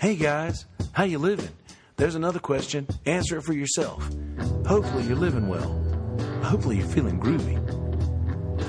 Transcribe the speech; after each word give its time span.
Hey 0.00 0.16
guys, 0.16 0.64
how 0.92 1.04
you 1.04 1.18
living? 1.18 1.50
There's 1.96 2.14
another 2.14 2.38
question. 2.38 2.86
Answer 3.04 3.36
it 3.36 3.42
for 3.42 3.52
yourself. 3.52 4.08
Hopefully 4.66 5.04
you're 5.04 5.14
living 5.14 5.46
well. 5.46 5.78
Hopefully 6.42 6.78
you're 6.78 6.86
feeling 6.86 7.20
groovy. 7.20 7.58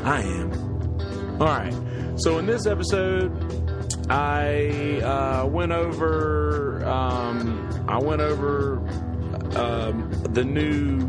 I 0.03 0.23
am. 0.23 1.41
All 1.41 1.47
right. 1.47 1.73
So 2.17 2.37
in 2.37 2.45
this 2.47 2.65
episode, 2.65 3.31
I 4.09 4.99
uh, 4.99 5.45
went 5.45 5.71
over. 5.71 6.83
Um, 6.85 7.85
I 7.87 7.97
went 7.97 8.19
over 8.19 8.79
um, 9.55 10.11
the 10.33 10.43
new 10.43 10.99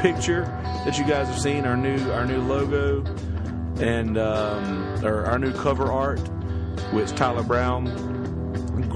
picture 0.00 0.44
that 0.86 0.96
you 0.96 1.04
guys 1.04 1.28
have 1.28 1.38
seen. 1.38 1.66
Our 1.66 1.76
new 1.76 1.98
our 2.12 2.24
new 2.24 2.40
logo 2.40 3.04
and 3.78 4.16
um, 4.16 5.04
or 5.04 5.26
our 5.26 5.38
new 5.38 5.52
cover 5.52 5.92
art, 5.92 6.20
which 6.94 7.10
Tyler 7.10 7.42
Brown 7.42 8.15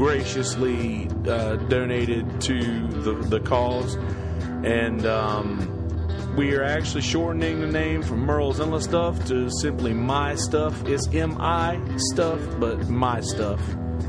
graciously 0.00 1.06
uh, 1.28 1.56
donated 1.68 2.40
to 2.40 2.88
the, 2.88 3.12
the 3.12 3.38
cause. 3.40 3.96
And 4.64 5.04
um, 5.04 6.34
we 6.36 6.54
are 6.54 6.64
actually 6.64 7.02
shortening 7.02 7.60
the 7.60 7.66
name 7.66 8.02
from 8.02 8.20
Merle's 8.20 8.62
Endless 8.62 8.84
Stuff 8.84 9.26
to 9.26 9.50
simply 9.60 9.92
My 9.92 10.36
Stuff. 10.36 10.86
It's 10.86 11.06
M 11.12 11.36
I 11.38 11.78
stuff, 12.14 12.40
but 12.58 12.88
My 12.88 13.20
Stuff. 13.20 13.60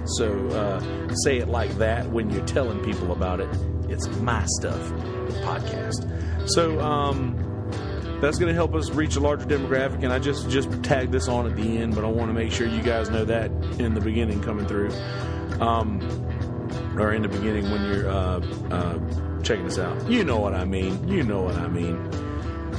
So 0.05 0.47
uh, 0.47 1.13
say 1.25 1.39
it 1.39 1.49
like 1.49 1.71
that 1.71 2.09
when 2.09 2.29
you're 2.29 2.45
telling 2.45 2.79
people 2.85 3.11
about 3.11 3.41
it. 3.41 3.49
It's 3.89 4.07
My 4.19 4.45
Stuff 4.45 4.79
podcast. 5.43 6.49
So 6.49 6.79
um, 6.79 7.35
that's 8.21 8.39
going 8.39 8.47
to 8.47 8.55
help 8.55 8.75
us 8.75 8.91
reach 8.91 9.17
a 9.17 9.19
larger 9.19 9.45
demographic. 9.45 10.03
And 10.03 10.13
I 10.13 10.19
just 10.19 10.49
just 10.49 10.71
tagged 10.83 11.11
this 11.11 11.27
on 11.27 11.47
at 11.47 11.57
the 11.57 11.79
end, 11.79 11.95
but 11.95 12.05
I 12.05 12.07
want 12.07 12.29
to 12.29 12.33
make 12.33 12.53
sure 12.53 12.65
you 12.65 12.81
guys 12.81 13.09
know 13.09 13.25
that 13.25 13.51
in 13.77 13.93
the 13.93 14.01
beginning 14.01 14.41
coming 14.41 14.65
through 14.65 14.91
um, 15.61 16.01
or 16.97 17.13
in 17.13 17.21
the 17.21 17.29
beginning 17.29 17.69
when 17.71 17.83
you're 17.85 18.09
uh, 18.09 18.39
uh, 18.71 19.41
checking 19.41 19.65
this 19.65 19.79
out. 19.79 20.09
You 20.09 20.23
know 20.23 20.39
what 20.39 20.53
I 20.53 20.65
mean. 20.65 21.07
You 21.07 21.23
know 21.23 21.41
what 21.41 21.55
I 21.55 21.67
mean. 21.67 22.11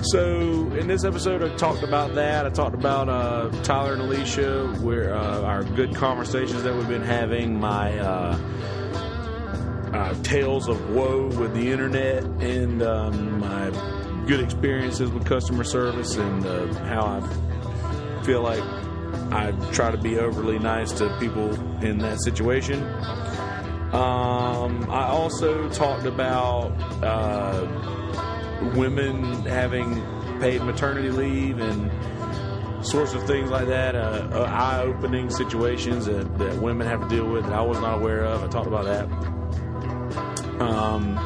So 0.05 0.73
in 0.73 0.89
this 0.89 1.05
episode, 1.05 1.45
I 1.45 1.55
talked 1.55 1.85
about 1.85 2.15
that. 2.17 2.45
I 2.45 2.51
talked 2.51 2.75
about 2.75 3.09
uh, 3.09 3.51
Tyler 3.63 3.93
and 3.93 4.03
Alicia, 4.03 4.67
where 4.81 5.15
uh, 5.15 5.43
our 5.43 5.63
good 5.63 5.95
conversations 5.95 6.65
that 6.65 6.75
we've 6.75 6.89
been 6.89 7.03
having, 7.03 7.61
my 7.61 7.97
uh, 7.99 8.37
uh, 9.93 10.15
tales 10.23 10.69
of 10.69 10.91
woe 10.91 11.29
with 11.29 11.55
the 11.55 11.71
internet, 11.71 12.25
and 12.25 12.83
um, 12.83 13.39
my 13.39 13.71
good 14.27 14.41
experiences 14.41 15.11
with 15.11 15.25
customer 15.25 15.63
service, 15.63 16.17
and 16.17 16.45
uh, 16.47 16.67
how 16.85 17.03
I 17.05 18.25
feel 18.25 18.43
like 18.43 18.82
I 19.33 19.53
try 19.73 19.91
to 19.91 19.99
be 19.99 20.19
overly 20.19 20.59
nice 20.59 20.93
to 20.93 21.15
people 21.19 21.53
in 21.85 21.99
that 21.99 22.21
situation. 22.23 22.83
Um, 23.93 24.91
I 24.91 25.05
also 25.09 25.69
talked 25.69 26.07
about 26.07 26.71
uh, 27.03 27.67
women 28.75 29.23
having 29.45 30.03
paid 30.41 30.63
maternity 30.63 31.11
leave 31.11 31.59
and 31.59 31.91
sorts 32.85 33.13
of 33.15 33.23
things 33.27 33.51
like 33.51 33.67
that, 33.69 33.95
uh, 33.95 34.29
uh, 34.33 34.45
eye 34.51 34.81
opening 34.83 35.31
situations 35.31 36.07
that, 36.07 36.39
that, 36.39 36.57
women 36.57 36.87
have 36.87 37.01
to 37.03 37.09
deal 37.09 37.27
with 37.27 37.45
that 37.45 37.53
I 37.53 37.61
was 37.61 37.79
not 37.81 37.99
aware 37.99 38.25
of. 38.25 38.43
I 38.43 38.49
talked 38.49 38.67
about 38.67 38.85
that. 38.85 39.05
Um, 40.61 41.19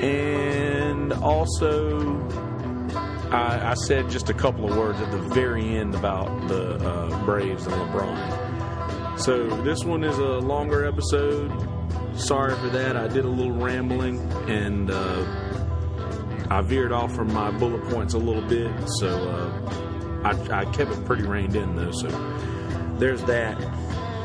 and 0.00 1.12
also 1.12 2.18
I, 3.32 3.70
I, 3.70 3.74
said 3.74 4.10
just 4.10 4.28
a 4.28 4.34
couple 4.34 4.70
of 4.70 4.76
words 4.76 5.00
at 5.00 5.10
the 5.12 5.18
very 5.18 5.76
end 5.76 5.94
about 5.94 6.48
the 6.48 6.74
uh, 6.84 7.24
Braves 7.24 7.66
and 7.66 7.74
LeBron. 7.74 9.18
So 9.20 9.62
this 9.62 9.84
one 9.84 10.02
is 10.02 10.18
a 10.18 10.38
longer 10.38 10.84
episode. 10.84 11.52
Sorry 12.14 12.56
for 12.56 12.68
that. 12.70 12.96
I 12.96 13.06
did 13.06 13.24
a 13.24 13.28
little 13.28 13.52
rambling 13.52 14.18
and 14.48 14.90
uh, 14.90 15.50
I 16.50 16.60
veered 16.62 16.90
off 16.90 17.14
from 17.14 17.32
my 17.32 17.50
bullet 17.52 17.84
points 17.84 18.14
a 18.14 18.18
little 18.18 18.42
bit. 18.42 18.72
So 18.98 19.08
uh, 19.08 20.24
I, 20.24 20.60
I 20.62 20.64
kept 20.72 20.90
it 20.90 21.04
pretty 21.04 21.22
reined 21.22 21.54
in 21.54 21.76
though. 21.76 21.92
So 21.92 22.08
there's 22.98 23.22
that. 23.24 23.56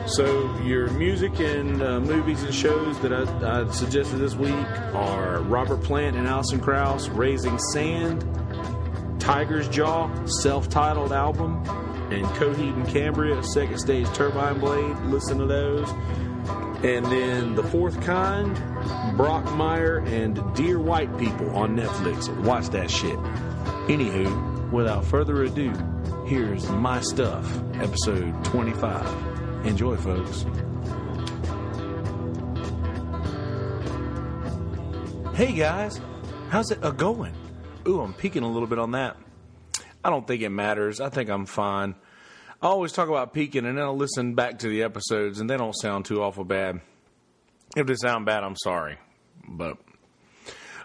So 0.07 0.55
your 0.61 0.89
music 0.91 1.39
and 1.39 1.81
uh, 1.81 1.99
movies 1.99 2.44
and 2.44 2.53
shows 2.53 2.99
that 2.99 3.11
I, 3.11 3.61
I, 3.61 3.71
suggested 3.71 4.17
this 4.17 4.35
week 4.35 4.53
are 4.94 5.41
Robert 5.41 5.83
Plant 5.83 6.15
and 6.15 6.27
Alison 6.27 6.59
Krauss, 6.59 7.07
Raising 7.09 7.57
Sand, 7.73 8.23
Tiger's 9.25 9.68
Jaw 9.68 10.08
self-titled 10.28 11.12
album, 11.12 11.56
and 12.12 12.28
Coheed 12.38 12.75
and 12.75 12.88
Cambria 12.88 13.41
Second 13.41 13.80
Stage 13.80 14.08
Turbine 14.13 14.59
Blade. 14.59 14.96
Listen 15.06 15.40
to 15.40 15.47
those. 15.47 15.90
And 16.84 17.03
then 17.08 17.56
the 17.56 17.63
fourth 17.63 18.00
kind, 18.02 18.53
Brock 19.18 19.46
Brockmire 19.46 20.08
and 20.08 20.40
Dear 20.56 20.80
White 20.80 21.18
People 21.18 21.50
on 21.56 21.75
Netflix. 21.75 22.30
Watch 22.44 22.69
that 22.69 22.91
shit. 22.91 23.18
Anywho, 23.88 24.69
without 24.69 25.03
further 25.03 25.42
ado, 25.42 25.74
here's 26.28 26.69
My 26.69 27.02
Stuff, 27.02 27.52
episode 27.78 28.46
25. 28.46 29.66
Enjoy, 29.66 29.97
folks. 29.97 30.46
Hey 35.34 35.52
guys, 35.52 36.00
how's 36.50 36.69
it 36.69 36.78
a 36.84 36.92
going? 36.92 37.34
Ooh, 37.88 38.01
I'm 38.01 38.13
peeking 38.13 38.44
a 38.44 38.51
little 38.51 38.68
bit 38.68 38.79
on 38.79 38.91
that. 38.91 39.16
I 40.03 40.09
don't 40.09 40.25
think 40.25 40.41
it 40.41 40.50
matters. 40.50 41.00
I 41.00 41.09
think 41.09 41.29
I'm 41.29 41.46
fine. 41.46 41.96
I 42.62 42.68
always 42.68 42.91
talk 42.91 43.09
about 43.09 43.34
peeking, 43.34 43.66
and 43.66 43.78
then 43.78 43.84
I'll 43.84 43.96
listen 43.96 44.34
back 44.34 44.59
to 44.59 44.69
the 44.69 44.84
episodes, 44.84 45.40
and 45.40 45.47
they 45.50 45.57
don't 45.57 45.73
sound 45.73 46.06
too 46.06 46.24
awful 46.24 46.44
bad. 46.44 46.81
If 47.75 47.85
they 47.85 47.95
sound 47.95 48.25
bad, 48.25 48.44
I'm 48.44 48.56
sorry, 48.56 48.97
but 49.47 49.78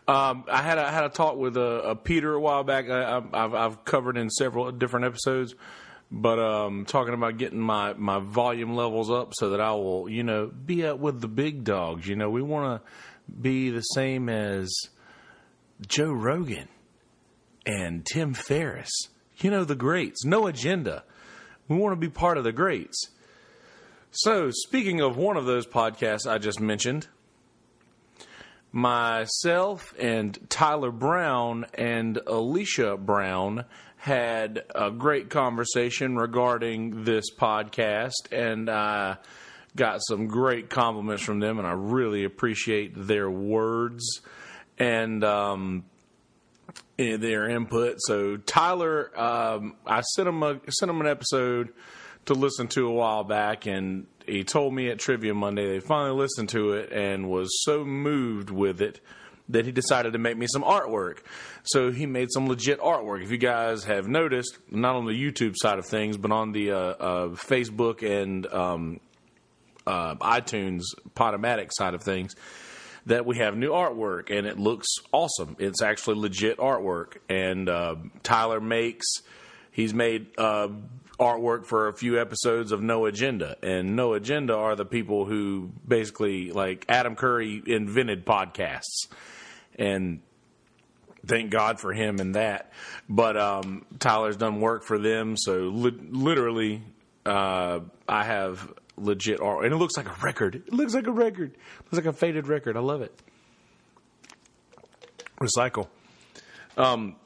um, 0.09 0.45
I 0.51 0.61
had 0.61 0.77
a, 0.77 0.87
I 0.87 0.91
had 0.91 1.05
a 1.05 1.09
talk 1.09 1.37
with 1.37 1.57
a, 1.57 1.91
a 1.91 1.97
Peter 1.97 2.35
a 2.35 2.41
while 2.41 2.65
back. 2.65 2.91
I, 2.91 3.23
have 3.33 3.55
I've 3.55 3.85
covered 3.85 4.19
in 4.19 4.29
several 4.29 4.71
different 4.73 5.07
episodes, 5.07 5.55
but 6.11 6.39
um, 6.39 6.85
talking 6.85 7.15
about 7.15 7.39
getting 7.39 7.61
my 7.61 7.95
my 7.95 8.19
volume 8.19 8.75
levels 8.75 9.11
up 9.11 9.33
so 9.35 9.51
that 9.51 9.61
I 9.61 9.73
will 9.73 10.09
you 10.09 10.23
know 10.23 10.49
be 10.49 10.85
up 10.85 10.99
with 10.99 11.21
the 11.21 11.29
big 11.29 11.65
dogs. 11.65 12.07
You 12.07 12.17
know, 12.17 12.29
we 12.29 12.43
want 12.43 12.83
to 12.83 12.91
be 13.31 13.71
the 13.71 13.83
same 13.83 14.29
as 14.29 14.71
Joe 15.87 16.13
Rogan 16.13 16.69
and 17.71 18.05
Tim 18.05 18.35
Ferriss. 18.35 18.91
You 19.39 19.51
know, 19.51 19.65
the 19.65 19.77
greats. 19.77 20.25
No 20.25 20.47
agenda. 20.47 21.05
We 21.69 21.77
want 21.77 21.93
to 21.93 21.97
be 21.97 22.09
part 22.09 22.37
of 22.37 22.45
the 22.45 22.53
greats. 22.53 23.09
So, 24.11 24.51
speaking 24.51 25.01
of 25.01 25.17
one 25.17 25.37
of 25.37 25.47
those 25.47 25.67
podcasts 25.67 26.29
I 26.29 26.39
just 26.39 26.61
mentioned, 26.61 27.07
myself 28.73 29.95
and 29.99 30.37
Tyler 30.51 30.91
Brown 30.91 31.67
and 31.75 32.19
Alicia 32.27 32.97
Brown 32.97 33.65
had 33.97 34.65
a 34.75 34.91
great 34.91 35.31
conversation 35.31 36.17
regarding 36.17 37.05
this 37.05 37.31
podcast, 37.33 38.33
and 38.33 38.69
I 38.69 39.19
got 39.77 40.01
some 40.03 40.27
great 40.27 40.71
compliments 40.71 41.23
from 41.23 41.39
them, 41.39 41.59
and 41.59 41.69
I 41.69 41.73
really 41.73 42.25
appreciate 42.25 42.95
their 42.97 43.31
words. 43.31 44.23
And 44.77 45.23
um, 45.23 45.85
their 47.01 47.49
input. 47.49 47.97
So 47.99 48.37
Tyler, 48.37 49.11
um, 49.19 49.77
I 49.87 50.03
sent 50.03 50.29
him 50.29 50.43
a 50.43 50.61
sent 50.71 50.91
him 50.91 51.01
an 51.01 51.07
episode 51.07 51.73
to 52.27 52.35
listen 52.35 52.69
to 52.69 52.87
a 52.87 52.93
while 52.93 53.25
back, 53.25 53.67
and 53.67 54.07
he 54.27 54.45
told 54.45 54.75
me 54.75 54.91
at 54.91 54.99
Trivia 54.99 55.35
Monday 55.35 55.67
they 55.67 55.81
finally 55.81 56.17
listened 56.17 56.51
to 56.51 56.73
it 56.73 56.93
and 56.93 57.29
was 57.29 57.63
so 57.65 57.85
moved 57.85 58.51
with 58.51 58.81
it 58.83 59.01
that 59.49 59.67
he 59.67 59.73
decided 59.73 60.13
to 60.13 60.19
make 60.19 60.37
me 60.37 60.47
some 60.47 60.63
artwork. 60.63 61.19
So 61.65 61.91
he 61.91 62.07
made 62.07 62.29
some 62.31 62.47
legit 62.47 62.79
artwork. 62.81 63.25
If 63.25 63.33
you 63.33 63.39
guys 63.39 63.85
have 63.85 64.07
noticed, 64.07 64.59
not 64.71 64.95
on 64.95 65.07
the 65.07 65.13
YouTube 65.13 65.55
side 65.57 65.79
of 65.79 65.87
things, 65.87 66.17
but 66.17 66.31
on 66.31 66.53
the 66.53 66.71
uh, 66.71 66.77
uh, 66.77 67.29
Facebook 67.31 68.03
and 68.03 68.47
um, 68.47 69.01
uh, 69.87 70.15
iTunes 70.17 70.83
Podomatic 71.17 71.71
side 71.73 71.95
of 71.95 72.03
things 72.03 72.35
that 73.07 73.27
we 73.27 73.39
have 73.39 73.57
new 73.57 73.71
artwork 73.71 74.31
and 74.31 74.47
it 74.47 74.59
looks 74.59 74.89
awesome. 75.13 75.57
It's 75.59 75.83
actually 75.83 76.17
legit 76.17 76.59
artwork. 76.59 77.17
And 77.29 77.69
uh, 77.69 77.97
Tyler 78.23 78.61
makes, 78.61 79.07
he's 79.71 79.95
made 79.95 80.27
uh, 80.39 80.69
artwork 81.19 81.67
for 81.67 81.89
a 81.89 81.93
few 81.93 82.21
episodes 82.21 82.73
of 82.73 82.83
No 82.83 83.07
Agenda. 83.07 83.57
And 83.63 83.97
No 83.97 84.15
Agenda 84.15 84.55
are 84.55 84.77
the 84.77 84.85
people 84.85 85.25
who 85.25 85.71
basically, 85.87 86.51
like, 86.53 86.85
Adam 86.89 87.17
Curry 87.17 87.63
invented 87.67 88.27
podcasts. 88.27 89.09
And 89.77 90.21
thank 91.27 91.51
God 91.51 91.81
for 91.81 91.93
him 91.93 92.21
and 92.21 92.35
that. 92.35 92.73
But 93.09 93.37
um, 93.37 93.87
Tyler's 93.99 94.37
done 94.37 94.61
work 94.61 94.83
for 94.83 94.99
them. 94.99 95.37
So 95.37 95.69
li- 95.69 95.99
literally, 96.11 96.83
uh, 97.25 97.81
I 98.09 98.25
have 98.25 98.73
legit 99.01 99.41
art, 99.41 99.65
and 99.65 99.73
it 99.75 99.77
looks 99.77 99.97
like 99.97 100.07
a 100.09 100.17
record. 100.25 100.57
It 100.57 100.73
looks 100.73 100.95
like 100.95 101.07
a 101.07 101.13
record. 101.13 101.53
It 101.53 101.85
looks 101.93 102.05
like 102.05 102.15
a 102.15 102.17
faded 102.17 102.47
record. 102.47 102.77
I 102.77 102.81
love 102.81 103.03
it. 103.03 103.13
Recycle. 105.41 105.89
Um. 106.77 107.17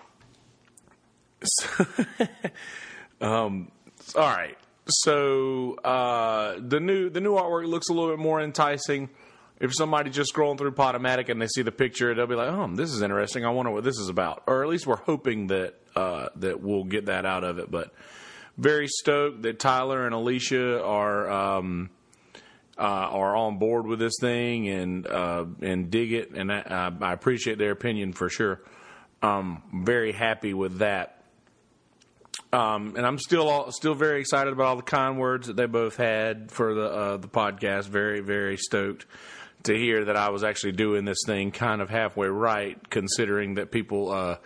So, 1.42 1.86
um. 3.20 3.70
All 4.16 4.22
right. 4.22 4.56
so 4.86 5.74
uh, 5.84 6.56
the 6.58 6.78
new 6.80 7.10
the 7.10 7.20
new 7.20 7.34
artwork 7.34 7.66
looks 7.66 7.88
a 7.88 7.92
little 7.92 8.10
bit 8.10 8.18
more 8.18 8.40
enticing. 8.40 9.10
If 9.60 9.72
somebody 9.74 10.10
just 10.10 10.34
scrolling 10.34 10.58
through 10.58 10.72
Podomatic 10.72 11.28
and 11.28 11.40
they 11.40 11.46
see 11.46 11.62
the 11.62 11.72
picture, 11.72 12.14
they'll 12.14 12.26
be 12.26 12.34
like, 12.34 12.48
"Oh, 12.48 12.68
this 12.74 12.90
is 12.92 13.02
interesting. 13.02 13.44
I 13.44 13.50
wonder 13.50 13.70
what 13.72 13.84
this 13.84 13.98
is 13.98 14.08
about." 14.08 14.42
Or 14.46 14.62
at 14.62 14.68
least 14.68 14.86
we're 14.86 14.96
hoping 14.96 15.46
that 15.48 15.74
uh, 15.96 16.28
that 16.36 16.60
we'll 16.60 16.84
get 16.84 17.06
that 17.06 17.24
out 17.24 17.44
of 17.44 17.58
it. 17.58 17.70
But 17.70 17.92
very 18.56 18.88
stoked 18.88 19.42
that 19.42 19.58
Tyler 19.58 20.04
and 20.06 20.14
Alicia 20.14 20.82
are 20.82 21.30
um, 21.30 21.90
uh, 22.76 22.82
are 22.82 23.36
on 23.36 23.58
board 23.58 23.86
with 23.86 23.98
this 23.98 24.14
thing 24.20 24.68
and 24.68 25.06
uh, 25.06 25.44
and 25.60 25.90
dig 25.90 26.12
it, 26.12 26.30
and 26.32 26.52
I, 26.52 26.92
I, 27.00 27.12
appreciate 27.12 27.58
their 27.58 27.70
opinion 27.70 28.12
for 28.12 28.28
sure. 28.28 28.60
Um, 29.22 29.62
very 29.72 30.12
happy 30.12 30.54
with 30.54 30.78
that. 30.78 31.22
Um, 32.52 32.94
and 32.96 33.04
I'm 33.04 33.18
still 33.18 33.48
all, 33.48 33.72
still 33.72 33.94
very 33.94 34.20
excited 34.20 34.52
about 34.52 34.66
all 34.66 34.76
the 34.76 34.82
kind 34.82 35.18
words 35.18 35.48
that 35.48 35.56
they 35.56 35.66
both 35.66 35.96
had 35.96 36.50
for 36.50 36.74
the 36.74 36.86
uh, 36.86 37.16
the 37.16 37.28
podcast. 37.28 37.86
Very 37.88 38.20
very 38.20 38.56
stoked 38.56 39.06
to 39.64 39.76
hear 39.76 40.04
that 40.04 40.16
I 40.16 40.28
was 40.28 40.44
actually 40.44 40.72
doing 40.72 41.04
this 41.04 41.18
thing 41.26 41.50
kind 41.50 41.80
of 41.80 41.88
halfway 41.88 42.28
right, 42.28 42.78
considering 42.90 43.54
that 43.54 43.70
people 43.70 44.12
uh, 44.12 44.36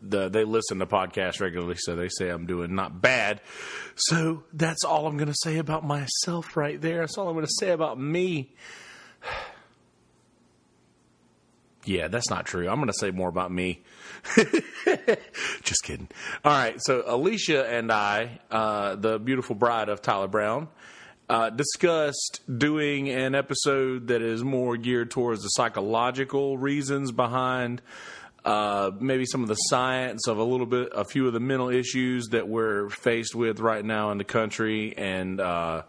the, 0.00 0.28
they 0.28 0.44
listen 0.44 0.78
to 0.78 0.86
podcasts 0.86 1.40
regularly, 1.40 1.76
so 1.78 1.96
they 1.96 2.08
say 2.08 2.28
I'm 2.28 2.46
doing 2.46 2.74
not 2.74 3.00
bad. 3.00 3.40
So 3.96 4.44
that's 4.52 4.84
all 4.84 5.06
I'm 5.06 5.16
going 5.16 5.28
to 5.28 5.38
say 5.42 5.58
about 5.58 5.84
myself 5.84 6.56
right 6.56 6.80
there. 6.80 7.00
That's 7.00 7.18
all 7.18 7.28
I'm 7.28 7.34
going 7.34 7.46
to 7.46 7.56
say 7.58 7.70
about 7.70 7.98
me. 7.98 8.52
Yeah, 11.84 12.08
that's 12.08 12.28
not 12.28 12.44
true. 12.44 12.68
I'm 12.68 12.76
going 12.76 12.88
to 12.88 12.92
say 12.92 13.12
more 13.12 13.30
about 13.30 13.50
me. 13.50 13.80
Just 15.62 15.82
kidding. 15.84 16.08
All 16.44 16.52
right, 16.52 16.76
so 16.80 17.02
Alicia 17.06 17.66
and 17.66 17.90
I, 17.90 18.40
uh, 18.50 18.96
the 18.96 19.18
beautiful 19.18 19.54
bride 19.54 19.88
of 19.88 20.02
Tyler 20.02 20.28
Brown, 20.28 20.68
uh, 21.30 21.50
discussed 21.50 22.40
doing 22.58 23.08
an 23.08 23.34
episode 23.34 24.08
that 24.08 24.22
is 24.22 24.42
more 24.42 24.76
geared 24.76 25.10
towards 25.10 25.42
the 25.42 25.48
psychological 25.48 26.58
reasons 26.58 27.12
behind 27.12 27.80
uh, 28.48 28.92
maybe 28.98 29.26
some 29.26 29.42
of 29.42 29.48
the 29.48 29.56
science 29.56 30.26
of 30.26 30.38
a 30.38 30.42
little 30.42 30.64
bit, 30.64 30.88
a 30.94 31.04
few 31.04 31.26
of 31.26 31.34
the 31.34 31.40
mental 31.40 31.68
issues 31.68 32.28
that 32.28 32.48
we're 32.48 32.88
faced 32.88 33.34
with 33.34 33.60
right 33.60 33.84
now 33.84 34.10
in 34.10 34.16
the 34.16 34.24
country, 34.24 34.96
and 34.96 35.38
uh, 35.38 35.82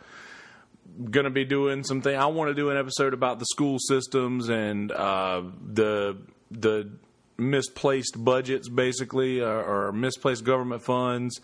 going 1.10 1.24
to 1.24 1.30
be 1.30 1.46
doing 1.46 1.86
something. 1.86 2.14
I 2.14 2.26
want 2.26 2.50
to 2.50 2.54
do 2.54 2.70
an 2.70 2.76
episode 2.76 3.14
about 3.14 3.40
the 3.40 3.46
school 3.46 3.78
systems 3.80 4.50
and 4.50 4.92
uh, 4.92 5.42
the 5.72 6.18
the 6.52 6.90
misplaced 7.38 8.22
budgets, 8.22 8.68
basically, 8.68 9.40
or, 9.40 9.88
or 9.88 9.92
misplaced 9.94 10.44
government 10.44 10.82
funds 10.82 11.40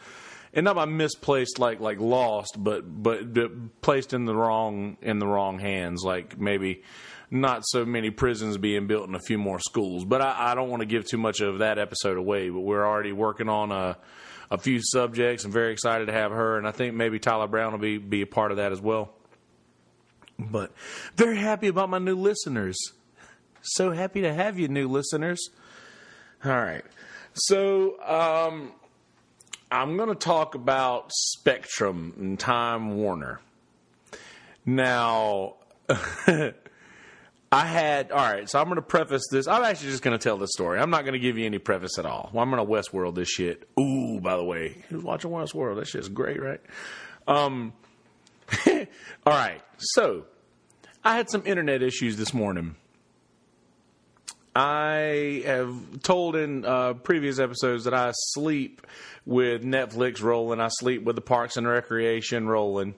and 0.56 0.64
not 0.64 0.78
by 0.78 0.86
misplaced 0.86 1.60
like 1.60 1.82
like 1.82 2.00
lost, 2.00 2.56
but 2.58 2.82
but 3.04 3.82
placed 3.82 4.14
in 4.14 4.26
the 4.26 4.34
wrong 4.34 4.98
in 5.02 5.20
the 5.20 5.28
wrong 5.28 5.60
hands. 5.60 6.04
Like 6.04 6.40
maybe 6.40 6.82
not 7.30 7.64
so 7.66 7.86
many 7.86 8.10
prisons 8.10 8.58
being 8.58 8.88
built 8.88 9.08
and 9.08 9.16
a 9.16 9.20
few 9.20 9.38
more 9.38 9.60
schools. 9.60 10.06
But 10.06 10.22
I, 10.22 10.52
I 10.52 10.56
don't 10.56 10.70
want 10.70 10.82
to 10.82 10.86
give 10.86 11.06
too 11.06 11.18
much 11.18 11.42
of 11.42 11.60
that 11.60 11.78
episode 11.78 12.18
away. 12.18 12.50
But 12.50 12.62
we're 12.62 12.86
already 12.86 13.12
working 13.12 13.50
on 13.50 13.72
a, 13.72 13.98
a 14.50 14.58
few 14.58 14.80
subjects. 14.82 15.44
I'm 15.44 15.52
very 15.52 15.74
excited 15.74 16.06
to 16.06 16.14
have 16.14 16.32
her, 16.32 16.58
and 16.58 16.66
I 16.66 16.72
think 16.72 16.96
maybe 16.96 17.20
Tyler 17.20 17.48
Brown 17.48 17.74
will 17.74 17.80
be 17.80 17.98
be 17.98 18.22
a 18.22 18.28
part 18.28 18.52
of 18.52 18.58
that 18.58 18.72
as 18.72 18.80
well. 18.80 19.14
But 20.40 20.72
very 21.16 21.38
happy 21.38 21.68
about 21.68 21.90
my 21.90 22.00
new 22.00 22.16
listeners. 22.16 22.78
So 23.62 23.92
happy 23.92 24.22
to 24.22 24.34
have 24.34 24.58
you, 24.60 24.68
new 24.68 24.88
listeners. 24.88 25.50
All 26.44 26.52
right. 26.52 26.84
So, 27.34 28.00
um, 28.04 28.72
I'm 29.72 29.98
going 29.98 30.10
to 30.10 30.16
talk 30.16 30.56
about 30.56 31.12
Spectrum 31.12 32.14
and 32.18 32.40
Time 32.40 32.98
Warner. 32.98 33.42
Now, 34.66 35.56
I 35.88 36.54
had 37.52 38.12
all 38.12 38.18
right, 38.18 38.50
so 38.50 38.60
I'm 38.60 38.66
going 38.66 38.76
to 38.76 38.82
preface 38.82 39.24
this. 39.32 39.48
I'm 39.48 39.64
actually 39.64 39.92
just 39.92 40.04
going 40.04 40.18
to 40.18 40.24
tell 40.24 40.38
the 40.38 40.48
story. 40.48 40.80
I'm 40.80 40.90
not 40.90 41.02
going 41.02 41.14
to 41.14 41.20
give 41.20 41.38
you 41.38 41.46
any 41.46 41.60
preface 41.60 41.98
at 41.98 42.06
all. 42.06 42.30
Well, 42.34 42.44
I'm 42.44 42.52
going 42.52 42.66
to 42.66 42.72
Westworld 42.72 43.16
this 43.16 43.30
shit. 43.30 43.68
Ooh, 43.80 44.20
by 44.20 44.38
the 44.38 44.44
way, 44.44 44.84
who's 44.90 45.04
watching 45.04 45.32
Westworld? 45.32 45.78
That 45.78 45.88
shit's 45.88 46.10
great, 46.10 46.42
right? 46.42 46.62
Um, 47.28 47.74
all 48.68 48.86
right, 49.26 49.62
so 49.78 50.26
I 51.04 51.16
had 51.16 51.30
some 51.30 51.44
internet 51.46 51.82
issues 51.82 52.18
this 52.18 52.34
morning. 52.34 52.76
I 54.56 55.44
have 55.46 56.02
told 56.02 56.38
in 56.38 56.66
uh, 56.66 56.94
previous 56.94 57.40
episodes 57.40 57.84
that 57.84 57.94
I 57.94 58.12
sleep 58.14 58.88
with 59.26 59.64
Netflix 59.64 60.24
rolling. 60.24 60.62
I 60.62 60.70
sleep 60.70 61.04
with 61.04 61.16
the 61.16 61.22
Parks 61.22 61.58
and 61.58 61.68
Recreation 61.68 62.48
rolling. 62.48 62.96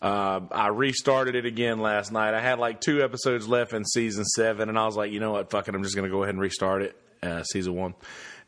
Uh, 0.00 0.40
I 0.50 0.68
restarted 0.68 1.34
it 1.34 1.44
again 1.44 1.80
last 1.80 2.12
night. 2.12 2.32
I 2.32 2.40
had 2.40 2.58
like 2.58 2.80
two 2.80 3.02
episodes 3.02 3.46
left 3.46 3.74
in 3.74 3.84
season 3.84 4.24
seven, 4.24 4.68
and 4.70 4.78
I 4.78 4.86
was 4.86 4.96
like, 4.96 5.12
you 5.12 5.20
know 5.20 5.32
what, 5.32 5.50
fuck 5.50 5.68
it, 5.68 5.74
I'm 5.74 5.82
just 5.82 5.94
going 5.94 6.08
to 6.08 6.14
go 6.14 6.22
ahead 6.22 6.34
and 6.34 6.40
restart 6.40 6.82
it, 6.82 6.96
uh, 7.22 7.42
season 7.42 7.74
one. 7.74 7.94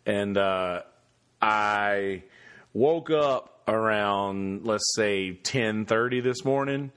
And 0.07 0.39
uh, 0.39 0.83
I 1.43 2.23
woke 2.73 3.11
up 3.11 3.63
around 3.69 4.65
let's 4.65 4.95
say 4.95 5.39
10:30 5.43 6.23
this 6.23 6.45
morning, 6.45 6.93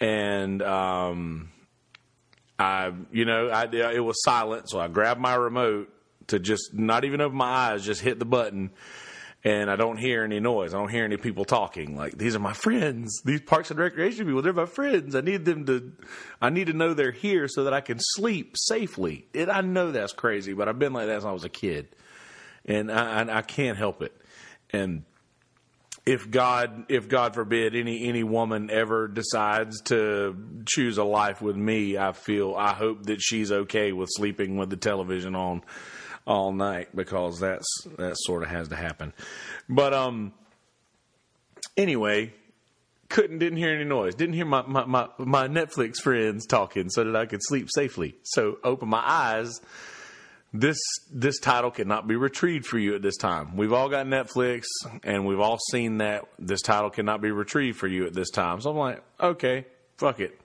and 0.00 0.60
um, 0.62 1.50
I, 2.60 2.92
you 3.10 3.24
know, 3.24 3.48
I 3.48 3.64
it 3.64 4.04
was 4.04 4.22
silent, 4.22 4.68
so 4.70 4.78
I 4.78 4.88
grabbed 4.88 5.20
my 5.20 5.34
remote 5.34 5.92
to 6.28 6.38
just 6.38 6.74
not 6.74 7.04
even 7.04 7.20
open 7.20 7.38
my 7.38 7.46
eyes, 7.46 7.84
just 7.84 8.00
hit 8.00 8.18
the 8.18 8.24
button 8.24 8.70
and 9.42 9.70
I 9.70 9.76
don't 9.76 9.96
hear 9.96 10.22
any 10.22 10.38
noise. 10.38 10.74
I 10.74 10.78
don't 10.78 10.90
hear 10.90 11.04
any 11.04 11.16
people 11.16 11.44
talking. 11.44 11.96
Like 11.96 12.18
these 12.18 12.36
are 12.36 12.40
my 12.40 12.52
friends. 12.52 13.22
These 13.24 13.42
parks 13.42 13.70
and 13.70 13.80
recreation 13.80 14.26
people, 14.26 14.42
they're 14.42 14.52
my 14.52 14.66
friends. 14.66 15.14
I 15.14 15.22
need 15.22 15.44
them 15.44 15.64
to, 15.66 15.92
I 16.42 16.50
need 16.50 16.66
to 16.66 16.72
know 16.72 16.92
they're 16.92 17.10
here 17.10 17.48
so 17.48 17.64
that 17.64 17.72
I 17.72 17.80
can 17.80 17.98
sleep 18.00 18.56
safely. 18.58 19.26
And 19.34 19.50
I 19.50 19.62
know 19.62 19.92
that's 19.92 20.12
crazy, 20.12 20.52
but 20.52 20.68
I've 20.68 20.78
been 20.78 20.92
like 20.92 21.06
that 21.06 21.22
since 21.22 21.24
I 21.24 21.32
was 21.32 21.44
a 21.44 21.48
kid, 21.48 21.88
and 22.66 22.92
I, 22.92 23.22
I, 23.22 23.38
I 23.38 23.42
can't 23.42 23.78
help 23.78 24.02
it. 24.02 24.14
And 24.70 25.04
if 26.06 26.30
God, 26.30 26.86
if 26.88 27.08
God 27.08 27.34
forbid, 27.34 27.76
any 27.76 28.08
any 28.08 28.22
woman 28.22 28.70
ever 28.70 29.06
decides 29.08 29.80
to 29.82 30.36
choose 30.66 30.98
a 30.98 31.04
life 31.04 31.42
with 31.42 31.56
me, 31.56 31.98
I 31.98 32.12
feel, 32.12 32.54
I 32.56 32.72
hope 32.72 33.04
that 33.04 33.20
she's 33.20 33.52
okay 33.52 33.92
with 33.92 34.08
sleeping 34.12 34.56
with 34.56 34.70
the 34.70 34.76
television 34.76 35.34
on 35.34 35.62
all 36.26 36.52
night 36.52 36.94
because 36.94 37.40
that's 37.40 37.66
that 37.98 38.16
sort 38.16 38.42
of 38.42 38.48
has 38.48 38.68
to 38.68 38.76
happen. 38.76 39.12
But 39.68 39.92
um, 39.92 40.32
anyway, 41.76 42.32
couldn't 43.08 43.38
didn't 43.38 43.58
hear 43.58 43.74
any 43.74 43.84
noise. 43.84 44.14
Didn't 44.14 44.34
hear 44.34 44.46
my, 44.46 44.62
my, 44.62 44.84
my, 44.84 45.08
my 45.18 45.48
Netflix 45.48 45.96
friends 45.96 46.46
talking 46.46 46.88
so 46.88 47.04
that 47.04 47.16
I 47.16 47.26
could 47.26 47.40
sleep 47.42 47.68
safely. 47.70 48.16
So 48.22 48.58
open 48.64 48.88
my 48.88 49.02
eyes. 49.04 49.60
This 50.52 50.78
this 51.12 51.38
title 51.38 51.70
cannot 51.70 52.08
be 52.08 52.16
retrieved 52.16 52.66
for 52.66 52.78
you 52.78 52.94
at 52.96 53.02
this 53.02 53.16
time. 53.16 53.56
We've 53.56 53.72
all 53.72 53.88
got 53.88 54.06
Netflix 54.06 54.64
and 55.04 55.24
we've 55.24 55.38
all 55.38 55.58
seen 55.70 55.98
that 55.98 56.24
this 56.38 56.60
title 56.60 56.90
cannot 56.90 57.20
be 57.20 57.30
retrieved 57.30 57.78
for 57.78 57.86
you 57.86 58.06
at 58.06 58.14
this 58.14 58.30
time. 58.30 58.60
So 58.60 58.70
I'm 58.70 58.76
like, 58.76 59.02
okay, 59.20 59.66
fuck 59.96 60.18
it 60.18 60.40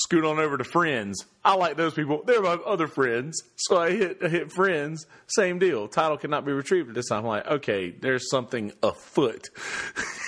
scoot 0.00 0.24
on 0.24 0.38
over 0.38 0.56
to 0.56 0.64
friends. 0.64 1.24
I 1.44 1.54
like 1.54 1.76
those 1.76 1.94
people. 1.94 2.22
They're 2.24 2.42
my 2.42 2.54
other 2.54 2.86
friends. 2.86 3.42
So 3.56 3.76
I 3.76 3.90
hit 3.92 4.18
I 4.22 4.28
hit 4.28 4.52
friends. 4.52 5.06
Same 5.26 5.58
deal. 5.58 5.88
Title 5.88 6.16
cannot 6.16 6.44
be 6.44 6.52
retrieved 6.52 6.88
at 6.88 6.94
this 6.94 7.08
time. 7.08 7.20
I'm 7.20 7.26
like, 7.26 7.46
okay, 7.46 7.90
there's 7.90 8.30
something 8.30 8.72
afoot. 8.82 9.48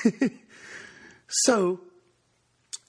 so 1.29 1.81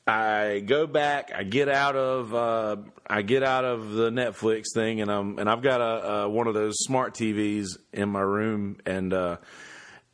I 0.06 0.60
go 0.66 0.86
back. 0.86 1.32
I 1.34 1.44
get 1.44 1.70
out 1.70 1.96
of 1.96 2.34
uh, 2.34 2.76
I 3.08 3.22
get 3.22 3.44
out 3.44 3.64
of 3.64 3.92
the 3.92 4.10
Netflix 4.10 4.74
thing, 4.74 5.00
and 5.02 5.10
I'm 5.10 5.40
and 5.40 5.50
I've 5.50 5.62
got 5.62 5.78
a, 5.80 6.28
one 6.28 6.48
of 6.48 6.54
those 6.54 6.76
smart 6.80 7.14
TVs 7.14 7.78
in 7.94 8.10
my 8.10 8.20
room, 8.22 8.78
and 8.86 9.14
uh, 9.14 9.38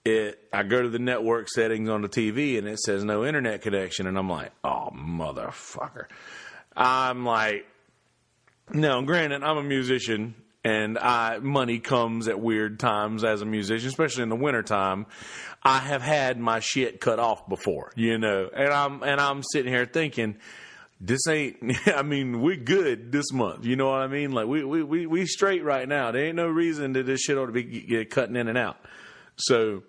it 0.06 0.40
I 0.54 0.64
go 0.64 0.84
to 0.84 0.90
the 0.90 1.00
network 1.00 1.50
settings 1.50 1.90
on 1.90 2.04
the 2.04 2.10
TV, 2.10 2.60
and 2.60 2.68
it 2.68 2.80
says 2.80 3.04
no 3.04 3.26
internet 3.26 3.64
connection, 3.64 4.06
and 4.06 4.18
I'm 4.18 4.30
like, 4.30 4.52
oh 4.64 4.90
motherfucker. 4.94 6.06
I'm 6.78 7.26
like, 7.26 7.66
no, 8.72 9.02
granted, 9.02 9.44
I'm 9.44 9.58
a 9.58 9.64
musician 9.64 10.36
and 10.64 10.98
I, 10.98 11.40
money 11.40 11.80
comes 11.80 12.28
at 12.28 12.40
weird 12.40 12.80
times 12.80 13.24
as 13.24 13.42
a 13.42 13.46
musician, 13.46 13.88
especially 13.88 14.24
in 14.24 14.30
the 14.30 14.36
wintertime. 14.36 15.06
I 15.64 15.80
have 15.80 16.02
had 16.02 16.40
my 16.40 16.60
shit 16.60 17.00
cut 17.00 17.20
off 17.20 17.48
before, 17.48 17.92
you 17.96 18.18
know, 18.18 18.50
and 18.54 18.74
I'm, 18.74 19.04
and 19.04 19.20
I'm 19.22 19.42
sitting 19.44 19.72
here 19.72 19.86
thinking, 19.86 20.38
this 21.02 21.28
ain't, 21.28 21.58
I 21.88 22.02
mean, 22.02 22.42
we're 22.42 22.58
good 22.58 23.12
this 23.12 23.32
month. 23.32 23.66
You 23.66 23.76
know 23.76 23.90
what 23.90 24.02
I 24.02 24.08
mean? 24.08 24.32
Like 24.32 24.48
we, 24.48 24.64
we, 24.64 24.84
we, 24.84 25.06
we 25.06 25.26
straight 25.26 25.64
right 25.64 25.88
now. 25.88 26.12
There 26.12 26.26
ain't 26.26 26.36
no 26.36 26.48
reason 26.48 26.94
that 26.94 27.06
this 27.06 27.22
shit 27.22 27.38
ought 27.38 27.48
to 27.48 27.52
be 27.52 27.64
get 27.64 28.10
cutting 28.10 28.36
in 28.36 28.48
and 28.48 28.58
out. 28.58 28.78
So 29.38 29.84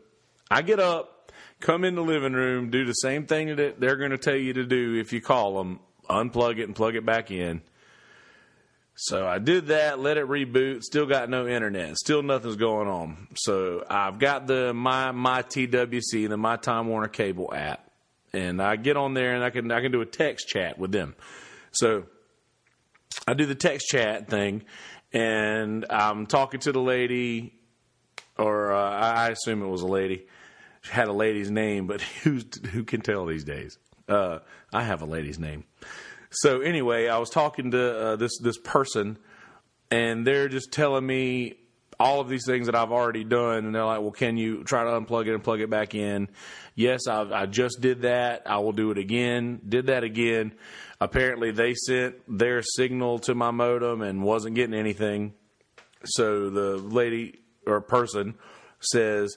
I 0.50 0.62
get 0.62 0.79
up, 0.79 1.33
come 1.61 1.85
in 1.85 1.97
the 1.97 2.03
living 2.03 2.33
room, 2.33 2.71
do 2.71 2.85
the 2.85 2.93
same 2.93 3.27
thing 3.27 3.57
that 3.57 3.81
they're 3.81 3.97
going 3.97 4.12
to 4.12 4.19
tell 4.19 4.37
you 4.37 4.53
to 4.53 4.65
do 4.65 4.95
if 5.00 5.12
you 5.12 5.21
call 5.21 5.59
them 5.59 5.81
unplug 6.09 6.59
it 6.59 6.65
and 6.65 6.75
plug 6.75 6.97
it 6.97 7.07
back 7.07 7.31
in. 7.31 7.62
So 9.02 9.26
I 9.26 9.38
did 9.38 9.69
that, 9.69 9.99
let 9.99 10.19
it 10.19 10.26
reboot, 10.26 10.83
still 10.83 11.07
got 11.07 11.30
no 11.30 11.49
internet, 11.49 11.97
still 11.97 12.23
nothing's 12.23 12.57
going 12.57 12.87
on. 12.87 13.28
So 13.35 13.83
I've 13.88 14.19
got 14.19 14.47
the 14.47 14.75
my 14.75 15.11
my 15.12 15.40
TWC, 15.42 16.28
the 16.28 16.37
My 16.37 16.57
Time 16.57 16.87
Warner 16.87 17.09
Cable 17.09 17.50
app, 17.54 17.90
and 18.35 18.61
I 18.61 18.76
get 18.76 18.99
on 18.99 19.14
there 19.14 19.35
and 19.35 19.42
I 19.42 19.49
can 19.49 19.73
I 19.73 19.80
can 19.80 19.90
do 19.90 20.02
a 20.02 20.07
text 20.07 20.49
chat 20.49 20.78
with 20.78 20.92
them. 20.92 21.14
So 21.73 22.04
I 23.26 23.33
do 23.33 23.47
the 23.47 23.54
text 23.54 23.88
chat 23.88 24.28
thing, 24.28 24.64
and 25.14 25.87
I'm 25.88 26.26
talking 26.26 26.61
to 26.61 26.73
the 26.73 26.83
lady, 26.83 27.54
or 28.37 28.75
uh, 28.75 28.90
I 28.90 29.30
assume 29.30 29.62
it 29.62 29.69
was 29.69 29.80
a 29.80 29.88
lady. 29.88 30.26
She 30.83 30.92
had 30.92 31.09
a 31.09 31.14
lady's 31.14 31.50
name, 31.50 31.87
but 31.87 32.02
who's 32.23 32.45
who 32.73 32.85
can 32.85 33.00
tell 33.00 33.25
these 33.25 33.45
days? 33.45 33.78
Uh, 34.07 34.40
I 34.75 34.83
have 34.83 35.00
a 35.00 35.07
lady's 35.07 35.38
name. 35.38 35.64
So 36.31 36.61
anyway, 36.61 37.09
I 37.09 37.19
was 37.19 37.31
talking 37.31 37.73
to 37.73 37.99
uh, 37.99 38.17
this 38.17 38.39
this 38.39 38.59
person, 38.59 39.19
and 39.91 40.27
they're 40.27 40.49
just 40.49 40.73
telling 40.73 41.05
me 41.05 41.55
all 41.99 42.21
of 42.21 42.29
these 42.29 42.45
things 42.47 42.67
that 42.67 42.75
I've 42.75 42.93
already 42.93 43.25
done, 43.25 43.67
and 43.67 43.75
they're 43.75 43.85
like, 43.85 44.01
"Well, 44.01 44.13
can 44.13 44.37
you 44.37 44.63
try 44.63 44.85
to 44.85 44.91
unplug 44.91 45.27
it 45.27 45.35
and 45.35 45.43
plug 45.43 45.61
it 45.61 45.71
back 45.71 45.95
in?" 45.95 46.29
Yes, 46.77 47.09
I've, 47.09 47.33
I 47.33 47.47
just 47.47 47.81
did 47.81 48.03
that. 48.03 48.43
I 48.47 48.59
will 48.59 48.73
do 48.73 48.93
it 48.93 48.99
again. 48.99 49.61
Did 49.69 49.87
that 49.87 50.05
again. 50.05 50.53
Apparently, 51.01 51.51
they 51.51 51.75
sent 51.75 52.17
their 52.29 52.63
signal 52.63 53.19
to 53.21 53.35
my 53.35 53.51
modem 53.51 54.01
and 54.01 54.23
wasn't 54.23 54.55
getting 54.55 54.79
anything. 54.79 55.35
So 56.05 56.49
the 56.49 56.77
lady 56.77 57.41
or 57.67 57.81
person 57.81 58.37
says, 58.79 59.37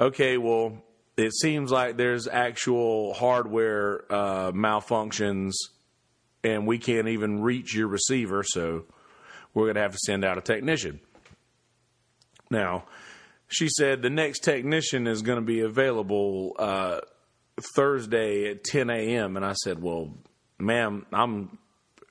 "Okay, 0.00 0.38
well, 0.38 0.84
it 1.16 1.34
seems 1.34 1.72
like 1.72 1.96
there's 1.96 2.28
actual 2.28 3.14
hardware 3.14 4.04
uh, 4.10 4.52
malfunctions, 4.52 5.52
and 6.42 6.66
we 6.66 6.78
can't 6.78 7.08
even 7.08 7.42
reach 7.42 7.74
your 7.74 7.88
receiver. 7.88 8.42
So 8.44 8.84
we're 9.54 9.64
going 9.64 9.76
to 9.76 9.82
have 9.82 9.92
to 9.92 9.98
send 9.98 10.24
out 10.24 10.38
a 10.38 10.42
technician." 10.42 11.00
Now, 12.50 12.84
she 13.48 13.68
said 13.68 14.02
the 14.02 14.10
next 14.10 14.40
technician 14.40 15.06
is 15.06 15.22
going 15.22 15.38
to 15.38 15.44
be 15.44 15.60
available 15.60 16.54
uh, 16.58 17.00
Thursday 17.74 18.50
at 18.50 18.64
10 18.64 18.90
a.m. 18.90 19.36
And 19.36 19.44
I 19.44 19.52
said, 19.52 19.82
well, 19.82 20.14
ma'am, 20.58 21.06
I'm 21.12 21.58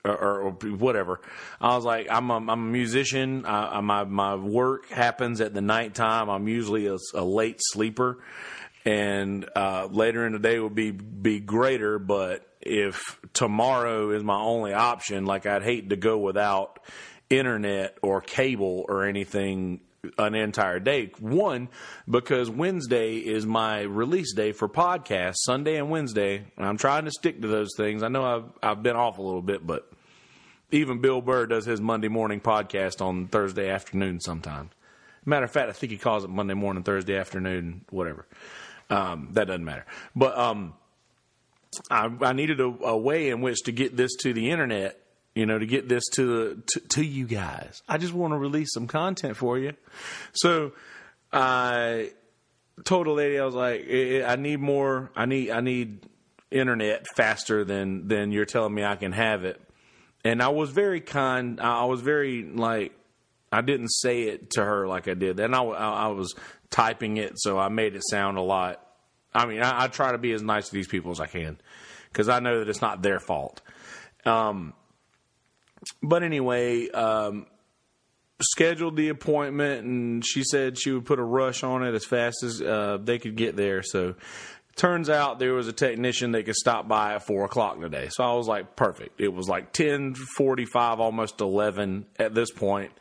or, 0.04 0.16
or, 0.16 0.50
whatever. 0.50 1.20
I 1.60 1.76
was 1.76 1.84
like, 1.84 2.06
I'm 2.10 2.30
a, 2.30 2.36
I'm 2.36 2.48
a 2.48 2.56
musician. 2.56 3.44
I, 3.46 3.80
my 3.80 4.04
my 4.04 4.34
work 4.34 4.88
happens 4.88 5.42
at 5.42 5.52
the 5.52 5.60
nighttime. 5.60 6.30
I'm 6.30 6.48
usually 6.48 6.86
a, 6.86 6.96
a 7.14 7.22
late 7.22 7.60
sleeper, 7.60 8.18
and 8.86 9.46
uh, 9.54 9.88
later 9.90 10.26
in 10.26 10.32
the 10.32 10.38
day 10.38 10.58
would 10.58 10.74
be 10.74 10.90
be 10.90 11.38
greater. 11.38 11.98
But 11.98 12.46
if 12.60 13.18
tomorrow 13.32 14.10
is 14.10 14.22
my 14.22 14.38
only 14.38 14.72
option, 14.72 15.24
like 15.24 15.46
I'd 15.46 15.62
hate 15.62 15.90
to 15.90 15.96
go 15.96 16.18
without 16.18 16.78
internet 17.28 17.96
or 18.02 18.20
cable 18.20 18.84
or 18.88 19.04
anything 19.04 19.80
an 20.18 20.34
entire 20.34 20.80
day. 20.80 21.12
One, 21.18 21.68
because 22.08 22.50
Wednesday 22.50 23.16
is 23.16 23.46
my 23.46 23.82
release 23.82 24.34
day 24.34 24.52
for 24.52 24.68
podcasts, 24.68 25.36
Sunday 25.42 25.76
and 25.76 25.90
Wednesday. 25.90 26.44
And 26.56 26.66
I'm 26.66 26.76
trying 26.76 27.04
to 27.04 27.10
stick 27.10 27.40
to 27.42 27.48
those 27.48 27.70
things. 27.76 28.02
I 28.02 28.08
know 28.08 28.24
I've 28.24 28.44
I've 28.62 28.82
been 28.82 28.96
off 28.96 29.18
a 29.18 29.22
little 29.22 29.42
bit, 29.42 29.66
but 29.66 29.90
even 30.70 31.00
Bill 31.00 31.20
Burr 31.20 31.46
does 31.46 31.64
his 31.66 31.80
Monday 31.80 32.08
morning 32.08 32.40
podcast 32.40 33.00
on 33.04 33.26
Thursday 33.28 33.68
afternoon 33.68 34.20
sometimes. 34.20 34.70
Matter 35.24 35.44
of 35.44 35.50
fact, 35.50 35.68
I 35.68 35.72
think 35.72 35.92
he 35.92 35.98
calls 35.98 36.24
it 36.24 36.30
Monday 36.30 36.54
morning, 36.54 36.82
Thursday 36.82 37.16
afternoon, 37.16 37.84
whatever. 37.90 38.26
Um, 38.88 39.28
that 39.32 39.46
doesn't 39.46 39.64
matter. 39.64 39.84
But 40.16 40.36
um, 40.36 40.74
I, 41.90 42.10
I 42.20 42.32
needed 42.32 42.60
a, 42.60 42.64
a 42.64 42.96
way 42.96 43.30
in 43.30 43.40
which 43.40 43.62
to 43.64 43.72
get 43.72 43.96
this 43.96 44.14
to 44.20 44.32
the 44.32 44.50
internet 44.50 45.00
you 45.34 45.46
know, 45.46 45.58
to 45.58 45.66
get 45.66 45.88
this 45.88 46.04
to, 46.14 46.60
to, 46.66 46.80
to 46.80 47.04
you 47.04 47.26
guys. 47.26 47.82
I 47.88 47.98
just 47.98 48.12
want 48.12 48.32
to 48.32 48.38
release 48.38 48.72
some 48.72 48.86
content 48.86 49.36
for 49.36 49.58
you. 49.58 49.74
So 50.32 50.72
I 51.32 52.10
told 52.84 53.06
a 53.06 53.12
lady, 53.12 53.38
I 53.38 53.44
was 53.44 53.54
like, 53.54 53.86
I 53.88 54.36
need 54.36 54.60
more. 54.60 55.10
I 55.14 55.26
need 55.26 55.50
I 55.50 55.60
need 55.60 56.06
internet 56.50 57.06
faster 57.16 57.64
than 57.64 58.08
than 58.08 58.32
you're 58.32 58.44
telling 58.44 58.74
me 58.74 58.84
I 58.84 58.96
can 58.96 59.12
have 59.12 59.44
it. 59.44 59.60
And 60.24 60.42
I 60.42 60.48
was 60.48 60.70
very 60.70 61.00
kind. 61.00 61.60
I 61.60 61.84
was 61.84 62.00
very 62.00 62.42
like 62.42 62.92
I 63.52 63.60
didn't 63.60 63.90
say 63.90 64.24
it 64.24 64.50
to 64.52 64.64
her 64.64 64.86
like 64.86 65.08
I 65.08 65.14
did. 65.14 65.40
And 65.40 65.54
I, 65.54 65.62
I 65.62 66.08
was 66.08 66.34
typing 66.70 67.16
it, 67.16 67.34
so 67.36 67.58
I 67.58 67.68
made 67.68 67.94
it 67.94 68.02
sound 68.08 68.38
a 68.38 68.42
lot. 68.42 68.84
I 69.32 69.46
mean, 69.46 69.62
I, 69.62 69.84
I 69.84 69.88
try 69.88 70.12
to 70.12 70.18
be 70.18 70.32
as 70.32 70.42
nice 70.42 70.68
to 70.68 70.74
these 70.74 70.88
people 70.88 71.10
as 71.10 71.20
I 71.20 71.26
can 71.26 71.58
because 72.12 72.28
I 72.28 72.40
know 72.40 72.58
that 72.58 72.68
it's 72.68 72.82
not 72.82 73.02
their 73.02 73.20
fault. 73.20 73.60
Um, 74.24 74.74
but 76.02 76.22
anyway, 76.22 76.88
um, 76.90 77.46
scheduled 78.40 78.96
the 78.96 79.08
appointment, 79.08 79.84
and 79.84 80.24
she 80.26 80.42
said 80.44 80.78
she 80.78 80.90
would 80.92 81.06
put 81.06 81.18
a 81.18 81.24
rush 81.24 81.62
on 81.62 81.84
it 81.84 81.94
as 81.94 82.04
fast 82.04 82.42
as 82.42 82.60
uh, 82.60 82.98
they 83.02 83.18
could 83.18 83.36
get 83.36 83.56
there. 83.56 83.82
So, 83.82 84.14
turns 84.76 85.10
out 85.10 85.38
there 85.38 85.54
was 85.54 85.68
a 85.68 85.72
technician 85.72 86.32
that 86.32 86.44
could 86.44 86.54
stop 86.54 86.88
by 86.88 87.14
at 87.14 87.26
four 87.26 87.44
o'clock 87.44 87.80
today. 87.80 88.08
So 88.10 88.24
I 88.24 88.34
was 88.34 88.48
like, 88.48 88.76
perfect. 88.76 89.20
It 89.20 89.32
was 89.32 89.48
like 89.48 89.72
ten 89.72 90.14
forty-five, 90.14 91.00
almost 91.00 91.40
eleven 91.40 92.06
at 92.18 92.34
this 92.34 92.50
point. 92.50 92.92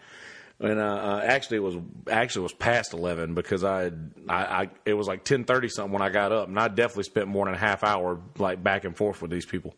And 0.61 0.77
uh, 0.77 0.83
uh, 0.83 1.21
actually, 1.23 1.57
it 1.57 1.63
was 1.63 1.77
actually 2.09 2.41
it 2.41 2.43
was 2.43 2.53
past 2.53 2.93
eleven 2.93 3.33
because 3.33 3.63
I, 3.63 3.91
I, 4.27 4.43
I 4.63 4.69
it 4.85 4.93
was 4.93 5.07
like 5.07 5.23
ten 5.23 5.45
thirty 5.45 5.69
something 5.69 5.93
when 5.93 6.01
I 6.01 6.09
got 6.09 6.33
up, 6.33 6.49
and 6.49 6.59
I 6.59 6.67
definitely 6.67 7.03
spent 7.03 7.27
more 7.27 7.45
than 7.45 7.55
a 7.55 7.57
half 7.57 7.83
hour 7.83 8.19
like 8.37 8.61
back 8.61 8.83
and 8.83 8.95
forth 8.95 9.21
with 9.21 9.31
these 9.31 9.45
people. 9.45 9.73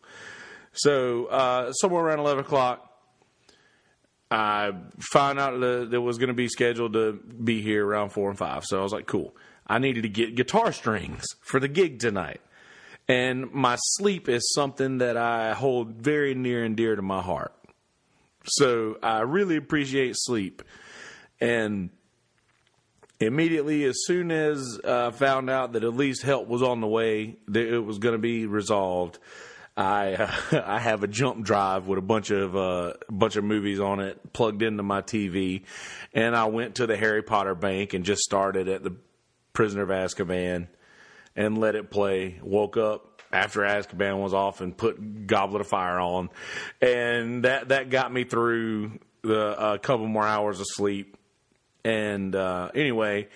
So 0.72 1.26
uh, 1.26 1.72
somewhere 1.72 2.02
around 2.02 2.18
eleven 2.18 2.44
o'clock, 2.44 2.90
I 4.28 4.72
found 5.12 5.38
out 5.38 5.60
that 5.60 5.94
it 5.94 5.98
was 5.98 6.18
going 6.18 6.28
to 6.28 6.34
be 6.34 6.48
scheduled 6.48 6.94
to 6.94 7.12
be 7.12 7.62
here 7.62 7.86
around 7.86 8.10
four 8.10 8.28
and 8.28 8.38
five. 8.38 8.64
So 8.64 8.80
I 8.80 8.82
was 8.82 8.92
like, 8.92 9.06
cool. 9.06 9.36
I 9.66 9.78
needed 9.78 10.02
to 10.02 10.08
get 10.08 10.34
guitar 10.34 10.72
strings 10.72 11.24
for 11.42 11.60
the 11.60 11.68
gig 11.68 12.00
tonight. 12.00 12.40
And 13.06 13.52
my 13.52 13.76
sleep 13.78 14.28
is 14.28 14.52
something 14.54 14.98
that 14.98 15.16
I 15.16 15.54
hold 15.54 15.94
very 15.94 16.34
near 16.34 16.64
and 16.64 16.76
dear 16.76 16.96
to 16.96 17.02
my 17.02 17.20
heart. 17.20 17.54
So 18.44 18.98
I 19.02 19.20
really 19.20 19.56
appreciate 19.56 20.14
sleep. 20.16 20.62
And 21.40 21.90
immediately, 23.20 23.84
as 23.84 23.96
soon 24.04 24.30
as 24.30 24.80
I 24.84 25.10
found 25.10 25.50
out 25.50 25.72
that 25.72 25.84
at 25.84 25.94
least 25.94 26.22
help 26.22 26.48
was 26.48 26.62
on 26.62 26.80
the 26.80 26.86
way, 26.86 27.36
that 27.48 27.72
it 27.72 27.80
was 27.80 27.98
going 27.98 28.14
to 28.14 28.18
be 28.18 28.46
resolved, 28.46 29.18
I 29.76 30.14
uh, 30.14 30.62
I 30.66 30.78
have 30.78 31.02
a 31.02 31.06
jump 31.06 31.44
drive 31.44 31.86
with 31.86 31.98
a 31.98 32.02
bunch 32.02 32.30
of 32.30 32.56
uh, 32.56 32.94
bunch 33.10 33.36
of 33.36 33.44
movies 33.44 33.80
on 33.80 34.00
it 34.00 34.32
plugged 34.32 34.62
into 34.62 34.82
my 34.82 35.02
TV, 35.02 35.62
and 36.12 36.36
I 36.36 36.46
went 36.46 36.76
to 36.76 36.86
the 36.86 36.96
Harry 36.96 37.22
Potter 37.22 37.54
bank 37.54 37.94
and 37.94 38.04
just 38.04 38.22
started 38.22 38.68
at 38.68 38.82
the 38.82 38.96
Prisoner 39.52 39.82
of 39.82 39.88
Azkaban, 39.88 40.68
and 41.36 41.58
let 41.58 41.74
it 41.74 41.90
play. 41.90 42.40
Woke 42.42 42.76
up 42.76 43.11
after 43.32 43.60
Azkaban 43.60 44.20
was 44.20 44.34
off 44.34 44.60
and 44.60 44.76
put 44.76 45.26
Goblet 45.26 45.62
of 45.62 45.68
Fire 45.68 45.98
on, 46.00 46.28
and 46.80 47.44
that 47.44 47.68
that 47.68 47.90
got 47.90 48.12
me 48.12 48.24
through 48.24 48.98
the 49.22 49.38
a 49.38 49.74
uh, 49.74 49.78
couple 49.78 50.06
more 50.06 50.26
hours 50.26 50.60
of 50.60 50.66
sleep. 50.68 51.16
And 51.84 52.34
uh, 52.36 52.70
anyway, 52.74 53.28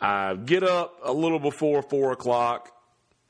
I 0.00 0.34
get 0.34 0.62
up 0.62 1.00
a 1.02 1.12
little 1.12 1.40
before 1.40 1.82
four 1.82 2.12
o'clock 2.12 2.70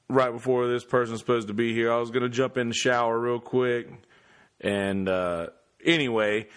right 0.08 0.32
before 0.32 0.66
this 0.68 0.84
person's 0.84 1.20
supposed 1.20 1.48
to 1.48 1.54
be 1.54 1.72
here. 1.72 1.92
I 1.92 1.98
was 1.98 2.10
to 2.10 2.28
jump 2.28 2.56
in 2.56 2.68
the 2.68 2.74
shower 2.74 3.18
real 3.18 3.40
quick. 3.40 3.88
And 4.60 5.08
uh, 5.08 5.48
anyway, 5.84 6.48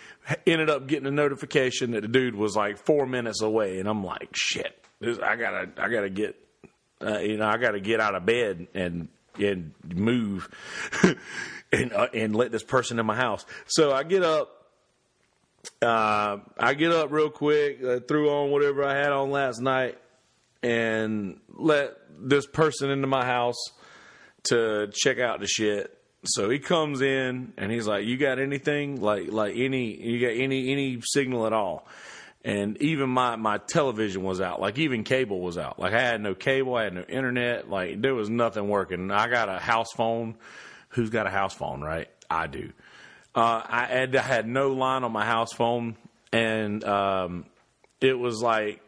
ended 0.45 0.69
up 0.69 0.87
getting 0.87 1.07
a 1.07 1.11
notification 1.11 1.91
that 1.91 2.01
the 2.01 2.07
dude 2.07 2.35
was 2.35 2.55
like 2.55 2.77
four 2.77 3.05
minutes 3.05 3.41
away. 3.41 3.79
And 3.79 3.87
I'm 3.87 4.03
like, 4.03 4.29
shit, 4.33 4.83
this, 4.99 5.17
I 5.19 5.35
got 5.35 5.51
to, 5.51 5.81
I 5.81 5.89
got 5.89 6.01
to 6.01 6.09
get, 6.09 6.35
uh, 7.01 7.19
you 7.19 7.37
know, 7.37 7.47
I 7.47 7.57
got 7.57 7.71
to 7.71 7.79
get 7.79 7.99
out 7.99 8.15
of 8.15 8.25
bed 8.25 8.67
and, 8.73 9.07
and 9.39 9.73
move 9.83 10.49
and, 11.71 11.93
uh, 11.93 12.07
and 12.13 12.35
let 12.35 12.51
this 12.51 12.63
person 12.63 12.99
in 12.99 13.05
my 13.05 13.15
house. 13.15 13.45
So 13.67 13.91
I 13.91 14.03
get 14.03 14.23
up. 14.23 14.53
Uh, 15.81 16.37
I 16.57 16.75
get 16.75 16.91
up 16.91 17.11
real 17.11 17.29
quick, 17.29 17.83
uh, 17.83 17.99
threw 18.07 18.29
on 18.29 18.51
whatever 18.51 18.85
I 18.85 18.95
had 18.95 19.11
on 19.11 19.31
last 19.31 19.59
night, 19.59 19.97
and 20.63 21.39
let 21.53 21.97
this 22.19 22.45
person 22.47 22.89
into 22.89 23.07
my 23.07 23.25
house 23.25 23.71
to 24.45 24.89
check 24.93 25.19
out 25.19 25.39
the 25.39 25.47
shit. 25.47 25.93
So 26.23 26.49
he 26.49 26.59
comes 26.59 27.01
in 27.01 27.53
and 27.57 27.71
he's 27.71 27.87
like, 27.87 28.05
"You 28.05 28.17
got 28.17 28.39
anything 28.39 29.01
like 29.01 29.31
like 29.31 29.55
any 29.55 29.95
you 30.01 30.19
got 30.19 30.35
any 30.35 30.71
any 30.71 31.01
signal 31.01 31.45
at 31.45 31.53
all?" 31.53 31.85
And 32.47 32.81
even 32.81 33.09
my 33.09 33.35
my 33.35 33.57
television 33.57 34.23
was 34.23 34.39
out. 34.39 34.61
Like 34.61 34.77
even 34.79 35.03
cable 35.03 35.41
was 35.41 35.57
out. 35.57 35.79
Like 35.79 35.91
I 35.91 35.99
had 35.99 36.21
no 36.21 36.33
cable, 36.33 36.75
I 36.75 36.85
had 36.85 36.93
no 36.93 37.01
internet. 37.01 37.69
Like 37.69 38.01
there 38.01 38.15
was 38.15 38.29
nothing 38.29 38.69
working. 38.69 39.11
I 39.11 39.27
got 39.27 39.49
a 39.49 39.59
house 39.59 39.91
phone. 39.91 40.37
Who's 40.91 41.09
got 41.09 41.27
a 41.27 41.29
house 41.29 41.53
phone, 41.53 41.81
right? 41.81 42.07
I 42.29 42.47
do. 42.47 42.71
Uh, 43.35 43.61
I 43.65 43.85
had 43.87 44.15
I 44.15 44.21
had 44.21 44.47
no 44.47 44.69
line 44.69 45.03
on 45.03 45.11
my 45.11 45.25
house 45.25 45.51
phone, 45.51 45.97
and 46.31 46.81
um, 46.85 47.47
it 47.99 48.17
was 48.17 48.41
like 48.41 48.79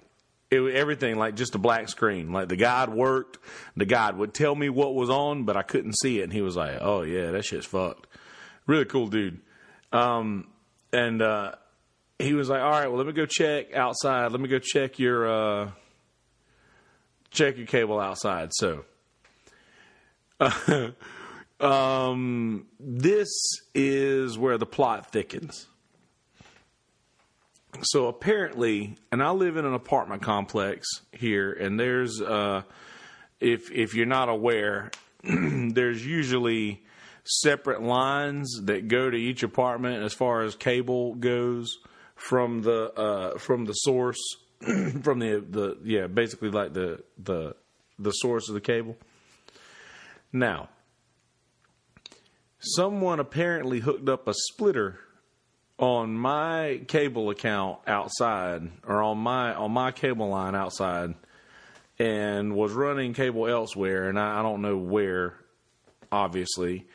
it, 0.49 0.61
was 0.61 0.73
everything 0.73 1.17
like 1.17 1.35
just 1.35 1.53
a 1.53 1.59
black 1.59 1.89
screen. 1.89 2.31
Like 2.31 2.47
the 2.47 2.55
guide 2.55 2.87
worked, 2.87 3.39
the 3.75 3.85
guide 3.85 4.15
would 4.15 4.33
tell 4.33 4.55
me 4.55 4.69
what 4.69 4.95
was 4.95 5.09
on, 5.09 5.43
but 5.43 5.57
I 5.57 5.63
couldn't 5.63 5.99
see 5.99 6.21
it. 6.21 6.23
And 6.23 6.31
he 6.31 6.41
was 6.41 6.55
like, 6.55 6.77
"Oh 6.79 7.01
yeah, 7.01 7.31
that 7.31 7.43
shit's 7.43 7.65
fucked." 7.65 8.07
Really 8.67 8.85
cool 8.85 9.07
dude. 9.07 9.41
Um, 9.91 10.47
and 10.93 11.21
uh, 11.21 11.55
he 12.19 12.33
was 12.33 12.49
like, 12.49 12.61
"All 12.61 12.71
right, 12.71 12.87
well, 12.87 12.97
let 12.97 13.07
me 13.07 13.13
go 13.13 13.25
check 13.25 13.73
outside. 13.73 14.31
Let 14.31 14.41
me 14.41 14.49
go 14.49 14.59
check 14.59 14.99
your 14.99 15.27
uh, 15.27 15.71
check 17.31 17.57
your 17.57 17.65
cable 17.65 17.99
outside." 17.99 18.51
So 18.53 18.85
um, 21.59 22.67
this 22.79 23.29
is 23.73 24.37
where 24.37 24.57
the 24.57 24.65
plot 24.65 25.11
thickens. 25.11 25.67
So 27.81 28.07
apparently, 28.07 28.97
and 29.11 29.23
I 29.23 29.31
live 29.31 29.55
in 29.55 29.65
an 29.65 29.73
apartment 29.73 30.21
complex 30.21 30.87
here, 31.11 31.51
and 31.53 31.79
there's, 31.79 32.19
uh, 32.21 32.63
if 33.39 33.71
if 33.71 33.93
you're 33.93 34.05
not 34.05 34.27
aware, 34.27 34.91
there's 35.23 36.05
usually 36.05 36.83
separate 37.23 37.81
lines 37.81 38.61
that 38.63 38.87
go 38.87 39.09
to 39.09 39.17
each 39.17 39.43
apartment 39.43 40.03
as 40.03 40.13
far 40.13 40.41
as 40.41 40.55
cable 40.55 41.13
goes 41.15 41.77
from 42.19 42.61
the 42.61 42.91
uh, 42.93 43.37
from 43.37 43.65
the 43.65 43.73
source 43.73 44.19
from 44.59 45.19
the 45.19 45.43
the 45.49 45.77
yeah 45.83 46.07
basically 46.07 46.49
like 46.49 46.73
the 46.73 47.01
the 47.17 47.55
the 47.97 48.11
source 48.11 48.49
of 48.49 48.55
the 48.55 48.61
cable. 48.61 48.97
Now, 50.31 50.69
someone 52.59 53.19
apparently 53.19 53.79
hooked 53.79 54.07
up 54.09 54.27
a 54.27 54.33
splitter 54.33 54.99
on 55.79 56.13
my 56.13 56.81
cable 56.87 57.29
account 57.29 57.79
outside 57.87 58.69
or 58.85 59.01
on 59.01 59.17
my 59.17 59.55
on 59.55 59.71
my 59.71 59.91
cable 59.91 60.27
line 60.27 60.55
outside 60.55 61.15
and 61.97 62.53
was 62.53 62.73
running 62.73 63.13
cable 63.13 63.47
elsewhere 63.47 64.09
and 64.09 64.19
I, 64.19 64.39
I 64.39 64.41
don't 64.41 64.61
know 64.61 64.75
where 64.75 65.35
obviously 66.11 66.85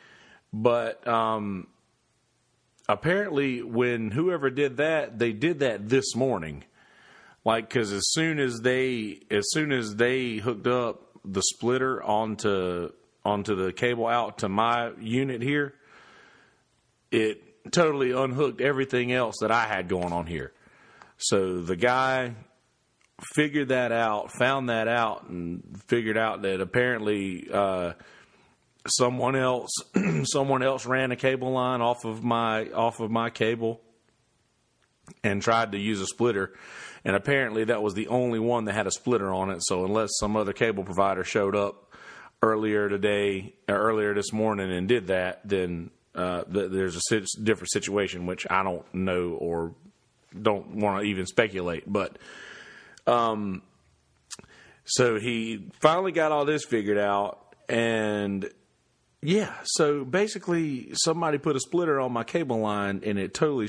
but 0.53 1.05
um, 1.07 1.67
apparently 2.87 3.61
when 3.61 4.11
whoever 4.11 4.49
did 4.49 4.77
that 4.77 5.17
they 5.17 5.31
did 5.31 5.59
that 5.59 5.89
this 5.89 6.15
morning 6.15 6.63
like 7.43 7.67
because 7.67 7.91
as 7.91 8.11
soon 8.11 8.39
as 8.39 8.59
they 8.61 9.19
as 9.31 9.45
soon 9.49 9.71
as 9.71 9.95
they 9.95 10.35
hooked 10.35 10.67
up 10.67 11.09
the 11.23 11.41
splitter 11.41 12.03
onto 12.03 12.89
onto 13.23 13.55
the 13.55 13.73
cable 13.73 14.07
out 14.07 14.39
to 14.39 14.49
my 14.49 14.91
unit 14.99 15.41
here 15.41 15.73
it 17.11 17.41
totally 17.71 18.11
unhooked 18.11 18.61
everything 18.61 19.11
else 19.11 19.37
that 19.41 19.51
I 19.51 19.65
had 19.65 19.87
going 19.87 20.13
on 20.13 20.25
here. 20.25 20.51
So 21.17 21.61
the 21.61 21.75
guy 21.75 22.35
figured 23.33 23.69
that 23.69 23.91
out, 23.91 24.31
found 24.37 24.69
that 24.69 24.87
out, 24.87 25.29
and 25.29 25.81
figured 25.87 26.17
out 26.17 26.41
that 26.41 26.61
apparently 26.61 27.47
uh, 27.51 27.93
someone 28.87 29.35
else 29.35 29.71
someone 30.23 30.63
else 30.63 30.85
ran 30.85 31.11
a 31.11 31.15
cable 31.15 31.51
line 31.51 31.81
off 31.81 32.05
of 32.05 32.23
my 32.23 32.69
off 32.71 32.99
of 32.99 33.11
my 33.11 33.29
cable 33.29 33.81
and 35.23 35.41
tried 35.41 35.71
to 35.71 35.77
use 35.77 36.01
a 36.01 36.07
splitter. 36.07 36.53
And 37.03 37.15
apparently 37.15 37.65
that 37.65 37.83
was 37.83 37.93
the 37.93 38.07
only 38.07 38.39
one 38.39 38.65
that 38.65 38.73
had 38.73 38.87
a 38.87 38.91
splitter 38.91 39.31
on 39.31 39.51
it. 39.51 39.59
So 39.63 39.85
unless 39.85 40.09
some 40.19 40.35
other 40.35 40.53
cable 40.53 40.83
provider 40.83 41.23
showed 41.23 41.55
up 41.55 41.93
earlier 42.41 42.89
today, 42.89 43.53
or 43.69 43.75
earlier 43.75 44.13
this 44.13 44.33
morning, 44.33 44.71
and 44.71 44.87
did 44.87 45.07
that, 45.07 45.41
then 45.47 45.91
uh, 46.15 46.43
there's 46.47 46.95
a 46.95 47.21
different 47.43 47.71
situation 47.71 48.25
which 48.25 48.47
I 48.49 48.63
don't 48.63 48.91
know 48.93 49.31
or 49.31 49.75
don't 50.39 50.75
want 50.75 51.01
to 51.01 51.07
even 51.07 51.27
speculate. 51.27 51.83
But 51.85 52.17
um, 53.05 53.61
so 54.83 55.19
he 55.19 55.69
finally 55.81 56.11
got 56.11 56.31
all 56.31 56.45
this 56.45 56.65
figured 56.65 56.97
out, 56.97 57.55
and 57.69 58.49
yeah, 59.25 59.53
so 59.63 60.05
basically 60.05 60.89
somebody 60.93 61.37
put 61.37 61.55
a 61.55 61.59
splitter 61.59 61.99
on 61.99 62.11
my 62.11 62.23
cable 62.23 62.59
line, 62.59 63.01
and 63.05 63.17
it 63.17 63.33
totally 63.33 63.67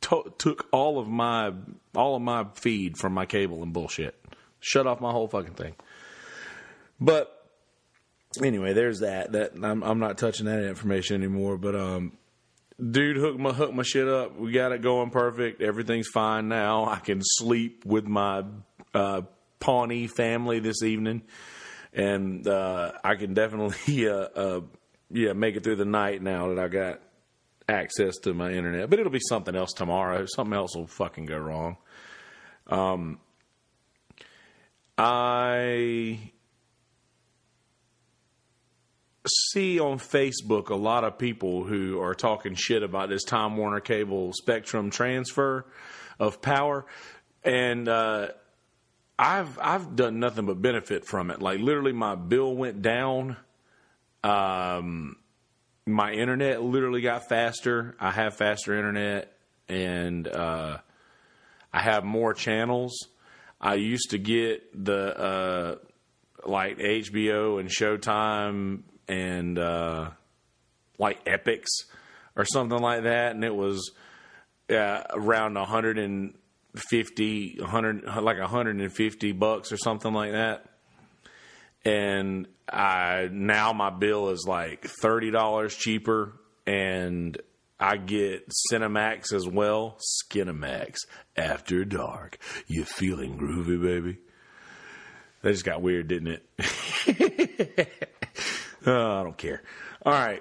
took 0.00 0.66
all 0.72 0.98
of 0.98 1.08
my 1.08 1.52
all 1.94 2.16
of 2.16 2.22
my 2.22 2.46
feed 2.54 2.96
from 2.96 3.12
my 3.12 3.26
cable 3.26 3.62
and 3.62 3.72
bullshit. 3.72 4.14
Shut 4.60 4.86
off 4.86 5.00
my 5.00 5.12
whole 5.12 5.28
fucking 5.28 5.54
thing. 5.54 5.74
But 7.00 7.32
anyway, 8.42 8.72
there's 8.72 9.00
that. 9.00 9.32
That 9.32 9.52
I'm, 9.62 9.82
I'm 9.82 9.98
not 9.98 10.18
touching 10.18 10.46
that 10.46 10.64
information 10.64 11.16
anymore. 11.16 11.56
But 11.56 11.74
um, 11.74 12.12
dude 12.78 13.16
hooked 13.16 13.38
my 13.38 13.52
hooked 13.52 13.74
my 13.74 13.82
shit 13.82 14.08
up. 14.08 14.38
We 14.38 14.52
got 14.52 14.72
it 14.72 14.82
going 14.82 15.10
perfect. 15.10 15.62
Everything's 15.62 16.08
fine 16.08 16.48
now. 16.48 16.86
I 16.86 16.98
can 16.98 17.20
sleep 17.22 17.84
with 17.84 18.06
my 18.06 18.44
uh, 18.94 19.22
Pawnee 19.60 20.06
family 20.06 20.60
this 20.60 20.82
evening, 20.82 21.22
and 21.98 22.46
uh, 22.46 22.92
I 23.02 23.16
can 23.16 23.34
definitely 23.34 24.08
uh, 24.08 24.12
uh, 24.12 24.60
yeah 25.10 25.32
make 25.32 25.56
it 25.56 25.64
through 25.64 25.76
the 25.76 25.84
night 25.84 26.22
now 26.22 26.48
that 26.48 26.58
I 26.58 26.68
got 26.68 27.00
access 27.68 28.16
to 28.22 28.32
my 28.32 28.52
internet. 28.52 28.88
But 28.88 29.00
it'll 29.00 29.12
be 29.12 29.20
something 29.28 29.54
else 29.54 29.72
tomorrow. 29.72 30.24
Something 30.26 30.54
else 30.54 30.74
will 30.74 30.86
fucking 30.86 31.26
go 31.26 31.36
wrong. 31.36 31.76
Um, 32.68 33.18
I 34.96 36.32
see 39.52 39.78
on 39.78 39.98
Facebook 39.98 40.70
a 40.70 40.74
lot 40.74 41.04
of 41.04 41.18
people 41.18 41.64
who 41.64 42.00
are 42.00 42.14
talking 42.14 42.54
shit 42.54 42.82
about 42.82 43.08
this 43.08 43.24
Time 43.24 43.56
Warner 43.56 43.80
Cable 43.80 44.32
Spectrum 44.32 44.90
transfer 44.90 45.66
of 46.18 46.40
power, 46.40 46.86
and 47.44 47.88
uh, 47.88 48.28
I've 49.18 49.58
I've 49.58 49.96
done 49.96 50.20
nothing 50.20 50.46
but 50.46 50.62
benefit 50.62 51.04
from 51.04 51.30
it. 51.30 51.42
Like 51.42 51.58
literally, 51.58 51.92
my 51.92 52.14
bill 52.14 52.54
went 52.54 52.82
down. 52.82 53.36
Um, 54.22 55.16
my 55.86 56.12
internet 56.12 56.62
literally 56.62 57.00
got 57.00 57.28
faster. 57.28 57.96
I 57.98 58.12
have 58.12 58.36
faster 58.36 58.76
internet, 58.76 59.32
and 59.68 60.28
uh, 60.28 60.78
I 61.72 61.80
have 61.80 62.04
more 62.04 62.32
channels. 62.32 63.08
I 63.60 63.74
used 63.74 64.10
to 64.10 64.18
get 64.18 64.84
the 64.84 65.18
uh, 65.18 65.76
like 66.46 66.78
HBO 66.78 67.58
and 67.58 67.68
Showtime 67.68 68.82
and 69.08 69.58
uh, 69.58 70.10
like 70.98 71.24
Epix 71.24 71.64
or 72.36 72.44
something 72.44 72.78
like 72.78 73.02
that, 73.02 73.34
and 73.34 73.42
it 73.42 73.54
was 73.54 73.90
uh, 74.70 75.02
around 75.10 75.54
150, 76.74 77.56
100, 77.60 78.04
like 78.22 78.38
150 78.38 79.32
bucks 79.32 79.72
or 79.72 79.76
something 79.76 80.12
like 80.12 80.32
that. 80.32 80.64
And 81.84 82.48
I 82.70 83.28
now 83.32 83.72
my 83.72 83.90
bill 83.90 84.28
is 84.30 84.44
like 84.46 84.86
thirty 85.00 85.30
dollars 85.30 85.74
cheaper, 85.74 86.34
and 86.66 87.40
I 87.80 87.96
get 87.96 88.52
Cinemax 88.72 89.32
as 89.32 89.46
well. 89.46 89.96
Skinemax 90.26 90.96
after 91.36 91.84
dark. 91.84 92.38
You 92.66 92.84
feeling 92.84 93.38
groovy, 93.38 93.80
baby? 93.80 94.18
That 95.42 95.52
just 95.52 95.64
got 95.64 95.80
weird, 95.80 96.08
didn't 96.08 96.40
it? 97.06 97.88
Uh, 98.86 99.20
I 99.20 99.22
don't 99.24 99.36
care. 99.36 99.62
All 100.06 100.12
right. 100.12 100.40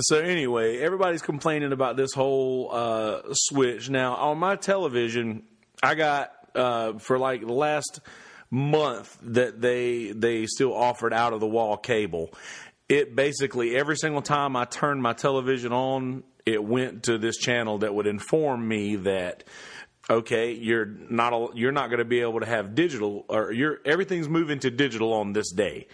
So 0.00 0.18
anyway, 0.18 0.78
everybody's 0.78 1.22
complaining 1.22 1.72
about 1.72 1.96
this 1.96 2.12
whole 2.12 2.70
uh, 2.72 3.20
switch. 3.32 3.90
Now 3.90 4.14
on 4.14 4.38
my 4.38 4.56
television, 4.56 5.44
I 5.82 5.94
got 5.94 6.32
uh, 6.54 6.98
for 6.98 7.18
like 7.18 7.40
the 7.40 7.52
last 7.52 8.00
month 8.50 9.18
that 9.22 9.60
they 9.60 10.12
they 10.12 10.46
still 10.46 10.74
offered 10.74 11.12
out 11.12 11.32
of 11.32 11.40
the 11.40 11.46
wall 11.46 11.76
cable. 11.76 12.30
It 12.88 13.14
basically 13.14 13.76
every 13.76 13.96
single 13.96 14.22
time 14.22 14.56
I 14.56 14.64
turned 14.64 15.02
my 15.02 15.12
television 15.12 15.72
on, 15.72 16.22
it 16.46 16.62
went 16.62 17.04
to 17.04 17.18
this 17.18 17.36
channel 17.36 17.78
that 17.78 17.94
would 17.94 18.06
inform 18.06 18.66
me 18.66 18.96
that 18.96 19.44
okay, 20.10 20.52
you're 20.52 20.86
not 20.86 21.56
you're 21.56 21.72
not 21.72 21.88
going 21.88 21.98
to 21.98 22.04
be 22.04 22.20
able 22.20 22.40
to 22.40 22.46
have 22.46 22.74
digital 22.74 23.24
or 23.28 23.52
you're 23.52 23.78
everything's 23.84 24.28
moving 24.28 24.58
to 24.60 24.70
digital 24.70 25.12
on 25.12 25.32
this 25.32 25.50
day 25.52 25.86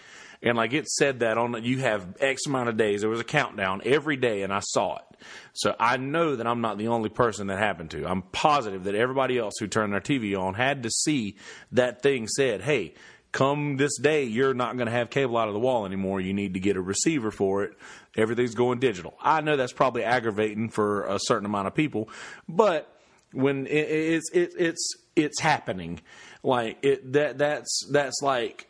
and 0.45 0.59
like 0.59 0.75
it 0.75 0.87
said 0.87 1.21
that 1.21 1.39
on 1.39 1.65
you 1.65 1.79
have 1.79 2.07
X 2.21 2.47
amount 2.47 2.69
of 2.69 2.77
days. 2.77 3.01
There 3.01 3.11
was 3.11 3.19
a 3.19 3.25
countdown 3.25 3.81
every 3.85 4.17
day, 4.17 4.43
and 4.43 4.53
I 4.53 4.61
saw 4.61 4.97
it. 4.97 5.27
So 5.55 5.75
I 5.81 5.97
know 5.97 6.37
that 6.37 6.47
I'm 6.47 6.61
not 6.61 6.77
the 6.77 6.89
only 6.89 7.09
person 7.09 7.47
that 7.47 7.59
happened 7.59 7.91
to. 7.93 8.07
I'm 8.07 8.23
positive 8.23 8.85
that 8.85 8.95
everybody 8.95 9.39
else 9.39 9.55
who 9.59 9.67
turned 9.67 9.95
their 9.95 10.01
TV 10.01 10.39
on 10.39 10.53
had 10.55 10.83
to 10.83 10.91
see 10.91 11.37
that 11.73 12.03
thing 12.03 12.29
said, 12.29 12.61
"Hey." 12.61 12.95
Come 13.33 13.79
this 13.79 13.99
day, 13.99 14.23
you're 14.23 14.55
not 14.55 14.77
going 14.77 14.87
to 14.87 14.93
have 14.93 15.11
cable 15.11 15.37
out 15.37 15.49
of 15.49 15.55
the 15.55 15.59
wall 15.59 15.87
anymore. 15.87 16.21
You 16.21 16.33
need 16.33 16.55
to 16.55 16.61
get 16.61 16.77
a 16.77 16.81
receiver 16.81 17.33
for 17.33 17.65
it. 17.65 17.77
Everything's 18.17 18.55
going 18.55 18.79
digital. 18.79 19.13
I 19.21 19.41
know 19.41 19.57
that's 19.57 19.73
probably 19.73 20.05
aggravating 20.05 20.69
for 20.69 21.03
a 21.07 21.19
certain 21.21 21.45
amount 21.45 21.67
of 21.67 21.75
people, 21.75 22.09
but 22.49 22.97
when 23.33 23.67
it, 23.67 23.73
it's 23.73 24.31
it's 24.33 24.95
it's 25.17 25.41
happening, 25.41 26.01
like 26.45 26.79
it 26.83 27.15
that 27.15 27.39
that's 27.39 27.89
that's 27.91 28.23
like 28.23 28.69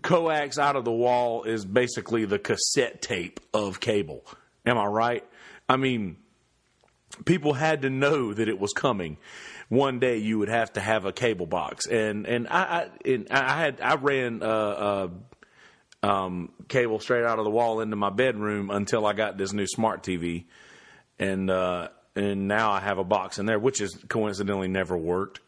coax 0.00 0.58
out 0.58 0.76
of 0.76 0.84
the 0.84 0.92
wall 0.92 1.42
is 1.44 1.64
basically 1.64 2.24
the 2.24 2.38
cassette 2.38 3.02
tape 3.02 3.40
of 3.52 3.80
cable. 3.80 4.24
Am 4.64 4.78
I 4.78 4.86
right? 4.86 5.24
I 5.68 5.76
mean, 5.76 6.16
people 7.24 7.52
had 7.52 7.82
to 7.82 7.90
know 7.90 8.32
that 8.32 8.48
it 8.48 8.58
was 8.58 8.72
coming. 8.72 9.18
One 9.68 9.98
day 9.98 10.18
you 10.18 10.38
would 10.38 10.48
have 10.48 10.72
to 10.74 10.80
have 10.80 11.04
a 11.04 11.12
cable 11.12 11.46
box, 11.46 11.86
and 11.86 12.26
and 12.26 12.46
I 12.48 12.62
I, 12.62 12.88
and 13.04 13.28
I 13.30 13.58
had 13.58 13.80
I 13.80 13.94
ran 13.94 14.42
uh, 14.42 14.46
uh, 14.46 15.08
um, 16.02 16.52
cable 16.68 17.00
straight 17.00 17.24
out 17.24 17.38
of 17.38 17.44
the 17.44 17.50
wall 17.50 17.80
into 17.80 17.96
my 17.96 18.10
bedroom 18.10 18.70
until 18.70 19.06
I 19.06 19.14
got 19.14 19.38
this 19.38 19.52
new 19.52 19.66
smart 19.66 20.02
TV, 20.02 20.44
and 21.18 21.50
uh, 21.50 21.88
and 22.14 22.48
now 22.48 22.70
I 22.70 22.80
have 22.80 22.98
a 22.98 23.04
box 23.04 23.38
in 23.38 23.46
there, 23.46 23.58
which 23.58 23.80
is 23.80 23.98
coincidentally 24.08 24.68
never 24.68 24.96
worked 24.96 25.40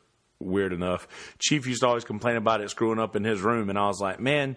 weird 0.44 0.72
enough. 0.72 1.08
Chief 1.38 1.66
used 1.66 1.80
to 1.80 1.88
always 1.88 2.04
complain 2.04 2.36
about 2.36 2.60
it 2.60 2.70
screwing 2.70 2.98
up 2.98 3.16
in 3.16 3.24
his 3.24 3.40
room, 3.40 3.70
and 3.70 3.78
I 3.78 3.86
was 3.86 4.00
like, 4.00 4.20
man, 4.20 4.56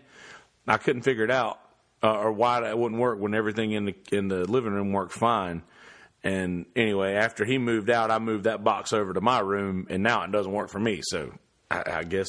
I 0.67 0.78
couldn't 0.78 1.04
figure 1.04 1.23
it 1.23 1.32
out. 1.32 1.60
uh, 2.04 2.13
or 2.13 2.32
why 2.32 2.62
that 2.62 2.78
wouldn't 2.78 3.00
work 3.02 3.19
when 3.19 3.34
everything 3.34 3.71
in 3.71 3.86
the 3.86 3.95
in 4.12 4.28
the 4.28 4.45
living 4.50 4.73
room 4.73 4.91
worked 4.91 5.13
fine. 5.13 5.63
And 6.23 6.65
anyway, 6.76 7.13
after 7.13 7.45
he 7.45 7.58
moved 7.58 7.89
out, 7.89 8.12
I 8.12 8.19
moved 8.19 8.43
that 8.45 8.63
box 8.63 8.91
over 8.93 9.13
to 9.13 9.21
my 9.21 9.39
room, 9.39 9.88
and 9.89 10.04
now 10.04 10.23
it 10.23 10.32
doesn't 10.32 10.52
work 10.52 10.69
for 10.69 10.80
me. 10.80 11.00
So 11.04 11.34
I, 11.71 11.84
I 11.88 12.04
guess 12.04 12.28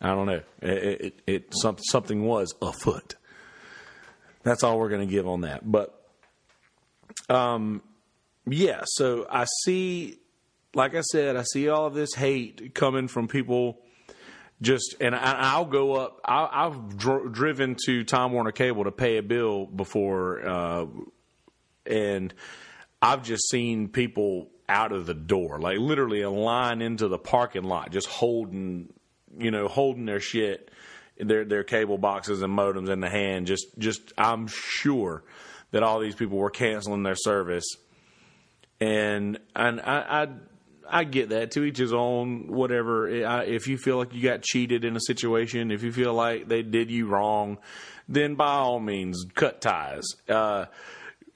I 0.00 0.08
don't 0.08 0.26
know. 0.26 0.42
It, 0.62 1.00
it, 1.00 1.22
it 1.26 1.54
something 1.54 1.82
something 1.90 2.24
was 2.24 2.54
afoot. 2.62 3.16
That's 4.42 4.62
all 4.64 4.78
we're 4.78 4.88
going 4.88 5.06
to 5.06 5.12
give 5.12 5.28
on 5.28 5.42
that. 5.42 5.70
But 5.70 5.94
um, 7.28 7.82
yeah. 8.48 8.82
So 8.86 9.26
I 9.30 9.46
see, 9.64 10.18
like 10.74 10.94
I 10.94 11.00
said, 11.00 11.36
I 11.36 11.42
see 11.42 11.68
all 11.68 11.86
of 11.86 11.94
this 11.94 12.14
hate 12.14 12.74
coming 12.74 13.08
from 13.08 13.28
people 13.28 13.80
just 14.62 14.96
and 15.00 15.14
I, 15.14 15.58
will 15.58 15.64
go 15.66 15.94
up. 15.94 16.20
I, 16.24 16.64
have 16.64 16.96
dr- 16.96 17.32
driven 17.32 17.76
to 17.86 18.04
Time 18.04 18.32
Warner 18.32 18.52
Cable 18.52 18.84
to 18.84 18.92
pay 18.92 19.16
a 19.16 19.22
bill 19.22 19.66
before, 19.66 20.46
uh, 20.46 20.86
and 21.86 22.34
I've 23.00 23.22
just 23.22 23.48
seen 23.48 23.88
people 23.88 24.50
out 24.68 24.92
of 24.92 25.06
the 25.06 25.14
door, 25.14 25.58
like 25.58 25.78
literally 25.78 26.20
a 26.20 26.30
line 26.30 26.82
into 26.82 27.08
the 27.08 27.18
parking 27.18 27.64
lot, 27.64 27.90
just 27.90 28.06
holding, 28.06 28.92
you 29.38 29.50
know, 29.50 29.66
holding 29.66 30.04
their 30.04 30.20
shit, 30.20 30.70
their 31.18 31.46
their 31.46 31.64
cable 31.64 31.96
boxes 31.96 32.42
and 32.42 32.56
modems 32.56 32.90
in 32.90 33.00
the 33.00 33.08
hand. 33.08 33.46
Just, 33.46 33.66
just 33.78 34.12
I'm 34.18 34.46
sure 34.46 35.24
that 35.70 35.82
all 35.82 36.00
these 36.00 36.14
people 36.14 36.36
were 36.36 36.50
canceling 36.50 37.02
their 37.02 37.16
service, 37.16 37.76
and 38.78 39.38
and 39.56 39.80
I, 39.80 40.28
I 40.90 41.04
get 41.04 41.30
that. 41.30 41.52
To 41.52 41.64
each 41.64 41.78
his 41.78 41.92
own. 41.92 42.48
Whatever. 42.48 43.08
If 43.08 43.66
you 43.68 43.78
feel 43.78 43.96
like 43.98 44.12
you 44.14 44.22
got 44.22 44.42
cheated 44.42 44.84
in 44.84 44.96
a 44.96 45.00
situation, 45.00 45.70
if 45.70 45.82
you 45.82 45.92
feel 45.92 46.14
like 46.14 46.48
they 46.48 46.62
did 46.62 46.90
you 46.90 47.06
wrong, 47.06 47.58
then 48.08 48.34
by 48.34 48.52
all 48.52 48.80
means, 48.80 49.24
cut 49.34 49.60
ties. 49.60 50.04
Uh, 50.28 50.66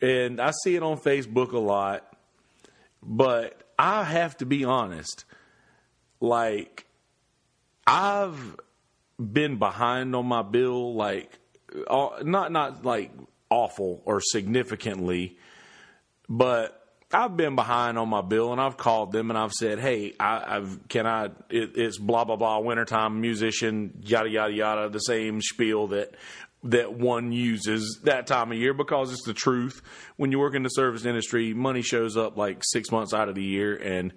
and 0.00 0.40
I 0.40 0.52
see 0.62 0.74
it 0.76 0.82
on 0.82 0.98
Facebook 0.98 1.52
a 1.52 1.58
lot, 1.58 2.04
but 3.02 3.62
I 3.78 4.04
have 4.04 4.36
to 4.38 4.46
be 4.46 4.64
honest. 4.64 5.24
Like, 6.20 6.86
I've 7.86 8.56
been 9.18 9.58
behind 9.58 10.14
on 10.16 10.26
my 10.26 10.42
bill, 10.42 10.94
like, 10.94 11.38
not 11.88 12.50
not 12.52 12.84
like 12.84 13.12
awful 13.50 14.02
or 14.04 14.20
significantly, 14.20 15.38
but 16.28 16.83
I've 17.14 17.36
been 17.36 17.54
behind 17.54 17.96
on 17.96 18.08
my 18.08 18.22
bill 18.22 18.52
and 18.52 18.60
I've 18.60 18.76
called 18.76 19.12
them 19.12 19.30
and 19.30 19.38
I've 19.38 19.52
said, 19.52 19.78
hey, 19.78 20.14
I, 20.18 20.54
have 20.54 20.88
can 20.88 21.06
I? 21.06 21.26
It, 21.48 21.72
it's 21.76 21.98
blah 21.98 22.24
blah 22.24 22.36
blah. 22.36 22.58
Wintertime 22.58 23.20
musician, 23.20 24.00
yada 24.02 24.28
yada 24.28 24.52
yada. 24.52 24.88
The 24.88 24.98
same 24.98 25.40
spiel 25.40 25.88
that 25.88 26.14
that 26.64 26.94
one 26.94 27.30
uses 27.30 28.00
that 28.04 28.26
time 28.26 28.50
of 28.50 28.58
year 28.58 28.74
because 28.74 29.12
it's 29.12 29.24
the 29.24 29.34
truth. 29.34 29.80
When 30.16 30.32
you 30.32 30.38
work 30.38 30.54
in 30.54 30.62
the 30.62 30.70
service 30.70 31.04
industry, 31.04 31.54
money 31.54 31.82
shows 31.82 32.16
up 32.16 32.36
like 32.36 32.62
six 32.62 32.90
months 32.90 33.14
out 33.14 33.28
of 33.28 33.34
the 33.34 33.44
year 33.44 33.76
and. 33.76 34.12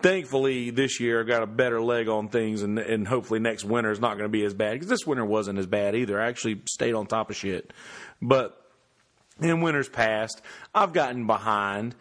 Thankfully, 0.00 0.70
this 0.70 1.00
year 1.00 1.20
I 1.20 1.24
got 1.24 1.42
a 1.42 1.46
better 1.48 1.82
leg 1.82 2.06
on 2.06 2.28
things, 2.28 2.62
and, 2.62 2.78
and 2.78 3.04
hopefully 3.04 3.40
next 3.40 3.64
winter 3.64 3.90
is 3.90 3.98
not 3.98 4.10
going 4.10 4.26
to 4.26 4.28
be 4.28 4.44
as 4.44 4.54
bad 4.54 4.74
because 4.74 4.86
this 4.86 5.04
winter 5.04 5.24
wasn't 5.24 5.58
as 5.58 5.66
bad 5.66 5.96
either. 5.96 6.20
I 6.22 6.28
actually 6.28 6.62
stayed 6.70 6.94
on 6.94 7.08
top 7.08 7.30
of 7.30 7.36
shit, 7.36 7.72
but 8.22 8.67
in 9.40 9.60
winters 9.60 9.88
past, 9.88 10.42
I've 10.74 10.92
gotten 10.92 11.26
behind, 11.26 11.94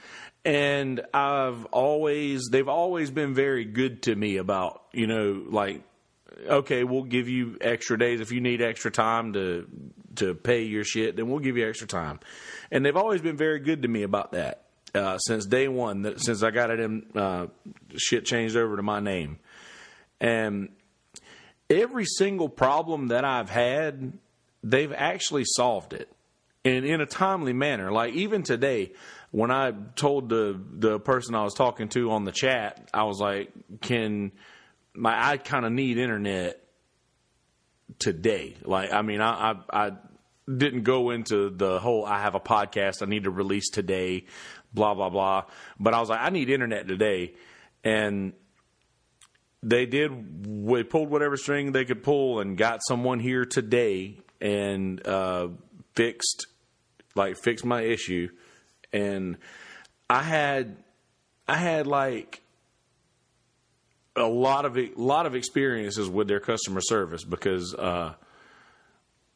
and 0.46 1.02
I've 1.14 1.66
always 1.66 2.50
they've 2.52 2.68
always 2.68 3.12
been 3.12 3.34
very 3.34 3.66
good 3.66 4.04
to 4.04 4.16
me 4.16 4.38
about 4.38 4.84
you 4.94 5.08
know 5.08 5.44
like 5.50 5.84
okay 6.48 6.84
we'll 6.84 7.04
give 7.04 7.28
you 7.28 7.58
extra 7.62 7.98
days. 7.98 8.22
If 8.22 8.32
you 8.32 8.42
need 8.42 8.62
extra 8.62 8.92
time 8.92 9.34
to 9.34 9.68
to 10.16 10.34
pay 10.34 10.64
your 10.64 10.84
shit 10.84 11.16
then 11.16 11.28
we'll 11.30 11.40
give 11.40 11.58
you 11.58 11.68
extra 11.68 11.88
time. 11.88 12.20
And 12.72 12.86
they've 12.86 12.96
always 12.96 13.22
been 13.22 13.38
very 13.38 13.60
good 13.60 13.84
to 13.84 13.88
me 13.88 14.04
about 14.04 14.32
that 14.32 14.64
uh, 14.96 15.18
since 15.18 15.46
day 15.46 15.68
one 15.68 16.18
since 16.18 16.44
I 16.44 16.52
got 16.52 16.72
it 16.72 16.80
in 16.80 17.06
uh, 17.16 17.48
shit 17.96 18.26
changed 18.26 18.56
over 18.56 18.78
to 18.78 18.84
my 18.84 19.00
name. 19.00 19.40
And 20.20 20.70
every 21.70 22.06
single 22.06 22.50
problem 22.50 23.08
that 23.08 23.26
I've 23.26 23.50
had 23.50 24.14
they've 24.64 24.94
actually 24.94 25.44
solved 25.46 25.94
it 25.94 26.10
and 26.68 26.86
in 26.86 27.02
a 27.02 27.06
timely 27.06 27.54
manner 27.54 27.92
like 27.92 28.14
even 28.14 28.44
today 28.44 28.92
when 29.32 29.52
I 29.52 29.74
told 29.96 30.30
the 30.30 30.60
the 30.74 31.00
person 31.00 31.36
I 31.36 31.44
was 31.44 31.54
talking 31.54 31.90
to 31.90 32.12
on 32.12 32.24
the 32.24 32.32
chat, 32.32 32.90
I 32.94 33.04
was 33.04 33.20
like, 33.20 33.52
"Can 33.82 34.32
my 34.94 35.32
I 35.32 35.38
kind 35.38 35.66
of 35.66 35.72
need 35.72 35.98
internet 35.98 36.64
today?" 38.00 38.56
Like, 38.64 38.94
I 38.94 39.02
mean, 39.02 39.22
I, 39.22 39.52
I 39.52 39.86
I 39.88 39.92
didn't 40.48 40.84
go 40.84 41.10
into 41.10 41.50
the 41.50 41.80
whole 41.80 42.06
I 42.06 42.22
have 42.22 42.36
a 42.36 42.40
podcast 42.40 43.02
I 43.02 43.06
need 43.06 43.26
to 43.26 43.32
release 43.32 43.70
today, 43.70 44.26
blah 44.74 44.94
blah 44.94 45.10
blah. 45.10 45.44
But 45.80 45.94
I 45.94 46.00
was 46.00 46.10
like, 46.10 46.22
I 46.22 46.30
need 46.30 46.50
internet 46.50 46.88
today, 46.88 47.34
and 47.84 48.34
they 49.62 49.86
did. 49.86 50.12
They 50.46 50.84
pulled 50.84 51.10
whatever 51.10 51.36
string 51.36 51.74
they 51.74 51.84
could 51.84 52.02
pull 52.02 52.40
and 52.40 52.58
got 52.58 52.80
someone 52.88 53.20
here 53.20 53.44
today 53.44 54.20
and 54.40 55.06
uh, 55.06 55.50
fixed 55.96 56.48
like 57.18 57.38
fix 57.38 57.64
my 57.64 57.82
issue 57.82 58.30
and 58.94 59.38
I 60.10 60.22
had 60.24 60.78
I 61.48 61.56
had 61.56 61.88
like 61.88 62.42
a 64.16 64.28
lot 64.28 64.66
of 64.66 64.78
a 64.78 64.92
lot 64.96 65.26
of 65.26 65.36
experiences 65.36 66.10
with 66.10 66.28
their 66.28 66.40
customer 66.40 66.82
service 66.82 67.24
because 67.24 67.74
uh, 67.76 68.14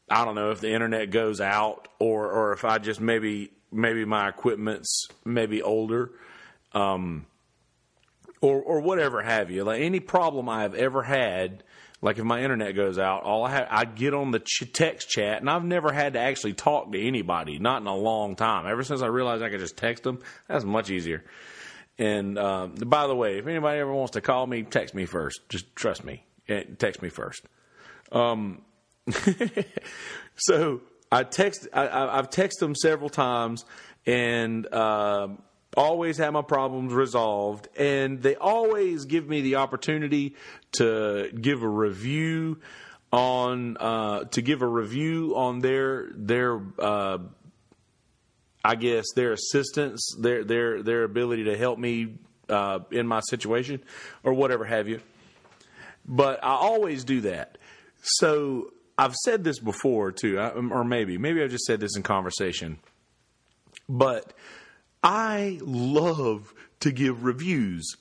I 0.08 0.24
don't 0.24 0.34
know 0.34 0.50
if 0.50 0.60
the 0.60 0.72
internet 0.72 1.10
goes 1.10 1.40
out 1.40 1.88
or 1.98 2.30
or 2.30 2.52
if 2.52 2.64
I 2.64 2.78
just 2.78 3.00
maybe 3.00 3.50
maybe 3.70 4.04
my 4.04 4.28
equipment's 4.28 5.06
maybe 5.24 5.62
older. 5.62 6.12
Um, 6.72 7.26
or 8.40 8.60
or 8.60 8.80
whatever 8.80 9.22
have 9.22 9.50
you. 9.50 9.64
Like 9.64 9.80
any 9.80 10.00
problem 10.00 10.48
I 10.48 10.62
have 10.62 10.74
ever 10.74 11.02
had, 11.02 11.62
like 12.02 12.18
if 12.18 12.24
my 12.24 12.42
internet 12.42 12.74
goes 12.74 12.98
out, 12.98 13.22
all 13.22 13.44
I 13.44 13.52
have, 13.52 13.68
I 13.70 13.84
get 13.84 14.12
on 14.12 14.32
the 14.32 14.40
ch- 14.40 14.70
text 14.72 15.08
chat, 15.08 15.40
and 15.40 15.48
I've 15.48 15.64
never 15.64 15.92
had 15.92 16.14
to 16.14 16.18
actually 16.18 16.52
talk 16.52 16.90
to 16.90 17.00
anybody, 17.00 17.60
not 17.60 17.80
in 17.80 17.86
a 17.86 17.96
long 17.96 18.34
time. 18.34 18.66
Ever 18.66 18.82
since 18.82 19.02
I 19.02 19.06
realized 19.06 19.42
I 19.42 19.50
could 19.50 19.60
just 19.60 19.76
text 19.76 20.02
them, 20.02 20.18
that's 20.48 20.64
much 20.64 20.90
easier. 20.90 21.24
And 21.98 22.36
uh, 22.36 22.66
by 22.66 23.06
the 23.06 23.14
way, 23.14 23.38
if 23.38 23.46
anybody 23.46 23.78
ever 23.78 23.92
wants 23.92 24.12
to 24.12 24.20
call 24.20 24.46
me, 24.48 24.64
text 24.64 24.94
me 24.94 25.06
first. 25.06 25.48
Just 25.48 25.76
trust 25.76 26.04
me. 26.04 26.24
Eh, 26.48 26.64
text 26.76 27.02
me 27.02 27.08
first. 27.08 27.44
Um, 28.10 28.62
so 30.36 30.80
I 31.12 31.22
text. 31.22 31.68
I, 31.72 32.16
have 32.16 32.30
texted 32.30 32.58
them 32.58 32.74
several 32.74 33.10
times, 33.10 33.64
and. 34.06 34.66
Uh, 34.66 35.28
always 35.76 36.18
have 36.18 36.32
my 36.32 36.42
problems 36.42 36.92
resolved, 36.92 37.68
and 37.76 38.22
they 38.22 38.36
always 38.36 39.04
give 39.04 39.28
me 39.28 39.40
the 39.40 39.56
opportunity 39.56 40.34
to 40.72 41.30
give 41.32 41.62
a 41.62 41.68
review 41.68 42.58
on 43.12 43.76
uh, 43.78 44.24
to 44.24 44.42
give 44.42 44.62
a 44.62 44.66
review 44.66 45.34
on 45.36 45.60
their 45.60 46.10
their 46.14 46.60
uh, 46.78 47.18
I 48.64 48.74
guess 48.76 49.04
their 49.14 49.32
assistance, 49.32 50.14
their 50.18 50.44
their 50.44 50.82
their 50.82 51.04
ability 51.04 51.44
to 51.44 51.56
help 51.56 51.78
me 51.78 52.14
uh, 52.48 52.80
in 52.90 53.06
my 53.06 53.20
situation 53.28 53.82
or 54.22 54.34
whatever 54.34 54.64
have 54.64 54.88
you. 54.88 55.00
But 56.06 56.42
I 56.42 56.50
always 56.50 57.04
do 57.04 57.22
that. 57.22 57.58
So 58.02 58.72
I've 58.98 59.14
said 59.14 59.44
this 59.44 59.58
before 59.58 60.12
too, 60.12 60.38
or 60.38 60.84
maybe 60.84 61.18
maybe 61.18 61.42
I've 61.42 61.50
just 61.50 61.64
said 61.64 61.80
this 61.80 61.96
in 61.96 62.02
conversation, 62.02 62.78
but 63.88 64.32
I 65.02 65.58
love 65.62 66.54
to 66.80 66.92
give 66.92 67.24
reviews. 67.24 67.96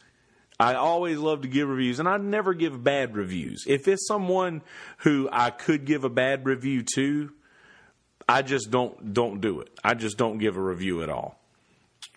I 0.60 0.76
always 0.76 1.18
love 1.18 1.42
to 1.42 1.48
give 1.48 1.68
reviews, 1.68 2.00
and 2.00 2.08
I 2.08 2.18
never 2.18 2.54
give 2.54 2.84
bad 2.84 3.16
reviews. 3.16 3.64
If 3.68 3.88
it's 3.88 4.08
someone 4.08 4.62
who 4.98 5.28
I 5.32 5.50
could 5.50 5.86
give 5.86 6.04
a 6.04 6.10
bad 6.10 6.46
review 6.46 6.84
to, 6.96 7.32
I 8.30 8.44
just 8.44 8.70
don't 8.70 9.14
don't 9.14 9.42
do 9.42 9.62
it. 9.62 9.70
I 9.84 9.96
just 9.96 10.18
don't 10.18 10.38
give 10.38 10.58
a 10.58 10.62
review 10.62 11.02
at 11.02 11.10
all. 11.10 11.40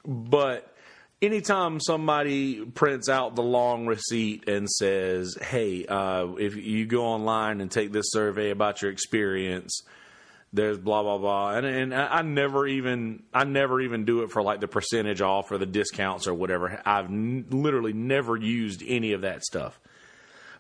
But 0.05 0.75
anytime 1.23 1.81
somebody 1.81 2.65
prints 2.67 3.09
out 3.09 3.35
the 3.35 3.43
long 3.43 3.87
receipt 3.87 4.47
and 4.47 4.71
says, 4.71 5.37
"Hey, 5.41 5.87
uh, 5.87 6.35
if 6.39 6.55
you 6.57 6.85
go 6.85 7.05
online 7.05 7.63
and 7.63 7.71
take 7.71 7.93
this 7.93 8.11
survey 8.11 8.51
about 8.51 8.83
your 8.83 8.91
experience," 8.91 9.83
there's 10.55 10.79
blah 10.79 11.03
blah 11.03 11.19
blah 11.19 11.57
and 11.57 11.67
and 11.67 11.95
I 11.95 12.23
never 12.23 12.67
even 12.67 13.25
I 13.35 13.45
never 13.45 13.81
even 13.81 14.05
do 14.05 14.23
it 14.23 14.31
for 14.31 14.41
like 14.41 14.61
the 14.61 14.69
percentage 14.69 15.21
off 15.21 15.51
or 15.51 15.59
the 15.59 15.67
discounts 15.67 16.29
or 16.29 16.35
whatever. 16.35 16.81
I've 16.87 17.07
n- 17.07 17.47
literally 17.51 17.93
never 17.93 18.37
used 18.37 18.83
any 18.87 19.13
of 19.13 19.23
that 19.23 19.45
stuff. 19.45 19.81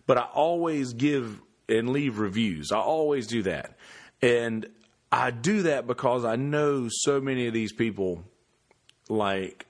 But 0.07 0.19
I 0.19 0.23
always 0.23 0.93
give 0.93 1.41
and 1.69 1.91
leave 1.91 2.19
reviews. 2.19 2.73
I 2.73 2.79
always 2.79 3.27
do 3.27 3.43
that. 3.45 3.79
And 4.21 4.67
I 5.13 5.31
do 5.31 5.63
that 5.63 5.87
because 5.87 6.25
I 6.25 6.37
know 6.37 6.89
so 6.91 7.21
many 7.21 7.47
of 7.47 7.55
these 7.55 7.73
people 7.73 8.25
like 9.09 9.67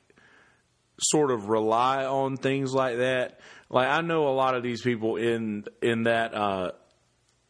sort 0.98 1.30
of 1.30 1.50
rely 1.50 2.06
on 2.06 2.38
things 2.38 2.72
like 2.72 2.96
that. 2.96 3.40
Like 3.68 3.88
I 3.88 4.00
know 4.00 4.28
a 4.28 4.34
lot 4.34 4.54
of 4.54 4.62
these 4.62 4.80
people 4.80 5.16
in 5.16 5.66
in 5.82 6.04
that 6.04 6.34
uh, 6.34 6.72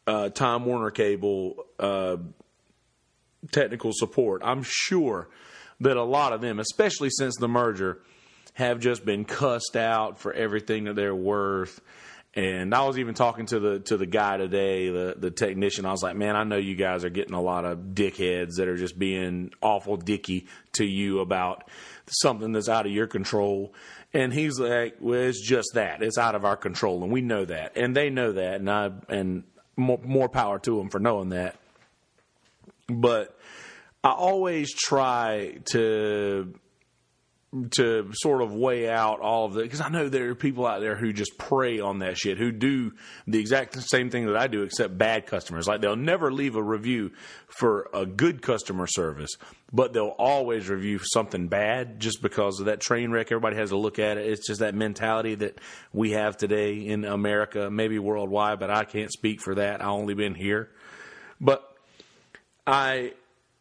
uh, 0.05 0.29
Time 0.29 0.65
Warner 0.65 0.91
Cable 0.91 1.65
uh, 1.79 2.17
technical 3.51 3.91
support. 3.93 4.41
I'm 4.43 4.63
sure 4.63 5.29
that 5.81 5.97
a 5.97 6.03
lot 6.03 6.33
of 6.33 6.41
them, 6.41 6.59
especially 6.59 7.09
since 7.09 7.35
the 7.37 7.47
merger, 7.47 8.01
have 8.53 8.79
just 8.79 9.05
been 9.05 9.25
cussed 9.25 9.75
out 9.75 10.17
for 10.17 10.33
everything 10.33 10.85
that 10.85 10.95
they're 10.95 11.15
worth. 11.15 11.81
And 12.33 12.73
I 12.73 12.85
was 12.85 12.97
even 12.99 13.13
talking 13.13 13.45
to 13.47 13.59
the 13.59 13.79
to 13.81 13.95
the 13.95 14.05
guy 14.05 14.35
today, 14.35 14.89
the 14.89 15.15
the 15.17 15.31
technician. 15.31 15.85
I 15.85 15.91
was 15.91 16.03
like, 16.03 16.17
"Man, 16.17 16.35
I 16.35 16.43
know 16.43 16.57
you 16.57 16.75
guys 16.75 17.05
are 17.05 17.09
getting 17.09 17.33
a 17.33 17.41
lot 17.41 17.63
of 17.63 17.77
dickheads 17.93 18.55
that 18.57 18.67
are 18.67 18.75
just 18.75 18.99
being 18.99 19.51
awful 19.61 19.95
dicky 19.95 20.47
to 20.73 20.85
you 20.85 21.21
about 21.21 21.69
something 22.07 22.51
that's 22.51 22.67
out 22.67 22.85
of 22.85 22.91
your 22.91 23.07
control." 23.07 23.73
And 24.13 24.33
he's 24.33 24.59
like, 24.59 24.95
"Well, 24.99 25.21
it's 25.21 25.41
just 25.47 25.69
that. 25.75 26.03
It's 26.03 26.17
out 26.17 26.35
of 26.35 26.43
our 26.43 26.57
control, 26.57 27.03
and 27.03 27.11
we 27.11 27.21
know 27.21 27.45
that, 27.45 27.77
and 27.77 27.95
they 27.95 28.09
know 28.09 28.33
that, 28.33 28.55
and 28.55 28.69
I 28.69 28.91
and 29.07 29.43
more, 29.77 29.99
more 30.03 30.27
power 30.27 30.59
to 30.59 30.77
them 30.77 30.89
for 30.89 30.99
knowing 30.99 31.29
that." 31.29 31.55
But 32.89 33.34
I 34.05 34.11
always 34.11 34.71
try 34.71 35.57
to 35.71 36.53
to 37.71 38.09
sort 38.11 38.41
of 38.43 38.53
weigh 38.53 38.87
out 38.87 39.19
all 39.21 39.45
of 39.45 39.57
it 39.57 39.63
because 39.63 39.81
I 39.81 39.89
know 39.89 40.09
there 40.09 40.29
are 40.29 40.35
people 40.35 40.67
out 40.67 40.81
there 40.81 40.95
who 40.95 41.11
just 41.11 41.37
prey 41.39 41.79
on 41.79 41.99
that 41.99 42.15
shit 42.15 42.37
who 42.37 42.51
do 42.51 42.91
the 43.25 43.39
exact 43.39 43.81
same 43.81 44.11
thing 44.11 44.27
that 44.27 44.35
I 44.35 44.45
do 44.45 44.61
except 44.61 44.95
bad 44.95 45.25
customers. 45.25 45.67
Like 45.67 45.81
they'll 45.81 45.95
never 45.95 46.31
leave 46.31 46.55
a 46.55 46.61
review 46.61 47.13
for 47.47 47.89
a 47.95 48.05
good 48.05 48.43
customer 48.43 48.85
service 48.85 49.31
but 49.73 49.93
they'll 49.93 50.15
always 50.19 50.69
review 50.69 50.99
something 51.01 51.47
bad 51.47 51.99
just 51.99 52.21
because 52.21 52.59
of 52.59 52.67
that 52.67 52.81
train 52.81 53.09
wreck. 53.09 53.31
Everybody 53.31 53.55
has 53.55 53.69
to 53.69 53.77
look 53.77 53.97
at 53.97 54.17
it. 54.17 54.27
It's 54.27 54.45
just 54.45 54.59
that 54.59 54.75
mentality 54.75 55.33
that 55.35 55.59
we 55.93 56.11
have 56.11 56.37
today 56.37 56.75
in 56.75 57.05
America 57.05 57.71
maybe 57.71 57.97
worldwide 57.97 58.59
but 58.59 58.69
I 58.69 58.83
can't 58.83 59.11
speak 59.11 59.41
for 59.41 59.55
that. 59.55 59.81
I 59.81 59.87
only 59.87 60.13
been 60.13 60.35
here. 60.35 60.69
But 61.41 61.63
I 62.67 63.13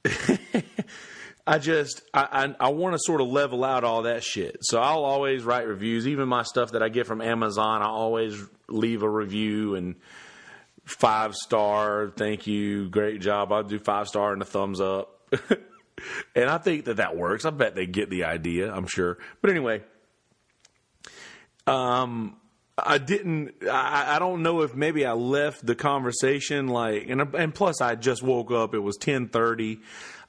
I 1.46 1.58
just 1.58 2.02
I 2.12 2.54
I, 2.60 2.66
I 2.66 2.68
want 2.70 2.94
to 2.94 2.98
sort 2.98 3.20
of 3.20 3.28
level 3.28 3.64
out 3.64 3.84
all 3.84 4.02
that 4.02 4.22
shit. 4.22 4.58
So 4.62 4.80
I'll 4.80 5.04
always 5.04 5.44
write 5.44 5.66
reviews, 5.66 6.06
even 6.06 6.28
my 6.28 6.42
stuff 6.42 6.72
that 6.72 6.82
I 6.82 6.88
get 6.88 7.06
from 7.06 7.20
Amazon. 7.20 7.82
I 7.82 7.86
always 7.86 8.40
leave 8.68 9.02
a 9.02 9.08
review 9.08 9.74
and 9.74 9.96
five 10.84 11.34
star, 11.34 12.12
thank 12.16 12.46
you, 12.46 12.88
great 12.88 13.20
job. 13.20 13.52
I'll 13.52 13.62
do 13.62 13.78
five 13.78 14.08
star 14.08 14.32
and 14.32 14.42
a 14.42 14.44
thumbs 14.44 14.80
up. 14.80 15.20
and 16.34 16.50
I 16.50 16.58
think 16.58 16.86
that 16.86 16.96
that 16.96 17.16
works. 17.16 17.44
I 17.44 17.50
bet 17.50 17.74
they 17.74 17.86
get 17.86 18.10
the 18.10 18.24
idea. 18.24 18.72
I'm 18.72 18.86
sure. 18.86 19.18
But 19.40 19.50
anyway, 19.50 19.82
um, 21.66 22.36
I 22.76 22.98
didn't. 22.98 23.54
I, 23.70 24.16
I 24.16 24.18
don't 24.18 24.42
know 24.42 24.62
if 24.62 24.74
maybe 24.74 25.06
I 25.06 25.12
left 25.12 25.64
the 25.64 25.74
conversation 25.74 26.68
like, 26.68 27.08
and 27.08 27.34
and 27.34 27.54
plus 27.54 27.80
I 27.80 27.94
just 27.94 28.22
woke 28.22 28.50
up. 28.50 28.74
It 28.74 28.80
was 28.80 28.96
ten 28.96 29.28
thirty. 29.28 29.80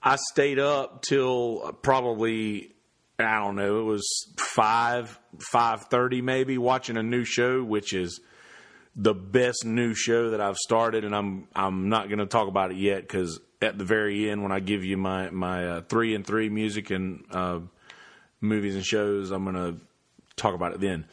I 0.03 0.17
stayed 0.31 0.59
up 0.59 1.01
till 1.01 1.77
probably 1.81 2.75
I 3.17 3.39
don't 3.39 3.55
know. 3.55 3.79
It 3.79 3.83
was 3.83 4.33
five 4.37 5.19
five 5.51 5.85
thirty 5.85 6.21
maybe 6.21 6.57
watching 6.57 6.97
a 6.97 7.03
new 7.03 7.25
show, 7.25 7.63
which 7.63 7.93
is 7.93 8.19
the 8.95 9.13
best 9.13 9.65
new 9.65 9.93
show 9.95 10.29
that 10.29 10.41
I've 10.41 10.57
started, 10.57 11.03
and 11.03 11.15
I'm 11.15 11.47
I'm 11.55 11.89
not 11.89 12.09
going 12.09 12.19
to 12.19 12.27
talk 12.27 12.47
about 12.47 12.71
it 12.71 12.77
yet 12.77 13.01
because 13.01 13.39
at 13.61 13.77
the 13.77 13.85
very 13.85 14.29
end 14.29 14.43
when 14.43 14.51
I 14.51 14.59
give 14.59 14.83
you 14.83 14.97
my 14.97 15.31
my 15.31 15.67
uh, 15.67 15.81
three 15.81 16.13
and 16.13 16.25
three 16.25 16.49
music 16.49 16.91
and 16.91 17.25
uh, 17.31 17.59
movies 18.39 18.75
and 18.75 18.85
shows, 18.85 19.31
I'm 19.31 19.43
going 19.43 19.55
to 19.55 19.79
talk 20.35 20.53
about 20.53 20.73
it 20.73 20.79
then. 20.79 21.05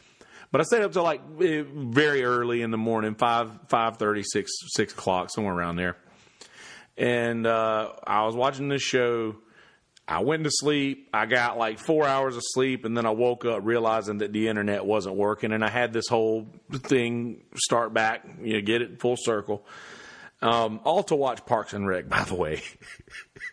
But 0.53 0.61
I 0.61 0.63
stayed 0.63 0.83
up 0.83 0.93
till 0.93 1.03
like 1.03 1.19
eh, 1.41 1.63
very 1.67 2.23
early 2.23 2.61
in 2.61 2.71
the 2.71 2.77
morning, 2.77 3.15
five 3.15 3.51
five 3.67 3.97
thirty, 3.97 4.23
six 4.23 4.51
six 4.67 4.93
o'clock, 4.93 5.31
somewhere 5.31 5.53
around 5.53 5.75
there 5.75 5.97
and 6.97 7.47
uh, 7.47 7.89
I 8.05 8.25
was 8.25 8.35
watching 8.35 8.67
this 8.67 8.81
show. 8.81 9.35
I 10.07 10.19
went 10.21 10.43
to 10.43 10.51
sleep. 10.51 11.09
I 11.13 11.25
got 11.25 11.57
like 11.57 11.79
four 11.79 12.05
hours 12.05 12.35
of 12.35 12.43
sleep, 12.45 12.85
and 12.85 12.95
then 12.95 13.05
I 13.05 13.11
woke 13.11 13.45
up 13.45 13.61
realizing 13.63 14.19
that 14.19 14.33
the 14.33 14.47
internet 14.47 14.85
wasn't 14.85 15.15
working, 15.15 15.53
and 15.53 15.63
I 15.63 15.69
had 15.69 15.93
this 15.93 16.07
whole 16.07 16.47
thing 16.71 17.43
start 17.55 17.93
back, 17.93 18.25
you 18.41 18.53
know, 18.53 18.61
get 18.61 18.81
it 18.81 18.99
full 18.99 19.15
circle. 19.17 19.65
Um, 20.41 20.81
all 20.83 21.03
to 21.03 21.15
watch 21.15 21.45
Parks 21.45 21.73
and 21.73 21.87
Rec, 21.87 22.09
by 22.09 22.23
the 22.25 22.35
way. 22.35 22.61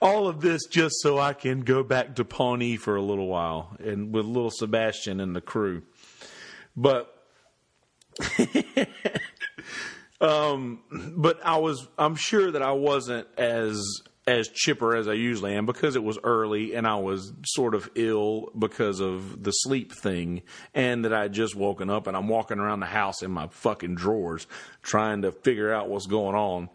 all 0.00 0.28
of 0.28 0.40
this 0.40 0.66
just 0.66 0.96
so 1.00 1.18
I 1.18 1.32
can 1.32 1.60
go 1.60 1.82
back 1.82 2.16
to 2.16 2.24
Pawnee 2.24 2.76
for 2.76 2.96
a 2.96 3.02
little 3.02 3.26
while, 3.26 3.76
and 3.78 4.14
with 4.14 4.26
little 4.26 4.50
Sebastian 4.50 5.20
and 5.20 5.34
the 5.34 5.40
crew. 5.40 5.82
But 6.76 7.14
Um, 10.20 10.80
but 11.16 11.44
I 11.44 11.58
was, 11.58 11.86
I'm 11.96 12.16
sure 12.16 12.50
that 12.50 12.62
I 12.62 12.72
wasn't 12.72 13.28
as 13.36 13.80
as 14.26 14.48
chipper 14.48 14.94
as 14.94 15.08
I 15.08 15.14
usually 15.14 15.54
am 15.54 15.64
because 15.64 15.96
it 15.96 16.02
was 16.02 16.18
early 16.22 16.74
and 16.74 16.86
I 16.86 16.96
was 16.96 17.32
sort 17.46 17.74
of 17.74 17.88
ill 17.94 18.50
because 18.58 19.00
of 19.00 19.42
the 19.42 19.52
sleep 19.52 19.90
thing 19.90 20.42
and 20.74 21.06
that 21.06 21.14
I 21.14 21.22
had 21.22 21.32
just 21.32 21.56
woken 21.56 21.88
up 21.88 22.06
and 22.06 22.14
I'm 22.14 22.28
walking 22.28 22.58
around 22.58 22.80
the 22.80 22.86
house 22.86 23.22
in 23.22 23.30
my 23.30 23.48
fucking 23.48 23.94
drawers 23.94 24.46
trying 24.82 25.22
to 25.22 25.32
figure 25.32 25.72
out 25.72 25.88
what's 25.88 26.04
going 26.04 26.36
on. 26.36 26.68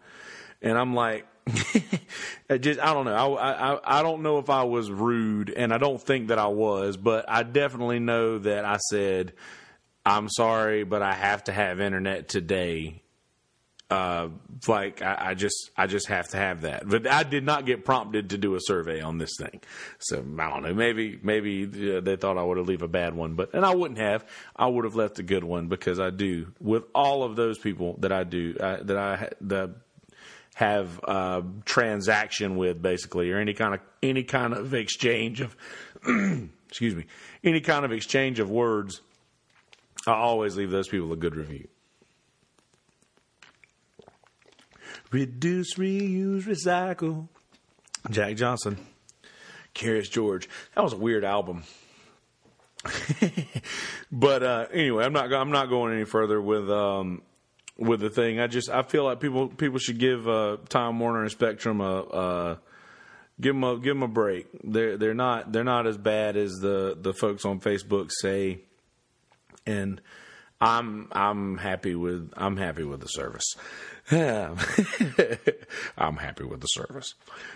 And 0.62 0.76
I'm 0.76 0.94
like, 0.94 1.28
just 2.60 2.80
I 2.80 2.94
don't 2.94 3.04
know. 3.04 3.36
I, 3.36 3.72
I 3.74 3.98
I 3.98 4.02
don't 4.02 4.22
know 4.22 4.38
if 4.38 4.48
I 4.48 4.64
was 4.64 4.90
rude 4.90 5.50
and 5.50 5.72
I 5.72 5.78
don't 5.78 6.00
think 6.00 6.28
that 6.28 6.38
I 6.38 6.46
was, 6.46 6.96
but 6.96 7.26
I 7.28 7.42
definitely 7.42 7.98
know 7.98 8.38
that 8.38 8.64
I 8.64 8.78
said 8.78 9.34
I'm 10.06 10.28
sorry, 10.28 10.84
but 10.84 11.02
I 11.02 11.14
have 11.14 11.44
to 11.44 11.52
have 11.52 11.80
internet 11.80 12.28
today 12.28 13.02
uh, 13.90 14.28
like 14.66 15.02
I, 15.02 15.16
I, 15.20 15.34
just 15.34 15.70
I 15.76 15.86
just 15.86 16.08
have 16.08 16.28
to 16.28 16.36
have 16.36 16.62
that. 16.62 16.88
But 16.88 17.06
I 17.06 17.22
did 17.22 17.44
not 17.44 17.66
get 17.66 17.84
prompted 17.84 18.30
to 18.30 18.38
do 18.38 18.54
a 18.54 18.60
survey 18.60 19.00
on 19.00 19.18
this 19.18 19.36
thing, 19.38 19.60
so 19.98 20.24
I 20.38 20.50
don't 20.50 20.62
know. 20.62 20.74
Maybe 20.74 21.18
maybe 21.22 21.96
uh, 21.96 22.00
they 22.00 22.16
thought 22.16 22.38
I 22.38 22.42
would 22.42 22.56
have 22.56 22.66
leave 22.66 22.82
a 22.82 22.88
bad 22.88 23.14
one, 23.14 23.34
but 23.34 23.54
and 23.54 23.64
I 23.64 23.74
wouldn't 23.74 24.00
have. 24.00 24.26
I 24.56 24.66
would 24.66 24.84
have 24.84 24.96
left 24.96 25.18
a 25.18 25.22
good 25.22 25.44
one 25.44 25.68
because 25.68 26.00
I 26.00 26.10
do 26.10 26.52
with 26.60 26.84
all 26.94 27.22
of 27.22 27.36
those 27.36 27.58
people 27.58 27.96
that 28.00 28.10
I 28.10 28.24
do 28.24 28.56
uh, 28.58 28.82
that 28.82 28.96
I 28.96 29.28
that 29.42 29.70
have 30.54 31.00
uh, 31.04 31.42
transaction 31.64 32.56
with 32.56 32.80
basically 32.80 33.30
or 33.30 33.38
any 33.38 33.54
kind 33.54 33.74
of 33.74 33.80
any 34.02 34.22
kind 34.22 34.54
of 34.54 34.72
exchange 34.72 35.40
of 35.40 35.56
excuse 36.68 36.94
me 36.94 37.06
any 37.42 37.60
kind 37.60 37.84
of 37.84 37.92
exchange 37.92 38.38
of 38.40 38.50
words. 38.50 39.00
I 40.06 40.12
always 40.12 40.56
leave 40.56 40.70
those 40.70 40.88
people 40.88 41.12
a 41.12 41.16
good 41.16 41.34
review. 41.34 41.68
Reduce, 45.10 45.74
reuse, 45.74 46.42
recycle. 46.42 47.28
Jack 48.10 48.36
Johnson. 48.36 48.78
Curious 49.72 50.08
George. 50.08 50.48
That 50.74 50.84
was 50.84 50.92
a 50.92 50.96
weird 50.96 51.24
album. 51.24 51.62
but 54.12 54.42
uh, 54.42 54.66
anyway, 54.72 55.04
I'm 55.04 55.12
not 55.12 55.32
I'm 55.32 55.50
not 55.50 55.68
going 55.68 55.94
any 55.94 56.04
further 56.04 56.40
with 56.40 56.70
um, 56.70 57.22
with 57.78 58.00
the 58.00 58.10
thing. 58.10 58.40
I 58.40 58.46
just 58.46 58.70
I 58.70 58.82
feel 58.82 59.04
like 59.04 59.20
people 59.20 59.48
people 59.48 59.78
should 59.78 59.98
give 59.98 60.28
uh, 60.28 60.58
Time 60.68 60.98
Warner 60.98 61.22
and 61.22 61.30
Spectrum 61.30 61.80
a 61.80 62.00
uh, 62.00 62.56
give 63.40 63.54
them 63.54 63.64
a 63.64 63.76
give 63.76 63.96
them 63.96 64.02
a 64.02 64.08
break. 64.08 64.46
They're 64.62 64.96
they're 64.96 65.14
not 65.14 65.52
they're 65.52 65.64
not 65.64 65.86
as 65.86 65.96
bad 65.96 66.36
as 66.36 66.52
the 66.60 66.96
the 67.00 67.12
folks 67.12 67.44
on 67.44 67.60
Facebook 67.60 68.10
say, 68.10 68.60
and 69.66 70.00
I'm 70.60 71.08
I'm 71.12 71.58
happy 71.58 71.94
with 71.94 72.32
I'm 72.36 72.56
happy 72.56 72.84
with 72.84 73.00
the 73.00 73.08
service. 73.08 73.54
I'm 74.10 74.56
happy 76.16 76.44
with 76.44 76.60
the 76.60 76.66
service. 76.66 77.14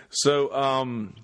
So, 0.08 0.54
um, 0.54 1.14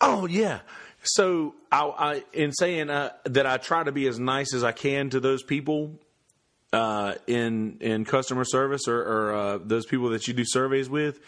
oh 0.00 0.26
yeah. 0.26 0.60
So 1.02 1.54
I, 1.70 1.84
I 1.84 2.24
in 2.32 2.52
saying 2.52 2.88
uh, 2.88 3.10
that 3.24 3.46
I 3.46 3.58
try 3.58 3.84
to 3.84 3.92
be 3.92 4.06
as 4.06 4.18
nice 4.18 4.54
as 4.54 4.64
I 4.64 4.72
can 4.72 5.10
to 5.10 5.20
those 5.20 5.42
people 5.42 5.98
uh, 6.72 7.14
in 7.26 7.78
in 7.80 8.04
customer 8.04 8.44
service 8.44 8.88
or, 8.88 9.00
or 9.00 9.34
uh, 9.34 9.58
those 9.62 9.86
people 9.86 10.10
that 10.10 10.26
you 10.26 10.34
do 10.34 10.44
surveys 10.44 10.88
with. 10.88 11.20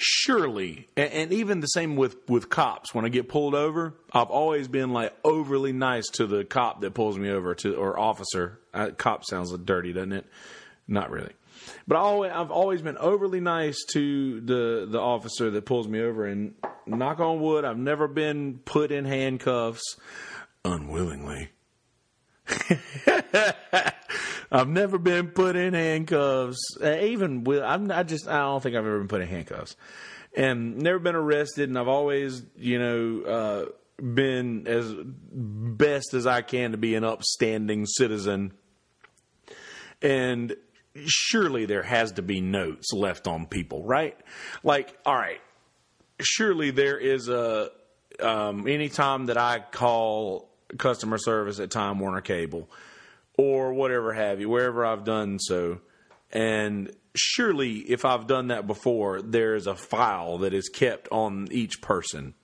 Surely, 0.00 0.86
and, 0.96 1.12
and, 1.12 1.32
even 1.32 1.58
the 1.58 1.66
same 1.66 1.96
with 1.96 2.16
with 2.28 2.48
cops. 2.48 2.94
When 2.94 3.04
I 3.04 3.08
get 3.08 3.28
pulled 3.28 3.56
over, 3.56 3.94
I've 4.12 4.30
always 4.30 4.68
been 4.68 4.92
like 4.92 5.12
overly 5.24 5.72
nice 5.72 6.06
to 6.14 6.26
the 6.26 6.44
cop 6.44 6.82
that 6.82 6.94
pulls 6.94 7.18
me 7.18 7.30
over 7.30 7.56
to 7.56 7.74
or 7.74 7.98
officer. 7.98 8.60
Uh, 8.72 8.90
cop 8.96 9.24
sounds 9.24 9.52
dirty, 9.58 9.92
doesn't 9.92 10.12
it? 10.12 10.26
Not 10.86 11.10
really. 11.10 11.32
But 11.88 11.96
I 11.96 12.40
I've 12.40 12.52
always 12.52 12.80
been 12.80 12.96
overly 12.96 13.40
nice 13.40 13.84
to 13.92 14.40
the 14.40 14.86
the 14.88 15.00
officer 15.00 15.50
that 15.50 15.66
pulls 15.66 15.88
me 15.88 16.00
over, 16.00 16.26
and 16.26 16.54
knock 16.86 17.18
on 17.18 17.40
wood, 17.40 17.64
I've 17.64 17.76
never 17.76 18.06
been 18.06 18.60
put 18.64 18.92
in 18.92 19.04
handcuffs 19.04 19.96
unwillingly. 20.64 21.50
I've 24.50 24.68
never 24.68 24.98
been 24.98 25.28
put 25.28 25.56
in 25.56 25.74
handcuffs. 25.74 26.76
Uh, 26.82 26.96
even 27.00 27.44
with, 27.44 27.62
I'm, 27.62 27.90
I 27.90 28.02
just, 28.02 28.26
I 28.28 28.38
don't 28.38 28.62
think 28.62 28.76
I've 28.76 28.86
ever 28.86 28.98
been 28.98 29.08
put 29.08 29.20
in 29.20 29.28
handcuffs, 29.28 29.76
and 30.36 30.78
never 30.78 30.98
been 30.98 31.14
arrested. 31.14 31.68
And 31.68 31.78
I've 31.78 31.88
always, 31.88 32.42
you 32.56 32.78
know, 32.78 33.22
uh, 33.22 33.66
been 34.02 34.66
as 34.66 34.92
best 35.30 36.14
as 36.14 36.26
I 36.26 36.42
can 36.42 36.72
to 36.72 36.78
be 36.78 36.94
an 36.94 37.04
upstanding 37.04 37.84
citizen. 37.86 38.52
And 40.00 40.54
surely 41.06 41.66
there 41.66 41.82
has 41.82 42.12
to 42.12 42.22
be 42.22 42.40
notes 42.40 42.92
left 42.92 43.26
on 43.26 43.46
people, 43.46 43.84
right? 43.84 44.16
Like, 44.62 44.96
all 45.04 45.16
right, 45.16 45.40
surely 46.20 46.70
there 46.70 46.98
is 46.98 47.28
a 47.28 47.70
um, 48.20 48.66
anytime 48.66 49.26
that 49.26 49.36
I 49.36 49.60
call 49.60 50.48
customer 50.76 51.18
service 51.18 51.60
at 51.60 51.70
Time 51.70 51.98
Warner 51.98 52.20
Cable 52.20 52.68
or 53.36 53.72
whatever 53.72 54.12
have 54.12 54.40
you, 54.40 54.48
wherever 54.48 54.84
I've 54.84 55.04
done 55.04 55.38
so, 55.38 55.80
and 56.32 56.90
surely 57.14 57.78
if 57.78 58.04
I've 58.04 58.26
done 58.26 58.48
that 58.48 58.66
before, 58.66 59.22
there 59.22 59.54
is 59.54 59.66
a 59.66 59.74
file 59.74 60.38
that 60.38 60.52
is 60.52 60.68
kept 60.68 61.08
on 61.10 61.48
each 61.50 61.80
person. 61.80 62.34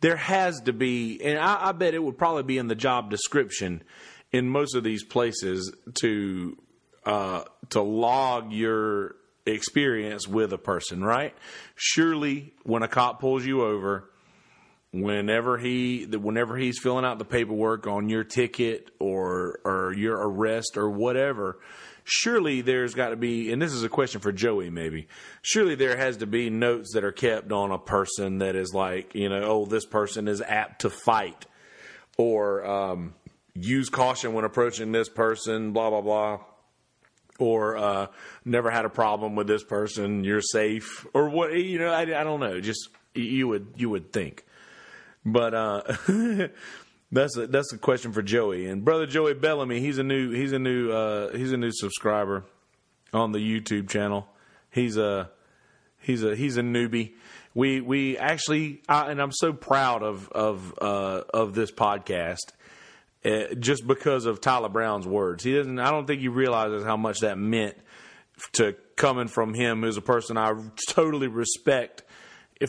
There 0.00 0.16
has 0.16 0.60
to 0.62 0.72
be, 0.72 1.20
and 1.22 1.38
I, 1.38 1.68
I 1.68 1.72
bet 1.72 1.94
it 1.94 2.02
would 2.02 2.18
probably 2.18 2.42
be 2.42 2.58
in 2.58 2.68
the 2.68 2.74
job 2.74 3.10
description 3.10 3.82
in 4.32 4.48
most 4.48 4.74
of 4.74 4.82
these 4.82 5.04
places 5.04 5.72
to 6.00 6.56
uh, 7.04 7.42
to 7.70 7.82
log 7.82 8.52
your 8.52 9.16
experience 9.44 10.28
with 10.28 10.52
a 10.52 10.58
person, 10.58 11.02
right? 11.02 11.34
Surely, 11.74 12.54
when 12.62 12.82
a 12.82 12.88
cop 12.88 13.20
pulls 13.20 13.44
you 13.44 13.62
over, 13.62 14.08
whenever 14.92 15.58
he 15.58 16.04
whenever 16.04 16.56
he's 16.56 16.78
filling 16.78 17.04
out 17.04 17.18
the 17.18 17.24
paperwork 17.24 17.86
on 17.86 18.08
your 18.08 18.24
ticket 18.24 18.90
or 18.98 19.58
or 19.64 19.94
your 19.94 20.16
arrest 20.16 20.76
or 20.76 20.90
whatever, 20.90 21.58
surely 22.04 22.60
there's 22.60 22.94
got 22.94 23.08
to 23.08 23.16
be, 23.16 23.52
and 23.52 23.60
this 23.60 23.72
is 23.72 23.82
a 23.82 23.88
question 23.88 24.20
for 24.20 24.32
Joey 24.32 24.70
maybe. 24.70 25.08
Surely 25.40 25.74
there 25.74 25.96
has 25.96 26.18
to 26.18 26.26
be 26.26 26.50
notes 26.50 26.92
that 26.94 27.04
are 27.04 27.12
kept 27.12 27.50
on 27.52 27.70
a 27.70 27.78
person 27.78 28.38
that 28.38 28.54
is 28.54 28.72
like, 28.74 29.14
you 29.14 29.28
know, 29.28 29.42
oh, 29.42 29.66
this 29.66 29.86
person 29.86 30.28
is 30.28 30.42
apt 30.42 30.82
to 30.82 30.90
fight, 30.90 31.46
or 32.18 32.64
um, 32.64 33.14
use 33.54 33.88
caution 33.88 34.34
when 34.34 34.44
approaching 34.44 34.92
this 34.92 35.08
person, 35.08 35.72
blah 35.72 35.90
blah 35.90 36.02
blah 36.02 36.40
or 37.38 37.76
uh, 37.76 38.06
never 38.44 38.70
had 38.70 38.84
a 38.84 38.90
problem 38.90 39.34
with 39.34 39.46
this 39.46 39.64
person, 39.64 40.22
you're 40.22 40.42
safe, 40.42 41.06
or 41.12 41.30
what? 41.30 41.52
You 41.54 41.78
know, 41.78 41.90
I, 41.90 42.02
I 42.02 42.24
don't 42.24 42.40
know. 42.40 42.60
Just 42.60 42.88
you 43.14 43.48
would 43.48 43.74
you 43.76 43.90
would 43.90 44.12
think, 44.12 44.44
but 45.24 45.54
uh, 45.54 45.82
that's 47.12 47.36
a, 47.36 47.46
that's 47.46 47.72
a 47.72 47.78
question 47.78 48.12
for 48.12 48.22
Joey 48.22 48.66
and 48.66 48.84
brother 48.84 49.06
Joey 49.06 49.34
Bellamy. 49.34 49.80
He's 49.80 49.98
a 49.98 50.02
new 50.02 50.30
he's 50.30 50.52
a 50.52 50.58
new 50.58 50.90
uh, 50.90 51.36
he's 51.36 51.52
a 51.52 51.56
new 51.56 51.70
subscriber 51.72 52.44
on 53.12 53.32
the 53.32 53.38
YouTube 53.38 53.88
channel. 53.88 54.26
He's 54.70 54.96
a 54.96 55.30
he's 55.98 56.22
a 56.22 56.34
he's 56.34 56.56
a 56.56 56.62
newbie. 56.62 57.14
We 57.54 57.80
we 57.80 58.16
actually, 58.16 58.82
I, 58.88 59.10
and 59.10 59.20
I'm 59.20 59.32
so 59.32 59.52
proud 59.52 60.02
of 60.02 60.28
of 60.30 60.74
uh, 60.80 61.22
of 61.32 61.54
this 61.54 61.70
podcast 61.70 62.52
uh, 63.24 63.54
just 63.58 63.86
because 63.86 64.24
of 64.24 64.40
Tyler 64.40 64.68
Brown's 64.68 65.06
words. 65.06 65.44
He 65.44 65.54
doesn't. 65.54 65.78
I 65.78 65.90
don't 65.90 66.06
think 66.06 66.20
he 66.20 66.28
realizes 66.28 66.84
how 66.84 66.96
much 66.96 67.20
that 67.20 67.38
meant 67.38 67.76
to 68.52 68.74
coming 68.96 69.28
from 69.28 69.54
him, 69.54 69.82
who's 69.82 69.96
a 69.96 70.02
person 70.02 70.36
I 70.36 70.54
totally 70.88 71.28
respect 71.28 72.02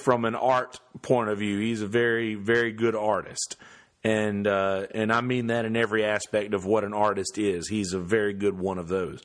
from 0.02 0.26
an 0.26 0.36
art 0.36 0.80
point 1.02 1.30
of 1.30 1.40
view. 1.40 1.60
He's 1.60 1.82
a 1.82 1.88
very, 1.88 2.36
very 2.36 2.72
good 2.72 2.96
artist, 2.96 3.56
and 4.04 4.48
uh, 4.48 4.88
and 4.92 5.12
I 5.12 5.22
mean 5.22 5.48
that 5.48 5.66
in 5.66 5.76
every 5.76 6.06
aspect 6.06 6.54
of 6.54 6.66
what 6.66 6.84
an 6.84 6.94
artist 6.94 7.38
is. 7.38 7.68
He's 7.68 7.94
a 7.94 8.00
very 8.00 8.34
good 8.34 8.58
one 8.58 8.78
of 8.78 8.88
those. 8.88 9.22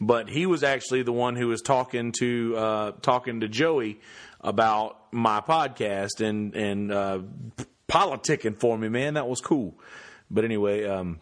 But 0.00 0.28
he 0.28 0.46
was 0.46 0.64
actually 0.64 1.02
the 1.02 1.12
one 1.12 1.36
who 1.36 1.48
was 1.48 1.62
talking 1.62 2.12
to 2.18 2.56
uh, 2.56 2.90
talking 3.00 3.40
to 3.40 3.48
Joey 3.48 4.00
about 4.40 5.12
my 5.12 5.40
podcast 5.40 6.20
and 6.20 6.54
and 6.54 6.92
uh, 6.92 7.20
politicking 7.88 8.58
for 8.58 8.76
me, 8.76 8.88
man. 8.88 9.14
That 9.14 9.28
was 9.28 9.40
cool. 9.40 9.78
But 10.30 10.44
anyway, 10.44 10.84
um, 10.84 11.20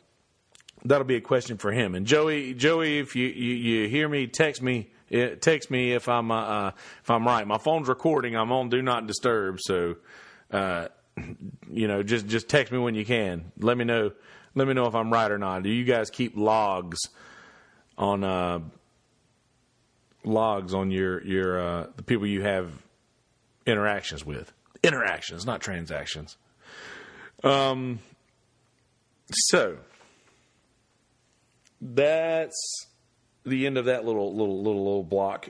that'll 0.85 1.07
be 1.07 1.17
a 1.17 1.21
question 1.21 1.59
for 1.59 1.73
him. 1.73 1.95
And 1.95 2.07
Joey, 2.07 2.55
Joey, 2.55 2.99
if 2.99 3.15
you, 3.17 3.27
you, 3.27 3.55
you 3.55 3.89
hear 3.89 4.09
me, 4.09 4.27
text 4.27 4.63
me. 4.63 4.91
Eh, 5.13 5.35
text 5.35 5.71
me 5.71 5.93
if 5.93 6.09
I'm 6.09 6.31
uh, 6.31 6.41
uh, 6.41 6.71
if 7.03 7.11
I'm 7.11 7.27
right. 7.27 7.47
My 7.47 7.59
phone's 7.59 7.89
recording. 7.89 8.35
I'm 8.35 8.51
on 8.51 8.71
do 8.71 8.81
not 8.81 9.07
disturb. 9.07 9.59
So, 9.61 9.97
uh, 10.51 10.89
you 11.71 11.87
know, 11.87 12.03
just 12.03 12.27
just 12.27 12.49
text 12.49 12.73
me 12.73 12.79
when 12.79 12.95
you 12.95 13.05
can. 13.05 13.53
Let 13.59 13.77
me 13.77 13.85
know. 13.85 14.13
Let 14.55 14.67
me 14.67 14.75
know 14.75 14.87
if 14.87 14.95
I'm 14.95 15.13
right 15.13 15.31
or 15.31 15.39
not. 15.39 15.63
Do 15.63 15.71
you 15.71 15.85
guys 15.85 16.09
keep 16.09 16.37
logs 16.37 16.99
on 17.99 18.25
uh, 18.25 18.61
logs 20.25 20.73
on 20.73 20.91
your 20.91 21.23
your 21.25 21.61
uh, 21.61 21.87
the 21.97 22.03
people 22.03 22.27
you 22.27 22.43
have 22.43 22.73
interactions 23.67 24.25
with? 24.25 24.51
Interactions, 24.83 25.45
not 25.45 25.61
transactions. 25.61 26.39
Um, 27.45 27.99
so 29.31 29.77
that's 31.81 32.87
the 33.45 33.67
end 33.67 33.79
of 33.79 33.87
that 33.87 34.05
little 34.05 34.35
little 34.35 34.63
little 34.63 34.85
little 34.85 35.05
block. 35.05 35.49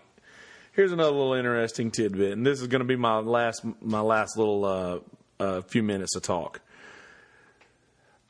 Here's 0.72 0.92
another 0.92 1.10
little 1.10 1.34
interesting 1.34 1.90
tidbit, 1.90 2.32
and 2.32 2.46
this 2.46 2.60
is 2.60 2.66
going 2.66 2.80
to 2.80 2.86
be 2.86 2.96
my 2.96 3.18
last 3.18 3.64
my 3.80 4.00
last 4.00 4.38
little 4.38 4.64
uh, 4.64 4.98
uh, 5.38 5.60
few 5.62 5.82
minutes 5.82 6.16
of 6.16 6.22
talk. 6.22 6.60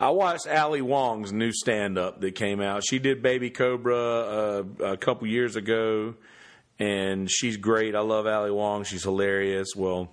I 0.00 0.10
watched 0.10 0.48
Ali 0.48 0.82
Wong's 0.82 1.32
new 1.32 1.52
stand 1.52 1.96
up 1.96 2.20
that 2.22 2.34
came 2.34 2.60
out. 2.60 2.82
She 2.84 2.98
did 2.98 3.22
Baby 3.22 3.50
Cobra 3.50 3.96
uh, 3.96 4.64
a 4.84 4.96
couple 4.96 5.28
years 5.28 5.54
ago, 5.54 6.14
and 6.80 7.30
she's 7.30 7.56
great. 7.56 7.94
I 7.94 8.00
love 8.00 8.26
Ali 8.26 8.50
Wong. 8.50 8.82
She's 8.82 9.04
hilarious. 9.04 9.76
Well, 9.76 10.10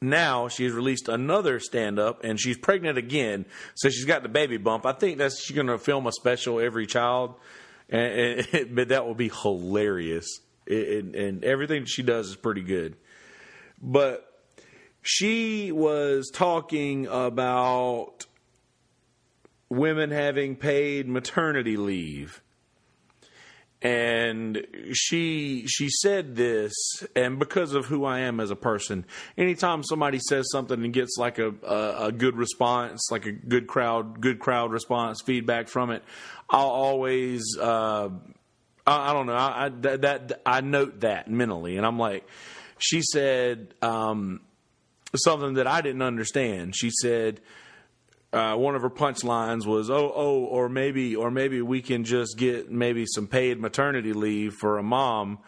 now 0.00 0.48
she's 0.48 0.72
released 0.72 1.08
another 1.08 1.60
stand 1.60 1.98
up 1.98 2.24
and 2.24 2.40
she's 2.40 2.56
pregnant 2.56 2.98
again. 2.98 3.46
So 3.74 3.88
she's 3.88 4.04
got 4.04 4.22
the 4.22 4.28
baby 4.28 4.56
bump. 4.56 4.86
I 4.86 4.92
think 4.92 5.18
that 5.18 5.32
she's 5.32 5.54
going 5.54 5.66
to 5.66 5.78
film 5.78 6.06
a 6.06 6.12
special 6.12 6.60
every 6.60 6.86
child. 6.86 7.34
And, 7.88 8.46
and 8.52 8.74
but 8.74 8.88
that 8.88 9.06
will 9.06 9.14
be 9.14 9.30
hilarious. 9.42 10.40
And, 10.66 11.14
and 11.14 11.44
everything 11.44 11.86
she 11.86 12.02
does 12.02 12.28
is 12.28 12.36
pretty 12.36 12.62
good. 12.62 12.96
But 13.80 14.24
she 15.02 15.72
was 15.72 16.30
talking 16.32 17.06
about 17.06 18.26
women 19.70 20.10
having 20.10 20.56
paid 20.56 21.08
maternity 21.08 21.76
leave 21.76 22.42
and 23.80 24.66
she 24.92 25.64
she 25.68 25.88
said 25.88 26.34
this 26.34 26.72
and 27.14 27.38
because 27.38 27.74
of 27.74 27.86
who 27.86 28.04
I 28.04 28.20
am 28.20 28.40
as 28.40 28.50
a 28.50 28.56
person 28.56 29.04
anytime 29.36 29.84
somebody 29.84 30.18
says 30.18 30.46
something 30.50 30.82
and 30.82 30.92
gets 30.92 31.16
like 31.16 31.38
a 31.38 31.54
a, 31.62 32.06
a 32.06 32.12
good 32.12 32.36
response 32.36 33.08
like 33.12 33.26
a 33.26 33.30
good 33.30 33.68
crowd 33.68 34.20
good 34.20 34.40
crowd 34.40 34.72
response 34.72 35.20
feedback 35.22 35.68
from 35.68 35.90
it 35.90 36.02
I'll 36.50 36.68
always 36.68 37.56
uh, 37.58 38.08
I, 38.86 39.10
I, 39.10 39.12
don't 39.12 39.26
know. 39.26 39.34
I, 39.34 39.66
I 39.66 39.68
that, 39.68 40.00
that, 40.02 40.42
I 40.46 40.60
note 40.60 41.00
that 41.00 41.30
mentally 41.30 41.76
and 41.76 41.86
I'm 41.86 41.98
like 41.98 42.26
she 42.78 43.02
said 43.02 43.74
um, 43.82 44.40
something 45.14 45.54
that 45.54 45.66
I 45.66 45.80
didn't 45.80 46.02
understand. 46.02 46.76
She 46.76 46.90
said 46.90 47.40
uh, 48.32 48.54
one 48.54 48.74
of 48.74 48.82
her 48.82 48.90
punchlines 48.90 49.66
was, 49.66 49.90
"Oh, 49.90 50.12
oh, 50.14 50.44
or 50.44 50.68
maybe, 50.68 51.16
or 51.16 51.30
maybe 51.30 51.62
we 51.62 51.82
can 51.82 52.04
just 52.04 52.36
get 52.36 52.70
maybe 52.70 53.04
some 53.06 53.26
paid 53.26 53.58
maternity 53.60 54.12
leave 54.12 54.54
for 54.54 54.78
a 54.78 54.82
mom 54.82 55.38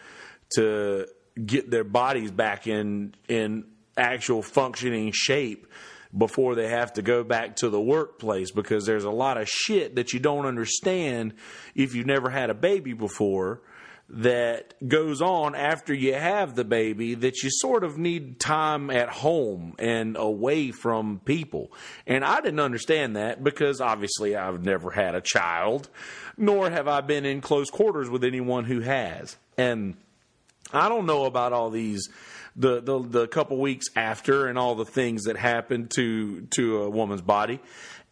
to 0.57 1.07
get 1.45 1.71
their 1.71 1.85
bodies 1.85 2.31
back 2.31 2.67
in 2.67 3.15
in 3.29 3.65
actual 3.97 4.43
functioning 4.43 5.13
shape 5.13 5.67
before 6.17 6.55
they 6.55 6.69
have 6.69 6.93
to 6.95 7.03
go 7.03 7.23
back 7.23 7.57
to 7.57 7.69
the 7.69 7.81
workplace 7.81 8.51
because 8.51 8.85
there's 8.85 9.05
a 9.05 9.11
lot 9.11 9.37
of 9.37 9.49
shit 9.49 9.95
that 9.95 10.13
you 10.13 10.21
don't 10.21 10.47
understand 10.47 11.35
if 11.75 11.95
you've 11.95 12.07
never 12.07 12.31
had 12.31 12.51
a 12.51 12.55
baby 12.55 12.93
before 12.93 13.63
that 14.13 14.75
goes 14.89 15.23
on 15.23 15.55
after 15.55 15.95
you 15.95 16.13
have 16.15 16.57
the 16.57 16.65
baby 16.65 17.15
that 17.15 17.45
you 17.45 17.51
sort 17.51 17.85
of 17.85 17.97
need 17.97 18.41
time 18.41 18.91
at 18.91 19.09
home 19.09 19.75
and 19.79 20.17
away 20.17 20.73
from 20.73 21.21
people. 21.25 21.71
And 22.09 22.25
I 22.25 22.41
didn't 22.41 22.59
understand 22.59 23.15
that 23.15 23.45
because 23.45 23.81
obviously 23.81 24.35
I've 24.35 24.65
never 24.65 24.91
had 24.91 25.15
a 25.15 25.21
child, 25.21 25.89
nor 26.37 26.71
have 26.71 26.89
I 26.89 27.03
been 27.03 27.25
in 27.25 27.41
close 27.41 27.71
quarters 27.71 28.11
with 28.11 28.25
anyone 28.25 28.65
who 28.65 28.81
has. 28.81 29.37
And 29.57 29.97
I 30.73 30.89
don't 30.89 31.07
know 31.07 31.25
about 31.27 31.53
all 31.53 31.71
these 31.71 32.09
the 32.61 32.81
the, 32.81 33.03
the 33.03 33.27
couple 33.29 33.59
weeks 33.59 33.87
after 33.97 34.47
and 34.47 34.59
all 34.59 34.75
the 34.75 34.85
things 34.85 35.25
that 35.25 35.37
happened 35.37 35.91
to 35.97 36.43
to 36.57 36.83
a 36.83 36.91
woman's 36.91 37.23
body. 37.23 37.61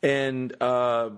And 0.02 0.54
uh 0.60 1.10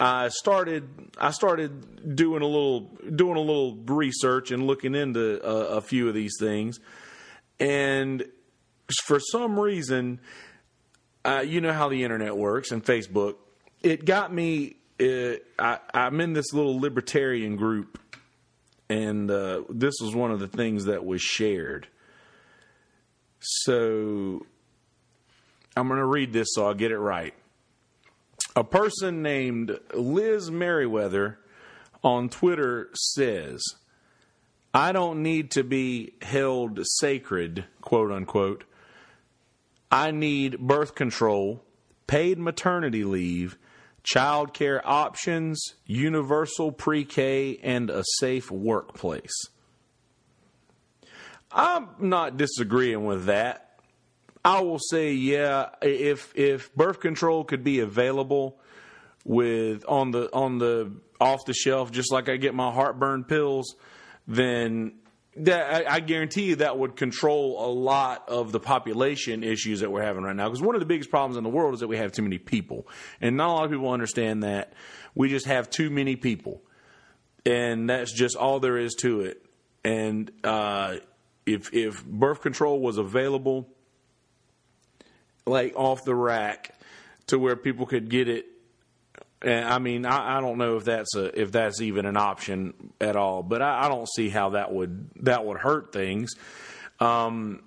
I 0.00 0.28
started 0.28 0.88
I 1.18 1.30
started 1.30 2.16
doing 2.16 2.42
a 2.42 2.46
little 2.46 2.80
doing 3.14 3.36
a 3.36 3.40
little 3.40 3.76
research 3.76 4.50
and 4.50 4.66
looking 4.66 4.94
into 4.94 5.46
a, 5.46 5.76
a 5.76 5.80
few 5.82 6.08
of 6.08 6.14
these 6.14 6.36
things, 6.40 6.80
and 7.60 8.24
for 9.04 9.20
some 9.20 9.60
reason, 9.60 10.20
uh, 11.24 11.44
you 11.46 11.60
know 11.60 11.74
how 11.74 11.90
the 11.90 12.02
internet 12.02 12.34
works 12.34 12.72
and 12.72 12.82
Facebook. 12.82 13.36
It 13.82 14.06
got 14.06 14.32
me. 14.32 14.76
Uh, 14.98 15.36
I, 15.58 15.78
I'm 15.92 16.18
in 16.22 16.32
this 16.32 16.54
little 16.54 16.80
libertarian 16.80 17.56
group, 17.56 17.98
and 18.88 19.30
uh, 19.30 19.64
this 19.68 19.94
was 20.00 20.14
one 20.14 20.30
of 20.30 20.40
the 20.40 20.48
things 20.48 20.86
that 20.86 21.04
was 21.04 21.20
shared. 21.20 21.88
So 23.40 24.46
I'm 25.76 25.88
going 25.88 25.98
to 25.98 26.06
read 26.06 26.32
this 26.32 26.48
so 26.52 26.66
I'll 26.66 26.74
get 26.74 26.90
it 26.90 26.98
right 26.98 27.34
a 28.56 28.64
person 28.64 29.22
named 29.22 29.78
Liz 29.94 30.50
Meriwether 30.50 31.38
on 32.02 32.28
Twitter 32.28 32.90
says, 32.94 33.62
I 34.72 34.92
don't 34.92 35.22
need 35.22 35.50
to 35.52 35.64
be 35.64 36.14
held 36.22 36.80
sacred, 36.98 37.64
quote 37.80 38.10
unquote. 38.10 38.64
I 39.90 40.10
need 40.10 40.58
birth 40.58 40.94
control, 40.94 41.64
paid 42.06 42.38
maternity 42.38 43.04
leave, 43.04 43.58
child 44.02 44.54
care 44.54 44.86
options, 44.86 45.74
universal 45.86 46.72
pre 46.72 47.04
K, 47.04 47.58
and 47.62 47.90
a 47.90 48.04
safe 48.18 48.50
workplace. 48.50 49.32
I'm 51.52 51.88
not 51.98 52.36
disagreeing 52.36 53.04
with 53.04 53.26
that. 53.26 53.66
I 54.44 54.60
will 54.60 54.78
say, 54.78 55.12
yeah, 55.12 55.70
if 55.82 56.32
if 56.36 56.74
birth 56.74 57.00
control 57.00 57.44
could 57.44 57.62
be 57.62 57.80
available 57.80 58.58
with 59.24 59.84
on 59.86 60.12
the 60.12 60.32
on 60.32 60.58
the 60.58 60.92
off 61.20 61.44
the 61.44 61.52
shelf, 61.52 61.90
just 61.90 62.10
like 62.10 62.28
I 62.28 62.36
get 62.36 62.54
my 62.54 62.70
heartburn 62.70 63.24
pills, 63.24 63.76
then 64.26 64.94
that 65.36 65.88
I, 65.88 65.96
I 65.96 66.00
guarantee 66.00 66.44
you 66.44 66.56
that 66.56 66.78
would 66.78 66.96
control 66.96 67.64
a 67.64 67.70
lot 67.70 68.28
of 68.28 68.50
the 68.52 68.60
population 68.60 69.44
issues 69.44 69.80
that 69.80 69.90
we're 69.92 70.02
having 70.02 70.22
right 70.22 70.34
now. 70.34 70.48
Because 70.48 70.62
one 70.62 70.74
of 70.74 70.80
the 70.80 70.86
biggest 70.86 71.10
problems 71.10 71.36
in 71.36 71.44
the 71.44 71.50
world 71.50 71.74
is 71.74 71.80
that 71.80 71.88
we 71.88 71.98
have 71.98 72.12
too 72.12 72.22
many 72.22 72.38
people, 72.38 72.88
and 73.20 73.36
not 73.36 73.50
a 73.50 73.52
lot 73.52 73.64
of 73.64 73.70
people 73.70 73.90
understand 73.90 74.42
that 74.42 74.72
we 75.14 75.28
just 75.28 75.46
have 75.46 75.68
too 75.68 75.90
many 75.90 76.16
people, 76.16 76.62
and 77.44 77.90
that's 77.90 78.12
just 78.12 78.36
all 78.36 78.58
there 78.60 78.78
is 78.78 78.94
to 79.00 79.20
it. 79.20 79.44
And 79.84 80.30
uh, 80.44 80.96
if 81.54 81.72
if 81.72 82.04
birth 82.04 82.40
control 82.40 82.80
was 82.80 82.98
available, 82.98 83.68
like 85.46 85.74
off 85.76 86.04
the 86.04 86.14
rack, 86.14 86.74
to 87.28 87.38
where 87.38 87.56
people 87.56 87.86
could 87.86 88.08
get 88.08 88.28
it. 88.28 88.46
And 89.42 89.64
I 89.64 89.78
mean, 89.78 90.04
I, 90.04 90.38
I 90.38 90.40
don't 90.40 90.58
know 90.58 90.76
if 90.76 90.84
that's 90.84 91.14
a 91.16 91.40
if 91.40 91.52
that's 91.52 91.80
even 91.80 92.04
an 92.06 92.16
option 92.16 92.92
at 93.00 93.16
all, 93.16 93.42
but 93.42 93.62
I, 93.62 93.86
I 93.86 93.88
don't 93.88 94.08
see 94.08 94.28
how 94.28 94.50
that 94.50 94.72
would 94.72 95.10
that 95.22 95.44
would 95.44 95.58
hurt 95.58 95.92
things. 95.92 96.34
Um, 96.98 97.62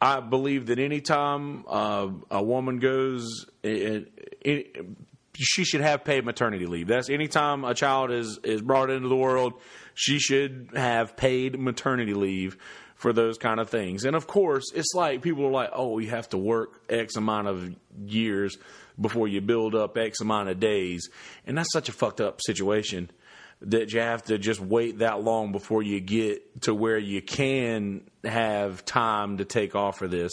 I 0.00 0.20
believe 0.20 0.66
that 0.66 0.78
anytime 0.78 1.64
uh, 1.68 2.08
a 2.30 2.42
woman 2.42 2.78
goes, 2.78 3.46
it, 3.62 4.12
it, 4.40 4.86
she 5.34 5.64
should 5.64 5.80
have 5.80 6.04
paid 6.04 6.24
maternity 6.24 6.66
leave. 6.66 6.88
That's 6.88 7.10
anytime 7.10 7.64
a 7.64 7.74
child 7.74 8.10
is 8.10 8.38
is 8.44 8.62
brought 8.62 8.90
into 8.90 9.08
the 9.08 9.16
world, 9.16 9.54
she 9.94 10.18
should 10.18 10.70
have 10.74 11.16
paid 11.16 11.58
maternity 11.58 12.14
leave 12.14 12.56
for 12.98 13.12
those 13.12 13.38
kind 13.38 13.60
of 13.60 13.70
things. 13.70 14.04
And 14.04 14.14
of 14.16 14.26
course, 14.26 14.72
it's 14.74 14.92
like 14.92 15.22
people 15.22 15.46
are 15.46 15.52
like, 15.52 15.70
oh, 15.72 15.98
you 15.98 16.10
have 16.10 16.28
to 16.30 16.38
work 16.38 16.82
X 16.90 17.16
amount 17.16 17.46
of 17.46 17.74
years 18.04 18.58
before 19.00 19.28
you 19.28 19.40
build 19.40 19.76
up 19.76 19.96
X 19.96 20.20
amount 20.20 20.48
of 20.48 20.58
days. 20.58 21.08
And 21.46 21.56
that's 21.56 21.72
such 21.72 21.88
a 21.88 21.92
fucked 21.92 22.20
up 22.20 22.40
situation 22.42 23.10
that 23.60 23.92
you 23.92 24.00
have 24.00 24.24
to 24.24 24.38
just 24.38 24.60
wait 24.60 24.98
that 24.98 25.22
long 25.22 25.52
before 25.52 25.82
you 25.82 26.00
get 26.00 26.62
to 26.62 26.74
where 26.74 26.98
you 26.98 27.22
can 27.22 28.02
have 28.24 28.84
time 28.84 29.38
to 29.38 29.44
take 29.44 29.76
off 29.76 29.98
for 29.98 30.08
this. 30.08 30.32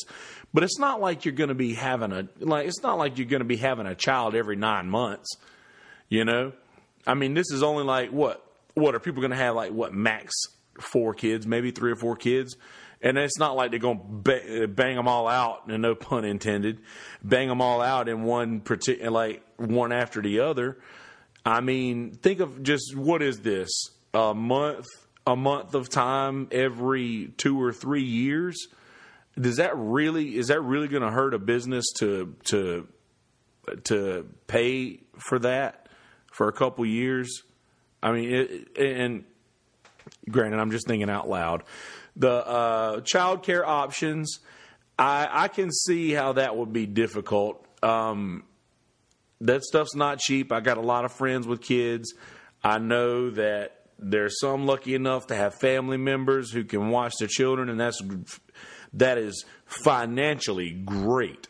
But 0.51 0.63
it's 0.63 0.79
not 0.79 0.99
like 0.99 1.25
you're 1.25 1.35
going 1.35 1.49
to 1.49 1.55
be 1.55 1.75
having 1.75 2.11
a 2.11 2.27
like 2.39 2.67
it's 2.67 2.81
not 2.81 2.97
like 2.97 3.19
you're 3.19 3.27
going 3.27 3.41
to 3.41 3.45
be 3.45 3.57
having 3.57 3.85
a 3.85 3.95
child 3.95 4.35
every 4.35 4.55
9 4.55 4.89
months. 4.89 5.37
You 6.09 6.25
know? 6.25 6.53
I 7.05 7.13
mean, 7.13 7.35
this 7.35 7.51
is 7.51 7.61
only 7.61 7.83
like 7.83 8.09
what 8.09 8.43
what 8.73 8.95
are 8.95 8.99
people 8.99 9.21
going 9.21 9.31
to 9.31 9.37
have 9.37 9.55
like 9.55 9.71
what 9.71 9.93
max 9.93 10.33
four 10.79 11.13
kids, 11.13 11.45
maybe 11.47 11.71
three 11.71 11.91
or 11.91 11.95
four 11.95 12.15
kids. 12.15 12.57
And 13.01 13.17
it's 13.17 13.37
not 13.37 13.55
like 13.55 13.71
they're 13.71 13.79
going 13.79 14.23
to 14.25 14.67
bang 14.67 14.95
them 14.95 15.07
all 15.07 15.27
out, 15.27 15.67
and 15.67 15.81
no 15.81 15.95
pun 15.95 16.25
intended, 16.25 16.79
bang 17.23 17.47
them 17.47 17.61
all 17.61 17.81
out 17.81 18.09
in 18.09 18.23
one 18.23 18.61
particular, 18.61 19.11
like 19.11 19.43
one 19.57 19.91
after 19.91 20.21
the 20.21 20.39
other. 20.39 20.79
I 21.45 21.61
mean, 21.61 22.11
think 22.11 22.39
of 22.39 22.63
just 22.63 22.95
what 22.95 23.21
is 23.21 23.41
this? 23.41 23.69
A 24.13 24.33
month, 24.33 24.87
a 25.27 25.35
month 25.35 25.75
of 25.75 25.89
time 25.89 26.47
every 26.51 27.33
two 27.37 27.61
or 27.61 27.71
three 27.71 28.03
years. 28.03 28.55
Does 29.39 29.57
that 29.57 29.75
really 29.75 30.37
is 30.37 30.47
that 30.47 30.61
really 30.61 30.87
going 30.87 31.03
to 31.03 31.11
hurt 31.11 31.33
a 31.33 31.39
business 31.39 31.85
to 31.97 32.35
to 32.45 32.87
to 33.83 34.25
pay 34.47 35.01
for 35.19 35.37
that 35.39 35.89
for 36.31 36.47
a 36.47 36.53
couple 36.53 36.85
years? 36.85 37.43
I 38.01 38.11
mean, 38.11 38.33
it, 38.33 38.77
and 38.77 39.25
Granted, 40.29 40.59
I'm 40.59 40.71
just 40.71 40.87
thinking 40.87 41.09
out 41.09 41.29
loud. 41.29 41.63
The 42.15 42.31
uh, 42.31 43.01
child 43.01 43.43
care 43.43 43.65
options, 43.65 44.39
I, 44.97 45.27
I 45.31 45.47
can 45.47 45.71
see 45.71 46.11
how 46.11 46.33
that 46.33 46.55
would 46.55 46.73
be 46.73 46.85
difficult. 46.85 47.65
Um, 47.83 48.43
that 49.41 49.63
stuff's 49.63 49.95
not 49.95 50.19
cheap. 50.19 50.51
I 50.51 50.61
got 50.61 50.77
a 50.77 50.81
lot 50.81 51.05
of 51.05 51.11
friends 51.11 51.45
with 51.45 51.61
kids. 51.61 52.13
I 52.63 52.79
know 52.79 53.29
that 53.31 53.85
there's 53.99 54.39
some 54.39 54.65
lucky 54.65 54.95
enough 54.95 55.27
to 55.27 55.35
have 55.35 55.55
family 55.55 55.97
members 55.97 56.51
who 56.51 56.63
can 56.63 56.89
watch 56.89 57.13
their 57.19 57.27
children, 57.27 57.69
and 57.69 57.79
that's 57.79 58.01
that 58.93 59.17
is 59.17 59.45
financially 59.65 60.71
great. 60.71 61.47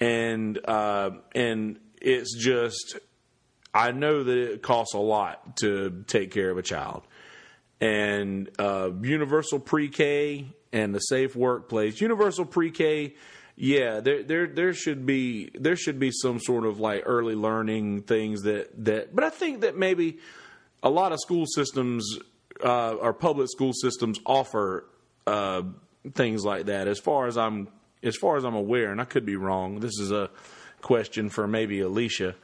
And 0.00 0.58
uh, 0.66 1.10
and 1.34 1.78
it's 2.00 2.36
just 2.36 2.98
I 3.72 3.92
know 3.92 4.22
that 4.22 4.36
it 4.36 4.62
costs 4.62 4.94
a 4.94 4.98
lot 4.98 5.56
to 5.58 6.04
take 6.06 6.32
care 6.32 6.50
of 6.50 6.58
a 6.58 6.62
child 6.62 7.02
and 7.80 8.50
uh, 8.58 8.90
universal 9.02 9.58
pre-K 9.58 10.46
and 10.72 10.94
the 10.94 11.00
safe 11.00 11.36
workplace. 11.36 12.00
Universal 12.00 12.46
pre-K, 12.46 13.14
yeah, 13.56 14.00
there 14.00 14.22
there 14.22 14.46
there 14.46 14.74
should 14.74 15.06
be 15.06 15.50
there 15.54 15.76
should 15.76 15.98
be 15.98 16.10
some 16.10 16.40
sort 16.40 16.66
of 16.66 16.80
like 16.80 17.02
early 17.06 17.34
learning 17.34 18.02
things 18.02 18.42
that 18.42 18.84
that. 18.84 19.14
But 19.14 19.24
I 19.24 19.30
think 19.30 19.60
that 19.60 19.76
maybe 19.76 20.18
a 20.82 20.90
lot 20.90 21.12
of 21.12 21.20
school 21.20 21.46
systems 21.46 22.18
uh, 22.62 22.94
or 22.94 23.12
public 23.12 23.48
school 23.48 23.72
systems 23.72 24.18
offer 24.26 24.86
uh, 25.26 25.62
things 26.14 26.44
like 26.44 26.66
that. 26.66 26.88
As 26.88 26.98
far 26.98 27.26
as 27.26 27.38
I'm 27.38 27.68
as 28.02 28.16
far 28.16 28.36
as 28.36 28.44
I'm 28.44 28.54
aware, 28.54 28.90
and 28.90 29.00
I 29.00 29.04
could 29.04 29.24
be 29.24 29.36
wrong. 29.36 29.80
This 29.80 29.98
is 29.98 30.10
a 30.10 30.30
question 30.80 31.30
for 31.30 31.46
maybe 31.46 31.80
Alicia. 31.80 32.34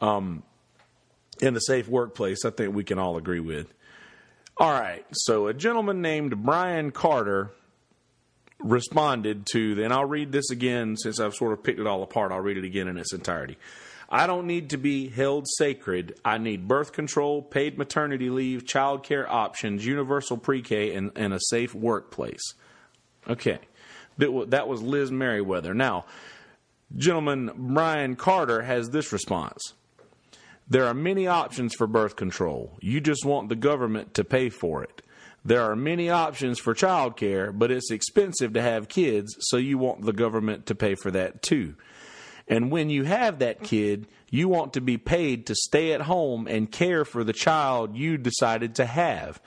Um, 0.00 0.42
in 1.40 1.54
the 1.54 1.60
safe 1.60 1.88
workplace, 1.88 2.44
I 2.44 2.50
think 2.50 2.74
we 2.74 2.84
can 2.84 2.98
all 2.98 3.16
agree 3.16 3.40
with. 3.40 3.72
All 4.60 4.70
right. 4.70 5.06
So 5.12 5.46
a 5.46 5.54
gentleman 5.54 6.02
named 6.02 6.44
Brian 6.44 6.90
Carter 6.90 7.50
responded 8.58 9.46
to, 9.52 9.82
and 9.82 9.90
I'll 9.90 10.04
read 10.04 10.32
this 10.32 10.50
again 10.50 10.98
since 10.98 11.18
I've 11.18 11.34
sort 11.34 11.54
of 11.54 11.62
picked 11.62 11.80
it 11.80 11.86
all 11.86 12.02
apart. 12.02 12.30
I'll 12.30 12.40
read 12.40 12.58
it 12.58 12.64
again 12.64 12.86
in 12.86 12.98
its 12.98 13.14
entirety. 13.14 13.56
I 14.10 14.26
don't 14.26 14.46
need 14.46 14.70
to 14.70 14.76
be 14.76 15.08
held 15.08 15.46
sacred. 15.48 16.18
I 16.26 16.36
need 16.36 16.68
birth 16.68 16.92
control, 16.92 17.40
paid 17.40 17.78
maternity 17.78 18.28
leave, 18.28 18.66
child 18.66 19.02
care 19.02 19.30
options, 19.32 19.86
universal 19.86 20.36
pre 20.36 20.60
K, 20.60 20.94
and, 20.94 21.10
and, 21.16 21.32
a 21.32 21.40
safe 21.40 21.74
workplace. 21.74 22.42
Okay. 23.30 23.60
That 24.18 24.68
was 24.68 24.82
Liz 24.82 25.10
Meriwether. 25.10 25.72
Now, 25.72 26.04
gentleman 26.94 27.50
Brian 27.56 28.14
Carter 28.14 28.60
has 28.60 28.90
this 28.90 29.10
response 29.10 29.72
there 30.70 30.86
are 30.86 30.94
many 30.94 31.26
options 31.26 31.74
for 31.74 31.86
birth 31.86 32.16
control. 32.16 32.78
You 32.80 33.00
just 33.00 33.24
want 33.24 33.48
the 33.48 33.56
government 33.56 34.14
to 34.14 34.24
pay 34.24 34.48
for 34.48 34.84
it. 34.84 35.02
There 35.44 35.62
are 35.62 35.76
many 35.76 36.10
options 36.10 36.60
for 36.60 36.74
child 36.74 37.16
care, 37.16 37.50
but 37.50 37.70
it's 37.70 37.90
expensive 37.90 38.52
to 38.52 38.62
have 38.62 38.88
kids, 38.88 39.36
so 39.40 39.56
you 39.56 39.78
want 39.78 40.04
the 40.04 40.12
government 40.12 40.66
to 40.66 40.74
pay 40.74 40.94
for 40.94 41.10
that 41.10 41.42
too. 41.42 41.74
And 42.46 42.70
when 42.70 42.90
you 42.90 43.04
have 43.04 43.38
that 43.38 43.62
kid, 43.62 44.06
you 44.30 44.48
want 44.48 44.74
to 44.74 44.80
be 44.80 44.98
paid 44.98 45.46
to 45.46 45.54
stay 45.54 45.92
at 45.92 46.02
home 46.02 46.46
and 46.46 46.70
care 46.70 47.04
for 47.04 47.24
the 47.24 47.32
child 47.32 47.96
you 47.96 48.16
decided 48.16 48.76
to 48.76 48.86
have. 48.86 49.40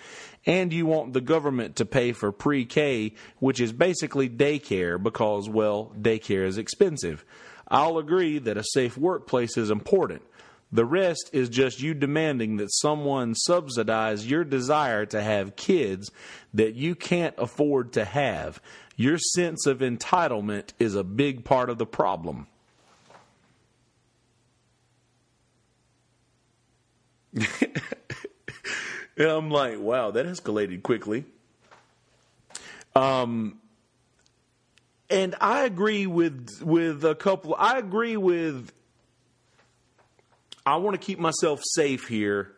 And 0.45 0.74
you 0.74 0.86
want 0.86 1.13
the 1.13 1.21
government 1.21 1.78
to 1.78 1.86
pay 1.86 2.11
for 2.11 2.32
pre 2.32 2.65
K, 2.65 3.13
which 3.39 3.61
is 3.61 3.71
basically 3.71 4.30
daycare 4.30 5.01
because, 5.01 5.47
well, 5.47 5.93
daycare 5.97 6.45
is 6.45 6.57
expensive. 6.57 7.24
I'll 7.67 7.97
agree 7.97 8.39
that 8.39 8.57
a 8.57 8.63
safe 8.63 8.97
workplace 8.97 9.57
is 9.57 9.69
important, 9.69 10.21
the 10.74 10.86
rest 10.86 11.30
is 11.34 11.49
just 11.49 11.82
you 11.82 11.93
demanding 11.93 12.57
that 12.57 12.74
someone 12.74 13.36
subsidize 13.36 14.26
your 14.26 14.43
desire 14.43 15.05
to 15.05 15.21
have 15.21 15.55
kids 15.55 16.09
that 16.51 16.74
you 16.74 16.95
can't 16.95 17.36
afford 17.38 17.93
to 17.93 18.03
have. 18.03 18.59
Your 18.95 19.19
sense 19.19 19.67
of 19.67 19.80
entitlement 19.80 20.71
is 20.80 20.95
a 20.95 21.03
big 21.03 21.45
part 21.45 21.69
of 21.69 21.78
the 21.78 21.86
problem. 21.86 22.47
and 27.36 27.47
I'm 29.17 29.51
like, 29.51 29.80
wow, 29.80 30.09
that 30.09 30.26
escalated 30.26 30.82
quickly. 30.82 31.26
Um, 32.95 33.59
and 35.07 35.36
I 35.39 35.65
agree 35.65 36.07
with 36.07 36.63
with 36.63 37.05
a 37.05 37.13
couple. 37.13 37.55
I 37.57 37.78
agree 37.78 38.17
with 38.17 38.71
I 40.66 40.78
want 40.78 40.99
to 40.99 41.05
keep 41.05 41.20
myself 41.20 41.61
safe 41.64 42.07
here. 42.07 42.53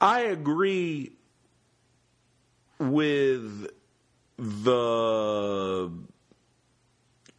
I 0.00 0.20
agree 0.22 1.12
with 2.78 3.68
the 4.38 5.90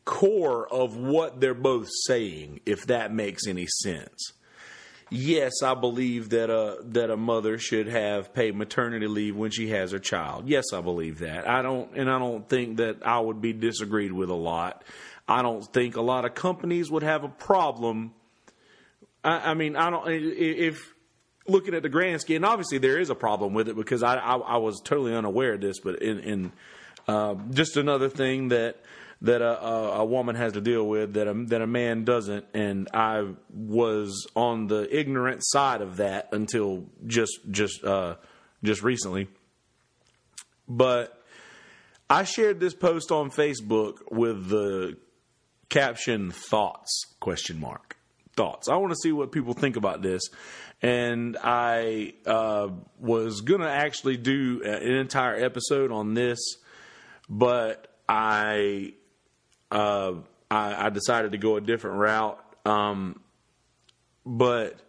core 0.05 0.68
of 0.74 0.95
what 0.97 1.39
they're 1.41 1.53
both 1.53 1.89
saying, 2.05 2.61
if 2.65 2.88
that 2.88 3.13
makes 3.13 3.45
any 3.45 3.68
sense. 3.84 4.32
yes, 5.09 5.61
I 5.63 5.74
believe 5.74 6.30
that 6.30 6.49
a 6.49 6.78
that 6.86 7.09
a 7.09 7.18
mother 7.18 7.57
should 7.57 7.88
have 7.88 8.34
paid 8.34 8.55
maternity 8.55 9.07
leave 9.07 9.36
when 9.36 9.51
she 9.51 9.70
has 9.70 9.91
her 9.91 9.99
child. 9.99 10.47
Yes, 10.49 10.65
I 10.74 10.82
believe 10.82 11.20
that. 11.20 11.47
I 11.47 11.61
don't, 11.61 11.95
and 11.95 12.09
I 12.09 12.20
don't 12.20 12.47
think 12.47 12.78
that 12.78 13.05
I 13.05 13.20
would 13.20 13.41
be 13.41 13.53
disagreed 13.53 14.11
with 14.11 14.30
a 14.30 14.36
lot. 14.36 14.84
I 15.28 15.41
don't 15.41 15.63
think 15.74 15.95
a 15.97 16.01
lot 16.01 16.26
of 16.26 16.34
companies 16.34 16.89
would 16.89 17.03
have 17.03 17.24
a 17.24 17.30
problem. 17.30 18.13
I, 19.24 19.51
I 19.51 19.53
mean, 19.53 19.76
I 19.76 19.89
don't 19.89 20.07
if 20.07 20.93
looking 21.47 21.74
at 21.74 21.84
the 21.84 21.89
grand 21.89 22.22
scheme. 22.22 22.43
Obviously, 22.43 22.78
there 22.78 22.99
is 22.99 23.09
a 23.09 23.15
problem 23.15 23.53
with 23.53 23.70
it 23.70 23.76
because 23.76 24.03
I 24.03 24.15
I, 24.15 24.38
I 24.38 24.57
was 24.57 24.82
totally 24.84 25.15
unaware 25.15 25.53
of 25.53 25.61
this, 25.61 25.80
but 25.80 26.01
in 26.01 26.20
in 26.20 26.51
uh, 27.07 27.36
just 27.51 27.78
another 27.78 28.09
thing 28.09 28.49
that 28.49 28.78
that 29.22 29.41
a, 29.41 29.63
a, 29.63 30.05
woman 30.05 30.36
has 30.36 30.53
to 30.53 30.61
deal 30.61 30.88
with 30.88 31.13
that 31.13 31.28
a, 31.28 31.34
that 31.45 31.61
a 31.61 31.68
man 31.68 32.03
doesn't, 32.03 32.45
and 32.53 32.88
I 32.93 33.26
was 33.49 34.28
on 34.36 34.68
the 34.68 34.88
ignorant 34.95 35.41
side 35.43 35.82
of 35.82 35.97
that 35.97 36.30
until 36.32 36.86
just 37.05 37.39
just 37.49 37.84
uh, 37.84 38.15
just 38.63 38.84
recently. 38.84 39.28
But 40.68 41.20
I 42.09 42.24
shared 42.24 42.59
this 42.59 42.74
post 42.74 43.11
on 43.11 43.32
Facebook 43.32 44.11
with 44.11 44.49
the 44.49 44.97
caption 45.70 46.32
"thoughts?" 46.32 47.05
question 47.20 47.59
mark 47.59 47.96
thoughts. 48.38 48.69
I 48.69 48.77
want 48.77 48.91
to 48.91 48.97
see 49.01 49.11
what 49.11 49.31
people 49.31 49.53
think 49.53 49.75
about 49.75 50.01
this, 50.01 50.21
and 50.81 51.35
I 51.43 52.13
uh, 52.25 52.69
was 52.99 53.41
gonna 53.41 53.67
actually 53.67 54.17
do 54.17 54.61
an 54.63 54.83
entire 54.83 55.35
episode 55.35 55.91
on 55.91 56.13
this, 56.13 56.39
but 57.27 57.88
I 58.07 58.93
uh, 59.71 60.13
I, 60.49 60.85
I, 60.85 60.89
decided 60.89 61.33
to 61.33 61.38
go 61.38 61.57
a 61.57 61.61
different 61.61 61.97
route. 61.97 62.39
Um, 62.65 63.19
but 64.25 64.79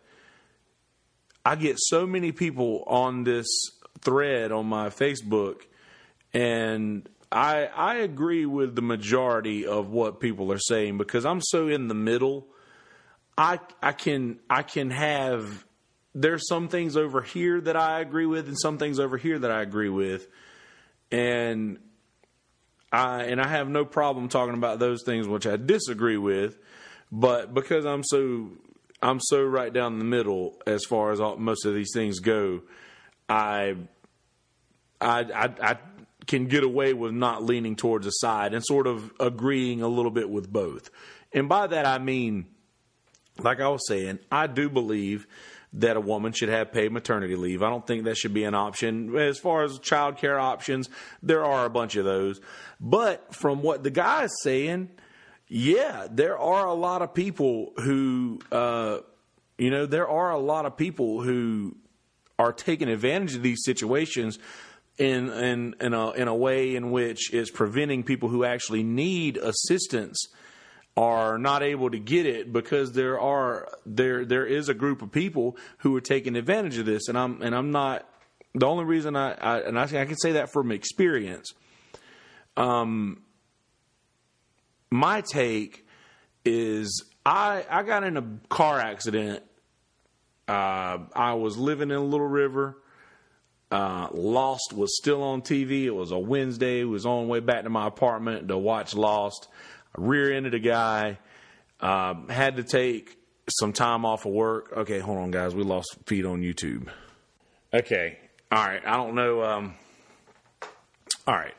I 1.45 1.57
get 1.57 1.77
so 1.79 2.07
many 2.07 2.31
people 2.31 2.85
on 2.87 3.25
this 3.25 3.47
thread 4.01 4.53
on 4.53 4.67
my 4.67 4.91
Facebook, 4.91 5.63
and 6.33 7.09
I 7.33 7.67
I 7.67 7.97
agree 7.97 8.47
with 8.47 8.77
the 8.77 8.83
majority 8.83 9.67
of 9.67 9.91
what 9.91 10.21
people 10.21 10.53
are 10.53 10.59
saying 10.59 10.99
because 10.99 11.25
I'm 11.25 11.41
so 11.41 11.69
in 11.69 11.89
the 11.89 11.95
middle. 11.95 12.47
I 13.39 13.61
I 13.81 13.93
can 13.93 14.41
I 14.51 14.63
can 14.63 14.91
have 14.91 15.65
there's 16.15 16.49
some 16.49 16.69
things 16.69 16.97
over 16.97 17.23
here 17.23 17.61
that 17.61 17.77
I 17.77 18.01
agree 18.01 18.27
with 18.27 18.49
and 18.49 18.59
some 18.59 18.79
things 18.79 18.99
over 18.99 19.17
here 19.17 19.39
that 19.39 19.51
I 19.51 19.63
agree 19.63 19.89
with. 19.89 20.27
And 21.13 21.79
I 22.91 23.25
and 23.25 23.41
I 23.41 23.47
have 23.47 23.69
no 23.69 23.85
problem 23.85 24.29
talking 24.29 24.55
about 24.55 24.81
those 24.81 25.05
things 25.05 25.29
which 25.29 25.47
I 25.47 25.57
disagree 25.57 26.17
with, 26.17 26.59
but 27.13 27.55
because 27.55 27.87
I'm 27.87 28.03
so 28.03 28.51
I'm 29.01 29.21
so 29.21 29.45
right 29.45 29.73
down 29.73 30.01
the 30.01 30.05
middle 30.05 30.61
as 30.67 30.85
far 30.85 31.13
as 31.13 31.21
all, 31.21 31.37
most 31.37 31.65
of 31.65 31.75
these 31.75 31.93
things 31.95 32.19
go, 32.19 32.63
I, 33.29 33.77
I 35.01 35.21
I 35.21 35.51
I 35.63 35.77
can 36.27 36.47
get 36.47 36.65
away 36.65 36.93
with 36.93 37.13
not 37.13 37.45
leaning 37.45 37.77
towards 37.77 38.07
a 38.07 38.13
side 38.13 38.53
and 38.53 38.67
sort 38.67 38.89
of 38.89 39.13
agreeing 39.21 39.81
a 39.81 39.89
little 39.89 40.11
bit 40.11 40.29
with 40.29 40.53
both. 40.53 40.91
And 41.33 41.49
by 41.49 41.69
that 41.69 41.87
I 41.87 41.99
mean, 41.99 42.47
like 43.39 43.61
I 43.61 43.69
was 43.69 43.87
saying, 43.87 44.19
I 44.31 44.47
do 44.47 44.69
believe 44.69 45.27
that 45.75 45.97
a 45.97 46.01
woman 46.01 46.33
should 46.33 46.49
have 46.49 46.73
paid 46.73 46.93
maternity 46.93 47.37
leave. 47.37 47.63
I 47.63 47.69
don't 47.69 47.87
think 47.87 48.05
that 48.05 48.17
should 48.17 48.33
be 48.33 48.45
an 48.45 48.55
option. 48.55 49.17
As 49.17 49.39
far 49.39 49.65
as 49.65 49.79
child 49.79 50.17
care 50.17 50.39
options, 50.39 50.89
there 51.23 51.45
are 51.45 51.67
a 51.67 51.71
bunch 51.71 51.97
of 51.97 52.05
those. 52.05 52.41
But 52.81 53.35
from 53.35 53.63
what 53.63 53.83
the 53.83 53.91
guy 53.91 54.25
is 54.25 54.43
saying, 54.43 54.89
yeah, 55.47 56.07
there 56.11 56.39
are 56.39 56.67
a 56.67 56.75
lot 56.75 57.03
of 57.03 57.15
people 57.15 57.73
who, 57.77 58.41
uh, 58.51 58.99
you 59.59 59.71
know, 59.71 59.87
there 59.87 60.09
are 60.09 60.31
a 60.31 60.39
lot 60.39 60.65
of 60.65 60.77
people 60.77 61.23
who 61.23 61.77
are 62.39 62.53
taking 62.53 62.89
advantage 62.89 63.35
of 63.35 63.43
these 63.43 63.63
situations 63.65 64.39
in 64.97 65.31
in 65.31 65.75
in 65.81 65.95
a 65.95 66.11
in 66.13 66.29
a 66.29 66.35
way 66.35 66.75
in 66.75 66.91
which 66.91 67.33
is 67.33 67.51
preventing 67.51 68.03
people 68.03 68.29
who 68.29 68.45
actually 68.45 68.83
need 68.83 69.37
assistance 69.37 70.29
are 70.99 71.39
not 71.39 71.63
able 71.63 71.89
to 71.89 71.99
get 71.99 72.27
it 72.27 72.53
because 72.53 72.91
there 72.91 73.21
are 73.21 73.69
there 73.87 74.25
there 74.25 74.45
is 74.45 74.69
a 74.69 74.75
group 74.75 75.01
of 75.01 75.13
people 75.13 75.57
who 75.79 75.95
are 75.95 76.01
taking 76.01 76.35
advantage 76.35 76.77
of 76.77 76.87
this, 76.87 77.07
and 77.07 77.17
I'm 77.17 77.41
and 77.41 77.55
I'm 77.55 77.71
not 77.71 78.05
the 78.53 78.67
only 78.67 78.85
reason 78.85 79.15
I, 79.15 79.31
I 79.35 79.61
and 79.61 79.79
I, 79.79 79.85
I 79.85 80.05
can 80.07 80.17
say 80.17 80.33
that 80.33 80.53
from 80.53 80.73
experience. 80.73 81.53
Um, 82.57 83.23
my 84.91 85.21
take 85.21 85.87
is 86.45 87.05
I 87.25 87.65
I 87.71 87.85
got 87.85 88.03
in 88.03 88.17
a 88.17 88.25
car 88.49 88.81
accident. 88.81 89.45
Uh, 90.49 90.99
I 91.15 91.35
was 91.35 91.57
living 91.57 91.93
in 91.93 92.11
Little 92.11 92.27
River. 92.27 92.77
Uh, 93.71 94.09
Lost 94.13 94.73
was 94.75 94.97
still 94.97 95.23
on 95.23 95.43
TV. 95.43 95.85
It 95.85 95.91
was 95.91 96.11
a 96.11 96.19
Wednesday. 96.19 96.81
It 96.81 96.89
was 96.89 97.07
on 97.07 97.29
way 97.29 97.39
back 97.39 97.63
to 97.63 97.71
my 97.71 97.87
apartment 97.87 98.49
to 98.49 98.59
watch 98.59 98.95
Lost 98.97 99.47
rear 99.97 100.33
ended 100.33 100.55
a 100.55 100.59
guy, 100.59 101.19
um, 101.81 102.29
had 102.29 102.57
to 102.57 102.63
take 102.63 103.17
some 103.49 103.73
time 103.73 104.05
off 104.05 104.27
of 104.27 104.33
work. 104.33 104.73
Okay, 104.77 104.99
hold 104.99 105.19
on, 105.19 105.31
guys. 105.31 105.55
We 105.55 105.63
lost 105.63 105.97
feed 106.07 106.25
on 106.25 106.43
YouTube. 106.43 106.89
Okay. 107.73 108.19
All 108.51 108.65
right. 108.65 108.83
I 108.85 108.97
don't 108.97 109.15
know. 109.15 109.43
Um, 109.43 109.75
all 111.27 111.35
right. 111.35 111.55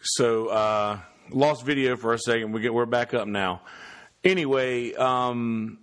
So, 0.00 0.46
uh, 0.48 1.00
lost 1.30 1.64
video 1.64 1.96
for 1.96 2.12
a 2.12 2.18
second. 2.18 2.52
We 2.52 2.60
get, 2.60 2.72
we're 2.72 2.86
back 2.86 3.12
up 3.14 3.28
now. 3.28 3.62
Anyway, 4.24 4.94
um, 4.94 5.78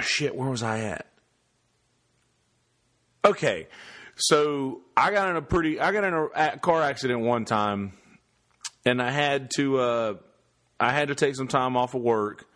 shit, 0.00 0.34
where 0.34 0.50
was 0.50 0.62
I 0.62 0.80
at? 0.80 1.06
Okay. 3.24 3.68
So 4.16 4.82
I 4.96 5.12
got 5.12 5.30
in 5.30 5.36
a 5.36 5.42
pretty, 5.42 5.80
I 5.80 5.92
got 5.92 6.04
in 6.04 6.14
a 6.14 6.58
car 6.58 6.82
accident 6.82 7.20
one 7.20 7.44
time 7.44 7.92
and 8.84 9.00
I 9.02 9.10
had 9.10 9.50
to 9.56 9.78
uh, 9.78 10.14
I 10.78 10.92
had 10.92 11.08
to 11.08 11.14
take 11.14 11.36
some 11.36 11.48
time 11.48 11.76
off 11.76 11.94
of 11.94 12.02
work. 12.02 12.46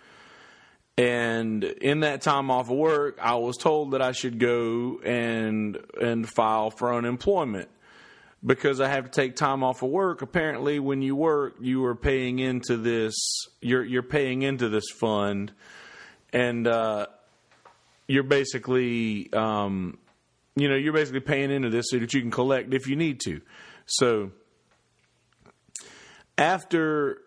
And 0.97 1.65
in 1.65 2.01
that 2.01 2.23
time 2.23 2.53
off 2.53 2.71
of 2.71 2.77
work, 2.77 3.19
I 3.21 3.35
was 3.35 3.57
told 3.57 3.93
that 3.93 4.03
I 4.03 4.13
should 4.13 4.39
go 4.39 5.01
and 5.05 5.77
and 6.01 6.29
file 6.29 6.71
for 6.71 6.95
unemployment 6.95 7.69
because 8.45 8.81
I 8.81 8.89
have 8.89 9.05
to 9.05 9.11
take 9.11 9.35
time 9.35 9.65
off 9.65 9.83
of 9.83 9.91
work. 9.91 10.23
Apparently, 10.23 10.79
when 10.79 11.03
you 11.03 11.17
work, 11.17 11.57
you 11.61 11.85
are 11.85 11.97
paying 11.97 12.39
into 12.39 12.77
this. 12.77 13.15
You're 13.61 13.85
you're 13.85 14.03
paying 14.03 14.43
into 14.43 14.69
this 14.69 14.85
fund, 15.01 15.53
and 16.33 16.67
uh, 16.67 17.07
you're 18.07 18.23
basically, 18.23 19.33
um, 19.33 19.99
you 20.55 20.69
know, 20.69 20.77
you're 20.77 20.93
basically 20.93 21.21
paying 21.21 21.51
into 21.51 21.71
this 21.71 21.87
so 21.89 21.99
that 21.99 22.15
you 22.15 22.21
can 22.21 22.31
collect 22.31 22.73
if 22.73 22.87
you 22.87 22.95
need 22.95 23.21
to. 23.21 23.41
So 23.87 24.31
after 26.37 27.19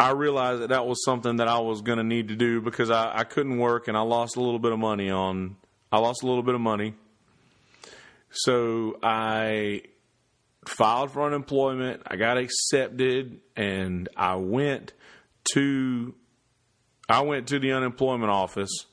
I 0.00 0.12
realized 0.12 0.62
that 0.62 0.68
that 0.68 0.86
was 0.86 1.04
something 1.04 1.36
that 1.36 1.48
I 1.48 1.58
was 1.58 1.82
going 1.82 1.98
to 1.98 2.04
need 2.04 2.28
to 2.28 2.36
do 2.36 2.60
because 2.60 2.90
I, 2.90 3.18
I 3.18 3.24
couldn't 3.24 3.58
work 3.58 3.88
and 3.88 3.96
I 3.96 4.02
lost 4.02 4.36
a 4.36 4.40
little 4.40 4.60
bit 4.60 4.72
of 4.72 4.78
money 4.78 5.10
on. 5.10 5.56
I 5.90 5.98
lost 5.98 6.22
a 6.22 6.26
little 6.26 6.42
bit 6.42 6.54
of 6.54 6.60
money. 6.60 6.94
So 8.30 8.98
I 9.02 9.82
filed 10.66 11.10
for 11.10 11.24
unemployment. 11.24 12.02
I 12.06 12.16
got 12.16 12.36
accepted 12.38 13.40
and 13.56 14.08
I 14.16 14.36
went 14.36 14.92
to 15.54 16.14
I 17.08 17.22
went 17.22 17.48
to 17.48 17.58
the 17.58 17.72
unemployment 17.72 18.30
office 18.30 18.84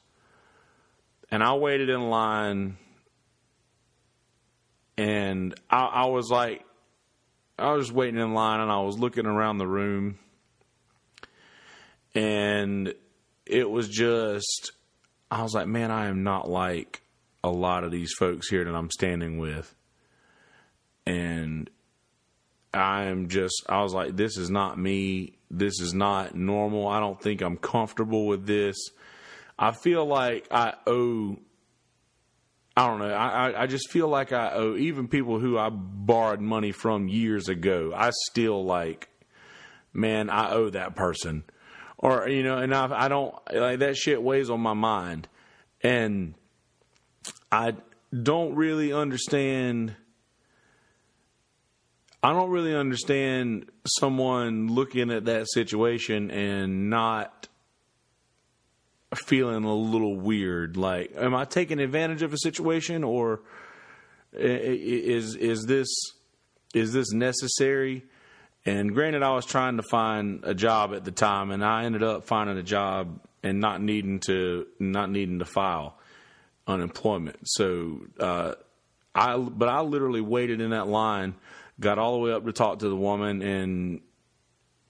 and 1.29 1.43
I 1.43 1.53
waited 1.55 1.89
in 1.89 2.09
line 2.09 2.77
and 4.97 5.53
I, 5.69 5.81
I 5.81 6.05
was 6.05 6.29
like 6.31 6.64
I 7.57 7.71
was 7.71 7.91
waiting 7.91 8.19
in 8.19 8.33
line 8.33 8.59
and 8.59 8.71
I 8.71 8.81
was 8.81 8.99
looking 8.99 9.25
around 9.25 9.57
the 9.57 9.67
room 9.67 10.19
and 12.13 12.93
it 13.45 13.69
was 13.69 13.87
just 13.89 14.71
I 15.29 15.43
was 15.43 15.53
like, 15.53 15.67
man, 15.67 15.91
I 15.91 16.07
am 16.07 16.23
not 16.23 16.49
like 16.49 17.01
a 17.43 17.49
lot 17.49 17.83
of 17.83 17.91
these 17.91 18.13
folks 18.13 18.49
here 18.49 18.63
that 18.63 18.75
I'm 18.75 18.89
standing 18.89 19.37
with. 19.37 19.73
And 21.05 21.69
I 22.73 23.03
am 23.05 23.27
just 23.27 23.63
I 23.69 23.83
was 23.83 23.93
like, 23.93 24.15
this 24.15 24.37
is 24.37 24.49
not 24.49 24.79
me. 24.79 25.37
This 25.51 25.79
is 25.79 25.93
not 25.93 26.35
normal. 26.35 26.87
I 26.87 26.99
don't 26.99 27.21
think 27.21 27.41
I'm 27.41 27.57
comfortable 27.57 28.25
with 28.25 28.47
this. 28.47 28.75
I 29.57 29.71
feel 29.71 30.05
like 30.05 30.47
I 30.51 30.73
owe 30.87 31.37
I 32.77 32.87
don't 32.87 32.99
know. 32.99 33.09
I, 33.09 33.63
I 33.63 33.67
just 33.67 33.89
feel 33.89 34.09
like 34.09 34.33
I 34.33 34.51
owe 34.51 34.75
even 34.75 35.07
people 35.07 35.39
who 35.39 35.57
I 35.57 35.69
borrowed 35.69 36.41
money 36.41 36.73
from 36.73 37.07
years 37.07 37.47
ago. 37.47 37.93
I 37.95 38.11
still 38.25 38.65
like, 38.65 39.07
man, 39.93 40.29
I 40.29 40.51
owe 40.51 40.69
that 40.69 40.93
person, 40.93 41.45
or 41.97 42.27
you 42.27 42.43
know, 42.43 42.57
and 42.57 42.75
I 42.75 43.05
I 43.05 43.07
don't 43.07 43.33
like 43.53 43.79
that 43.79 43.95
shit 43.95 44.21
weighs 44.21 44.49
on 44.49 44.59
my 44.59 44.73
mind, 44.73 45.29
and 45.81 46.35
I 47.49 47.75
don't 48.23 48.55
really 48.55 48.91
understand. 48.91 49.95
I 52.21 52.33
don't 52.33 52.49
really 52.49 52.75
understand 52.75 53.69
someone 53.87 54.67
looking 54.67 55.11
at 55.11 55.25
that 55.25 55.47
situation 55.49 56.31
and 56.31 56.89
not 56.89 57.47
feeling 59.15 59.63
a 59.63 59.73
little 59.73 60.15
weird. 60.15 60.77
Like, 60.77 61.13
am 61.15 61.35
I 61.35 61.45
taking 61.45 61.79
advantage 61.79 62.21
of 62.21 62.33
a 62.33 62.37
situation, 62.37 63.03
or 63.03 63.41
is 64.33 65.35
is 65.35 65.65
this 65.65 65.87
is 66.73 66.93
this 66.93 67.11
necessary? 67.11 68.03
And 68.65 68.93
granted, 68.93 69.21
I 69.21 69.31
was 69.31 69.45
trying 69.45 69.77
to 69.77 69.83
find 69.83 70.43
a 70.43 70.55
job 70.55 70.93
at 70.93 71.03
the 71.03 71.11
time, 71.11 71.51
and 71.51 71.63
I 71.63 71.85
ended 71.85 72.01
up 72.01 72.25
finding 72.25 72.57
a 72.57 72.63
job 72.63 73.19
and 73.43 73.59
not 73.59 73.81
needing 73.81 74.19
to 74.21 74.65
not 74.79 75.09
needing 75.11 75.39
to 75.39 75.45
file 75.45 75.97
unemployment. 76.67 77.37
So, 77.43 78.01
uh, 78.19 78.53
I 79.13 79.37
but 79.37 79.69
I 79.69 79.81
literally 79.81 80.21
waited 80.21 80.61
in 80.61 80.71
that 80.71 80.87
line, 80.87 81.35
got 81.79 81.99
all 81.99 82.13
the 82.13 82.19
way 82.19 82.31
up 82.31 82.45
to 82.45 82.51
talk 82.51 82.79
to 82.79 82.89
the 82.89 82.95
woman, 82.95 83.41
and 83.41 84.01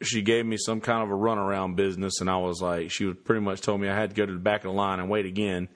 she 0.01 0.21
gave 0.21 0.45
me 0.45 0.57
some 0.57 0.81
kind 0.81 1.03
of 1.03 1.09
a 1.09 1.19
runaround 1.19 1.75
business, 1.75 2.21
and 2.21 2.29
I 2.29 2.37
was 2.37 2.61
like, 2.61 2.91
she 2.91 3.05
was 3.05 3.15
pretty 3.23 3.41
much 3.41 3.61
told 3.61 3.81
me 3.81 3.89
I 3.89 3.95
had 3.95 4.09
to 4.11 4.15
go 4.15 4.25
to 4.25 4.33
the 4.33 4.39
back 4.39 4.65
of 4.65 4.71
the 4.71 4.77
line 4.77 4.99
and 4.99 5.09
wait 5.09 5.25
again, 5.25 5.69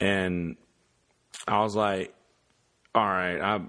and 0.00 0.56
I 1.46 1.60
was 1.60 1.76
like, 1.76 2.14
all 2.94 3.04
right, 3.04 3.40
I 3.40 3.60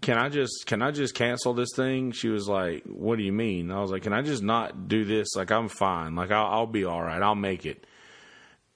can 0.00 0.16
I 0.16 0.28
just 0.28 0.64
can 0.66 0.80
I 0.80 0.90
just 0.90 1.14
cancel 1.14 1.52
this 1.52 1.70
thing? 1.76 2.12
She 2.12 2.28
was 2.28 2.48
like, 2.48 2.84
"What 2.84 3.16
do 3.16 3.24
you 3.24 3.32
mean?" 3.32 3.70
I 3.70 3.80
was 3.80 3.90
like, 3.90 4.02
"Can 4.02 4.14
I 4.14 4.22
just 4.22 4.42
not 4.42 4.88
do 4.88 5.04
this? 5.04 5.36
Like 5.36 5.50
I'm 5.50 5.68
fine. 5.68 6.14
Like 6.14 6.30
I'll, 6.30 6.46
I'll 6.46 6.66
be 6.66 6.84
all 6.84 7.02
right. 7.02 7.22
I'll 7.22 7.34
make 7.34 7.66
it." 7.66 7.86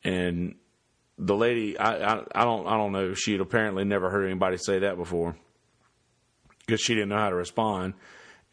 And 0.05 0.57
the 1.19 1.35
lady, 1.35 1.79
I, 1.79 2.17
I 2.17 2.25
I 2.35 2.45
don't 2.45 2.67
I 2.67 2.77
don't 2.77 2.93
know. 2.93 3.14
She 3.14 3.33
had 3.33 3.41
apparently 3.41 3.85
never 3.85 4.11
heard 4.11 4.27
anybody 4.27 4.59
say 4.59 4.81
that 4.81 4.97
before 4.97 5.37
because 6.67 6.81
she 6.81 6.95
didn't 6.95 7.09
know 7.09 7.19
how 7.19 7.31
to 7.31 7.37
respond. 7.37 7.95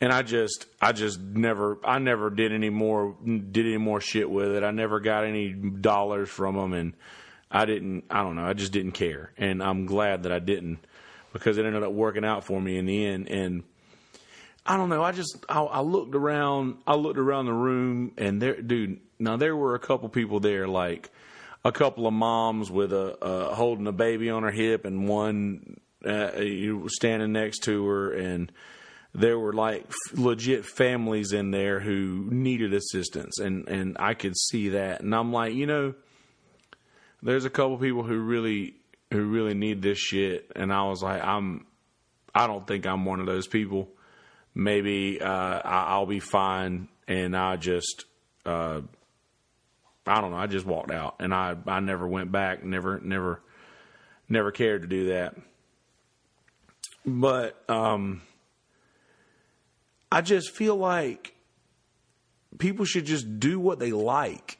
And 0.03 0.11
I 0.11 0.21
just 0.21 0.65
I 0.81 0.91
just 0.91 1.21
never 1.21 1.79
I 1.81 1.97
never 1.97 2.29
did 2.29 2.51
any 2.51 2.69
more 2.69 3.15
did 3.23 3.65
any 3.65 3.77
more 3.77 4.01
shit 4.01 4.29
with 4.29 4.51
it. 4.53 4.61
I 4.61 4.71
never 4.71 4.99
got 4.99 5.23
any 5.23 5.53
dollars 5.53 6.27
from 6.27 6.57
them, 6.57 6.73
and 6.73 6.93
I 7.49 7.63
didn't 7.63 8.03
I 8.09 8.21
don't 8.21 8.35
know. 8.35 8.43
I 8.43 8.51
just 8.51 8.73
didn't 8.73 8.91
care, 8.91 9.31
and 9.37 9.63
I'm 9.63 9.85
glad 9.85 10.23
that 10.23 10.33
I 10.33 10.39
didn't 10.39 10.79
because 11.31 11.57
it 11.57 11.65
ended 11.65 11.83
up 11.83 11.93
working 11.93 12.25
out 12.25 12.43
for 12.43 12.59
me 12.59 12.77
in 12.77 12.85
the 12.85 13.05
end. 13.05 13.29
And 13.29 13.63
I 14.65 14.75
don't 14.75 14.89
know. 14.89 15.01
I 15.01 15.13
just 15.13 15.45
I, 15.47 15.61
I 15.61 15.79
looked 15.79 16.15
around. 16.15 16.79
I 16.85 16.95
looked 16.95 17.17
around 17.17 17.45
the 17.45 17.53
room, 17.53 18.11
and 18.17 18.41
there, 18.41 18.61
dude. 18.61 18.99
Now 19.19 19.37
there 19.37 19.55
were 19.55 19.73
a 19.73 19.79
couple 19.79 20.09
people 20.09 20.41
there, 20.41 20.67
like 20.67 21.11
a 21.63 21.71
couple 21.71 22.07
of 22.07 22.13
moms 22.13 22.69
with 22.69 22.91
a 22.91 23.23
uh, 23.23 23.55
holding 23.55 23.87
a 23.87 23.93
baby 23.93 24.29
on 24.29 24.43
her 24.43 24.51
hip, 24.51 24.83
and 24.83 25.07
one 25.07 25.79
uh, 26.05 26.31
standing 26.87 27.31
next 27.31 27.59
to 27.59 27.85
her, 27.85 28.11
and 28.11 28.51
there 29.14 29.38
were 29.38 29.53
like 29.53 29.86
legit 30.14 30.66
families 30.66 31.34
in 31.34 31.51
there 31.51 31.80
who 31.80 32.28
needed 32.32 32.74
assistance, 32.74 33.39
and 33.39 33.68
and 33.68 33.97
I 33.99 34.14
could 34.14 34.38
see 34.38 34.70
that, 34.70 35.01
and 35.01 35.14
I'm 35.14 35.32
like, 35.32 35.53
you 35.53 35.66
know, 35.66 35.93
there's 37.22 37.45
a 37.45 37.49
couple 37.49 37.78
people 37.78 38.03
who 38.03 38.20
really 38.20 38.76
who 39.14 39.26
really 39.26 39.53
need 39.53 39.82
this 39.82 39.97
shit. 39.97 40.51
And 40.55 40.74
I 40.74 40.84
was 40.84 41.01
like, 41.01 41.24
I'm, 41.24 41.66
I 42.36 42.47
don't 42.47 42.68
think 42.68 42.86
I'm 42.86 43.05
one 43.05 43.20
of 43.20 43.28
those 43.28 43.47
people. 43.47 43.88
Maybe 44.55 45.22
uh, 45.22 45.28
I, 45.64 45.99
will 45.99 46.07
be 46.07 46.20
fine. 46.20 46.89
And 47.07 47.36
I 47.38 47.55
just, 47.55 48.05
uh, 48.45 48.82
I 50.05 50.22
don't 50.22 50.32
know. 50.32 50.38
I 50.38 50.47
just 50.47 50.66
walked 50.66 50.91
out, 50.91 51.16
and 51.20 51.34
I 51.34 51.55
I 51.66 51.80
never 51.80 52.05
went 52.05 52.32
back. 52.32 52.64
Never 52.64 52.99
never 52.99 53.41
never 54.28 54.51
cared 54.51 54.82
to 54.82 54.88
do 54.88 55.07
that. 55.07 55.36
But 57.05 57.57
um, 57.70 58.22
I 60.14 60.22
just 60.22 60.51
feel 60.51 60.76
like 60.76 61.34
people 62.59 62.86
should 62.86 63.05
just 63.05 63.39
do 63.39 63.59
what 63.59 63.80
they 63.80 63.91
like. 63.91 64.59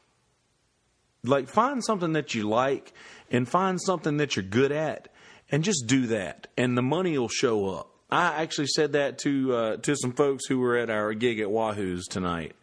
Like 1.24 1.47
find 1.47 1.84
something 1.86 2.14
that 2.14 2.34
you 2.34 2.49
like 2.49 2.91
and 3.30 3.47
find 3.47 3.80
something 3.80 4.18
that 4.18 4.36
you're 4.36 4.43
good 4.43 4.72
at 4.72 5.10
and 5.51 5.64
just 5.64 5.86
do 5.86 6.08
that 6.08 6.47
and 6.58 6.76
the 6.76 6.82
money 6.82 7.16
will 7.20 7.30
show 7.30 7.70
up. 7.70 7.91
I 8.10 8.41
actually 8.41 8.68
said 8.68 8.93
that 8.93 9.20
to 9.20 9.56
uh, 9.56 9.78
to 9.78 9.95
some 9.95 10.14
folks 10.14 10.47
who 10.47 10.58
were 10.58 10.76
at 10.76 10.89
our 10.89 11.14
gig 11.14 11.39
at 11.39 11.51
Wahoo's 11.51 12.08
tonight. 12.08 12.56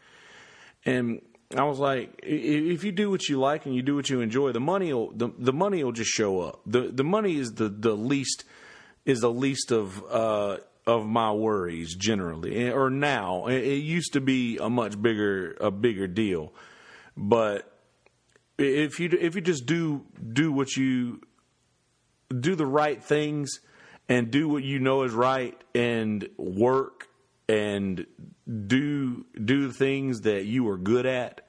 And 0.85 1.23
I 1.57 1.63
was 1.65 1.79
like, 1.79 2.21
if 2.25 2.83
you 2.83 2.91
do 2.91 3.09
what 3.09 3.29
you 3.29 3.39
like 3.39 3.67
and 3.67 3.75
you 3.75 3.83
do 3.83 3.95
what 3.95 4.11
you 4.11 4.21
enjoy, 4.21 4.51
the 4.51 4.61
money 4.61 4.93
will 4.93 5.13
the, 5.13 5.31
the 5.39 5.53
money 5.53 5.85
will 5.85 5.93
just 5.93 6.11
show 6.11 6.41
up. 6.41 6.61
the 6.67 6.89
The 6.93 7.05
money 7.05 7.39
is 7.39 7.53
the, 7.53 7.69
the 7.69 7.97
least 7.97 8.45
is 9.05 9.21
the 9.21 9.31
least 9.31 9.71
of 9.71 10.05
uh, 10.11 10.57
of 10.91 11.07
my 11.07 11.33
worries 11.33 11.95
generally, 11.95 12.71
or 12.71 12.91
now. 12.91 13.47
It 13.47 13.77
used 13.77 14.13
to 14.15 14.21
be 14.21 14.59
a 14.59 14.69
much 14.69 15.01
bigger 15.01 15.57
a 15.61 15.71
bigger 15.71 16.07
deal, 16.07 16.53
but 17.17 17.73
if 18.59 18.99
you 18.99 19.17
if 19.21 19.35
you 19.35 19.41
just 19.41 19.67
do 19.67 20.05
do 20.33 20.53
what 20.53 20.77
you 20.77 21.21
do 22.39 22.55
the 22.55 22.67
right 22.67 23.03
things 23.03 23.61
and 24.09 24.31
do 24.31 24.49
what 24.49 24.65
you 24.65 24.79
know 24.79 25.03
is 25.05 25.13
right 25.13 25.57
and 25.75 26.29
work 26.37 27.09
and 27.49 28.07
do 28.67 29.25
do 29.45 29.69
the 29.69 29.73
things 29.73 30.23
that 30.23 30.45
you 30.45 30.69
are 30.69 30.79
good 30.79 31.07
at 31.07 31.47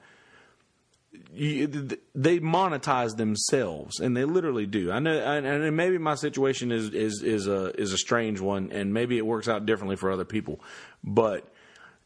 they 1.34 2.40
monetize 2.40 3.16
themselves 3.16 4.00
and 4.00 4.14
they 4.14 4.24
literally 4.24 4.66
do 4.66 4.92
i 4.92 4.98
know 4.98 5.16
and 5.18 5.74
maybe 5.74 5.96
my 5.96 6.14
situation 6.14 6.70
is 6.70 6.90
is 6.90 7.22
is 7.22 7.46
a 7.46 7.72
is 7.80 7.94
a 7.94 7.96
strange 7.96 8.38
one 8.38 8.70
and 8.70 8.92
maybe 8.92 9.16
it 9.16 9.24
works 9.24 9.48
out 9.48 9.64
differently 9.64 9.96
for 9.96 10.12
other 10.12 10.26
people 10.26 10.60
but 11.02 11.48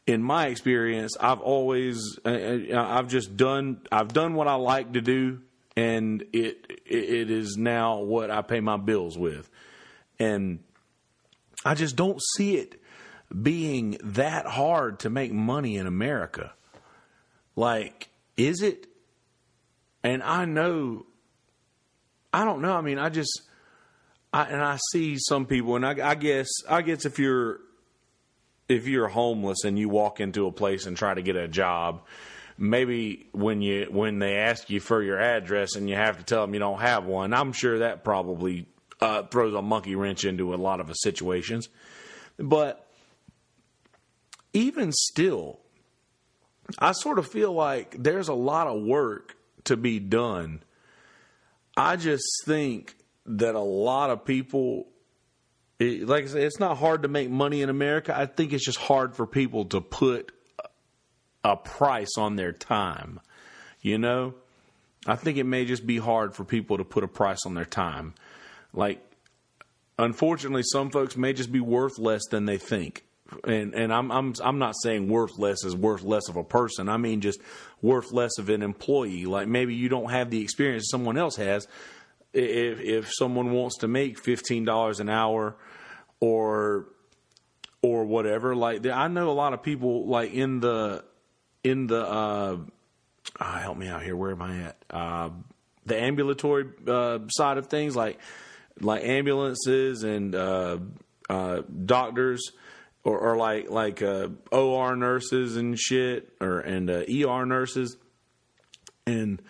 in 0.06 0.22
my 0.22 0.46
experience, 0.46 1.16
I've 1.18 1.40
always 1.40 2.18
uh, 2.24 2.28
uh, 2.28 2.86
I've 2.88 3.08
just 3.08 3.36
done 3.36 3.80
I've 3.90 4.12
done 4.12 4.34
what 4.34 4.46
I 4.46 4.54
like 4.54 4.92
to 4.92 5.00
do, 5.00 5.40
and 5.76 6.24
it 6.32 6.80
it 6.86 7.30
is 7.30 7.56
now 7.56 7.98
what 7.98 8.30
I 8.30 8.42
pay 8.42 8.60
my 8.60 8.76
bills 8.76 9.18
with, 9.18 9.50
and 10.18 10.60
I 11.64 11.74
just 11.74 11.96
don't 11.96 12.20
see 12.36 12.56
it 12.56 12.80
being 13.42 13.98
that 14.02 14.46
hard 14.46 15.00
to 15.00 15.10
make 15.10 15.32
money 15.32 15.76
in 15.76 15.86
America. 15.86 16.52
Like, 17.56 18.08
is 18.36 18.62
it? 18.62 18.86
And 20.06 20.22
I 20.22 20.44
know, 20.44 21.04
I 22.32 22.44
don't 22.44 22.62
know. 22.62 22.76
I 22.76 22.80
mean, 22.80 22.96
I 22.96 23.08
just, 23.08 23.42
I 24.32 24.44
and 24.44 24.62
I 24.62 24.78
see 24.92 25.16
some 25.18 25.46
people, 25.46 25.74
and 25.74 25.84
I, 25.84 26.10
I 26.10 26.14
guess 26.14 26.46
I 26.70 26.82
guess 26.82 27.04
if 27.04 27.18
you're 27.18 27.58
if 28.68 28.86
you're 28.86 29.08
homeless 29.08 29.64
and 29.64 29.76
you 29.76 29.88
walk 29.88 30.20
into 30.20 30.46
a 30.46 30.52
place 30.52 30.86
and 30.86 30.96
try 30.96 31.12
to 31.12 31.22
get 31.22 31.34
a 31.34 31.48
job, 31.48 32.02
maybe 32.56 33.26
when 33.32 33.62
you 33.62 33.88
when 33.90 34.20
they 34.20 34.36
ask 34.36 34.70
you 34.70 34.78
for 34.78 35.02
your 35.02 35.18
address 35.18 35.74
and 35.74 35.90
you 35.90 35.96
have 35.96 36.18
to 36.18 36.22
tell 36.22 36.42
them 36.42 36.54
you 36.54 36.60
don't 36.60 36.80
have 36.80 37.04
one, 37.04 37.34
I'm 37.34 37.52
sure 37.52 37.80
that 37.80 38.04
probably 38.04 38.68
uh, 39.00 39.24
throws 39.24 39.54
a 39.54 39.62
monkey 39.62 39.96
wrench 39.96 40.24
into 40.24 40.54
a 40.54 40.56
lot 40.56 40.78
of 40.78 40.88
situations. 40.94 41.68
But 42.38 42.86
even 44.52 44.92
still, 44.92 45.58
I 46.78 46.92
sort 46.92 47.18
of 47.18 47.26
feel 47.26 47.52
like 47.52 47.96
there's 47.98 48.28
a 48.28 48.34
lot 48.34 48.68
of 48.68 48.80
work 48.84 49.35
to 49.66 49.76
be 49.76 49.98
done. 49.98 50.62
I 51.76 51.96
just 51.96 52.24
think 52.44 52.96
that 53.26 53.54
a 53.54 53.60
lot 53.60 54.10
of 54.10 54.24
people 54.24 54.86
it, 55.78 56.06
like 56.06 56.24
I 56.24 56.26
said, 56.28 56.42
it's 56.42 56.58
not 56.58 56.78
hard 56.78 57.02
to 57.02 57.08
make 57.08 57.30
money 57.30 57.62
in 57.62 57.68
America. 57.68 58.16
I 58.16 58.26
think 58.26 58.52
it's 58.52 58.64
just 58.64 58.78
hard 58.78 59.14
for 59.14 59.26
people 59.26 59.66
to 59.66 59.80
put 59.80 60.32
a 61.44 61.56
price 61.56 62.16
on 62.16 62.36
their 62.36 62.52
time. 62.52 63.20
You 63.82 63.98
know, 63.98 64.34
I 65.06 65.16
think 65.16 65.38
it 65.38 65.44
may 65.44 65.64
just 65.64 65.86
be 65.86 65.98
hard 65.98 66.34
for 66.34 66.44
people 66.44 66.78
to 66.78 66.84
put 66.84 67.04
a 67.04 67.08
price 67.08 67.44
on 67.46 67.54
their 67.54 67.66
time. 67.66 68.14
Like, 68.72 69.00
unfortunately, 69.98 70.62
some 70.64 70.90
folks 70.90 71.16
may 71.16 71.32
just 71.32 71.52
be 71.52 71.60
worth 71.60 71.98
less 71.98 72.22
than 72.30 72.46
they 72.46 72.58
think. 72.58 73.04
And 73.44 73.74
and 73.74 73.92
I'm 73.92 74.10
I'm 74.12 74.34
I'm 74.42 74.58
not 74.58 74.74
saying 74.82 75.08
worth 75.08 75.38
less 75.38 75.64
is 75.64 75.74
worth 75.74 76.02
less 76.02 76.28
of 76.28 76.36
a 76.36 76.44
person. 76.44 76.88
I 76.88 76.96
mean 76.96 77.20
just 77.20 77.40
worth 77.82 78.12
less 78.12 78.38
of 78.38 78.48
an 78.48 78.62
employee. 78.62 79.24
Like 79.24 79.48
maybe 79.48 79.74
you 79.74 79.88
don't 79.88 80.10
have 80.10 80.30
the 80.30 80.40
experience 80.42 80.88
someone 80.90 81.18
else 81.18 81.36
has, 81.36 81.66
if 82.32 82.80
if 82.80 83.12
someone 83.12 83.52
wants 83.52 83.78
to 83.78 83.88
make 83.88 84.18
fifteen 84.18 84.64
dollars 84.64 85.00
an 85.00 85.08
hour 85.08 85.56
or 86.20 86.86
or 87.82 88.04
whatever, 88.04 88.54
like 88.54 88.86
I 88.86 89.08
know 89.08 89.30
a 89.30 89.32
lot 89.32 89.52
of 89.52 89.62
people 89.62 90.06
like 90.06 90.32
in 90.32 90.60
the 90.60 91.04
in 91.64 91.86
the 91.86 92.06
uh, 92.06 92.56
oh, 93.40 93.44
help 93.44 93.76
me 93.76 93.88
out 93.88 94.02
here. 94.02 94.16
Where 94.16 94.32
am 94.32 94.42
I 94.42 94.58
at? 94.62 94.76
Uh, 94.90 95.30
the 95.84 96.00
ambulatory 96.00 96.66
uh, 96.86 97.20
side 97.28 97.58
of 97.58 97.68
things, 97.68 97.96
like 97.96 98.18
like 98.80 99.02
ambulances 99.04 100.02
and 100.02 100.34
uh, 100.34 100.78
uh, 101.28 101.62
doctors, 101.84 102.52
or, 103.06 103.18
or, 103.18 103.36
like 103.36 103.70
like 103.70 104.02
uh, 104.02 104.28
OR 104.50 104.96
nurses 104.96 105.56
and 105.56 105.78
shit, 105.78 106.32
or 106.40 106.58
and 106.58 106.90
ER 106.90 107.46
nurses. 107.46 107.96
And 109.06 109.40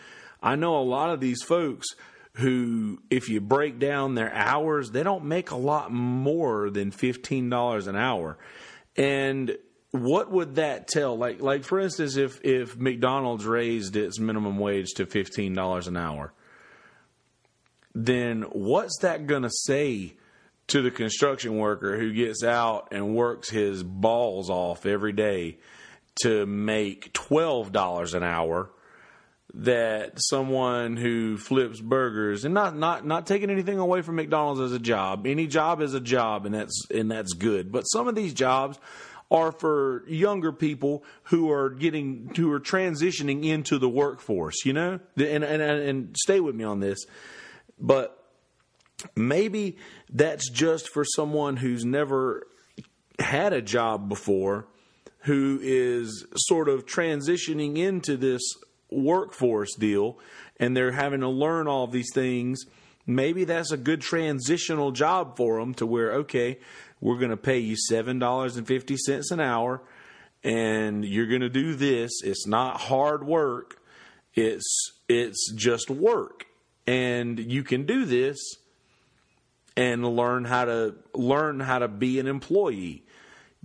I 0.43 0.57
know 0.57 0.77
a 0.77 0.85
lot 0.85 1.11
of 1.11 1.21
these 1.21 1.43
folks 1.43 1.87
who, 2.35 3.01
if 3.09 3.31
you 3.31 3.41
break 3.41 3.79
down 3.79 4.15
their 4.15 4.33
hours, 4.33 4.91
they 4.91 5.03
don't 5.03 5.25
make 5.25 5.51
a 5.51 5.57
lot 5.57 5.91
more 5.91 6.69
than 6.69 6.91
$15 6.91 7.87
an 7.87 7.97
hour. 7.97 8.37
And 8.95 9.57
what 9.91 10.31
would 10.31 10.57
that 10.57 10.87
tell? 10.87 11.17
Like, 11.17 11.41
like 11.41 11.65
for 11.65 11.81
instance, 11.81 12.17
if 12.17 12.41
if 12.45 12.77
McDonald's 12.77 13.47
raised 13.47 13.97
its 13.97 14.19
minimum 14.19 14.59
wage 14.59 14.91
to 14.97 15.07
fifteen 15.07 15.55
dollars 15.55 15.87
an 15.87 15.97
hour, 15.97 16.35
then 17.95 18.43
what's 18.53 18.99
that 19.01 19.27
to 19.43 19.51
say 19.51 20.15
to 20.69 20.83
the 20.83 20.91
construction 20.91 21.59
worker 21.59 21.99
who 21.99 22.13
gets 22.13 22.43
out 22.43 22.89
and 22.93 23.15
works 23.15 23.49
his 23.49 23.83
balls 23.83 24.51
off 24.51 24.87
every 24.87 25.13
day 25.13 25.59
to 26.23 26.47
make 26.47 27.13
twelve 27.13 27.73
dollars 27.73 28.15
an 28.15 28.23
hour? 28.23 28.71
That 29.55 30.21
someone 30.21 30.99
who 30.99 31.39
flips 31.39 31.81
burgers 31.81 32.45
and 32.45 32.53
not 32.53 32.77
not 32.77 33.07
not 33.07 33.27
taking 33.27 33.49
anything 33.49 33.79
away 33.79 34.03
from 34.03 34.17
McDonald's 34.17 34.61
as 34.61 34.73
a 34.73 34.79
job. 34.79 35.27
Any 35.27 35.47
job 35.47 35.81
is 35.81 35.95
a 35.95 36.01
job, 36.01 36.45
and 36.45 36.55
that's 36.55 36.87
and 36.91 37.11
that's 37.11 37.33
good. 37.33 37.73
But 37.73 37.83
some 37.83 38.07
of 38.07 38.15
these 38.15 38.35
jobs 38.35 38.79
are 39.31 39.53
for 39.53 40.05
younger 40.09 40.53
people 40.53 41.05
who 41.25 41.51
are 41.51 41.71
getting 41.71 42.33
who 42.37 42.53
are 42.53 42.61
transitioning 42.61 43.45
into 43.47 43.79
the 43.79 43.89
workforce. 43.89 44.67
You 44.67 44.75
know, 44.75 45.01
and 45.17 45.43
and 45.43 45.63
and 45.63 46.17
stay 46.19 46.41
with 46.41 46.55
me 46.55 46.65
on 46.65 46.81
this, 46.81 46.99
but 47.79 48.26
maybe 49.15 49.77
that's 50.11 50.51
just 50.51 50.89
for 50.89 51.05
someone 51.05 51.57
who's 51.57 51.85
never 51.85 52.47
had 53.19 53.53
a 53.53 53.63
job 53.63 54.09
before 54.09 54.67
who 55.21 55.59
is 55.63 56.25
sort 56.37 56.69
of 56.69 56.87
transitioning 56.87 57.79
into 57.79 58.17
this 58.17 58.43
workforce 58.91 59.75
deal 59.75 60.19
and 60.59 60.77
they're 60.77 60.93
having 60.93 61.21
to 61.21 61.29
learn 61.29 61.67
all 61.67 61.87
these 61.87 62.11
things 62.13 62.65
maybe 63.07 63.45
that's 63.45 63.73
a 63.73 63.77
good 63.77 64.01
transitional 64.01 64.93
job 64.93 65.37
for 65.37 65.59
them 65.59 65.75
to 65.75 65.87
where 65.87 66.13
okay 66.13 66.59
we're 67.01 67.19
going 67.19 67.31
to 67.31 67.37
pay 67.37 67.59
you 67.59 67.77
$7.50 67.91 69.31
an 69.31 69.41
hour 69.41 69.83
and 70.47 71.05
you're 71.05 71.27
going 71.27 71.41
to 71.41 71.49
do 71.49 71.75
this. 71.75 72.23
It's 72.23 72.47
not 72.47 72.81
hard 72.81 73.25
work. 73.27 73.81
It's 74.35 74.93
it's 75.09 75.53
just 75.53 75.91
work. 75.91 76.47
And 76.87 77.39
you 77.39 77.65
can 77.65 77.85
do 77.85 78.05
this 78.05 78.39
and 79.77 80.05
learn 80.05 80.45
how 80.45 80.65
to 80.65 80.95
learn 81.15 81.61
how 81.61 81.79
to 81.79 81.89
be 81.89 82.19
an 82.19 82.27
employee. 82.27 83.05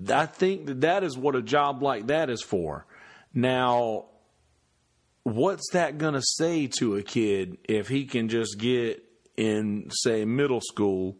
I 0.09 0.25
think 0.25 0.65
that 0.65 0.81
that 0.81 1.03
is 1.03 1.17
what 1.17 1.35
a 1.35 1.41
job 1.41 1.81
like 1.81 2.07
that 2.07 2.29
is 2.29 2.41
for. 2.41 2.85
Now, 3.33 4.05
what's 5.23 5.71
that 5.71 5.97
going 5.97 6.15
to 6.15 6.21
say 6.21 6.67
to 6.79 6.95
a 6.95 7.03
kid 7.03 7.57
if 7.63 7.87
he 7.87 8.05
can 8.05 8.27
just 8.27 8.57
get 8.57 9.03
in 9.37 9.89
say 9.91 10.25
middle 10.25 10.61
school 10.61 11.17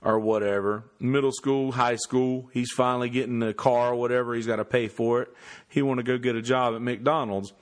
or 0.00 0.18
whatever, 0.18 0.90
middle 0.98 1.30
school, 1.30 1.70
high 1.70 1.96
school, 1.96 2.50
he's 2.52 2.72
finally 2.72 3.08
getting 3.08 3.42
a 3.42 3.54
car 3.54 3.92
or 3.92 3.94
whatever, 3.94 4.34
he's 4.34 4.48
got 4.48 4.56
to 4.56 4.64
pay 4.64 4.88
for 4.88 5.22
it. 5.22 5.28
He 5.68 5.80
want 5.82 5.98
to 5.98 6.04
go 6.04 6.18
get 6.18 6.34
a 6.34 6.42
job 6.42 6.74
at 6.74 6.82
McDonald's. 6.82 7.52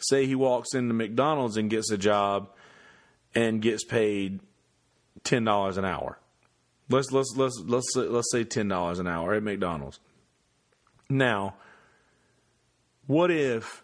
Say 0.00 0.26
he 0.26 0.36
walks 0.36 0.74
into 0.74 0.94
McDonald's 0.94 1.56
and 1.56 1.68
gets 1.68 1.90
a 1.90 1.98
job 1.98 2.50
and 3.34 3.60
gets 3.60 3.84
paid 3.84 4.38
ten 5.24 5.42
dollars 5.42 5.76
an 5.76 5.84
hour. 5.84 6.20
Let's 6.90 7.10
let's 7.12 7.34
let's 7.36 7.62
let's 7.66 7.94
let's 7.96 8.32
say 8.32 8.44
ten 8.44 8.68
dollars 8.68 8.98
an 8.98 9.06
hour 9.06 9.34
at 9.34 9.42
McDonald's. 9.42 10.00
Now, 11.10 11.54
what 13.06 13.30
if 13.30 13.82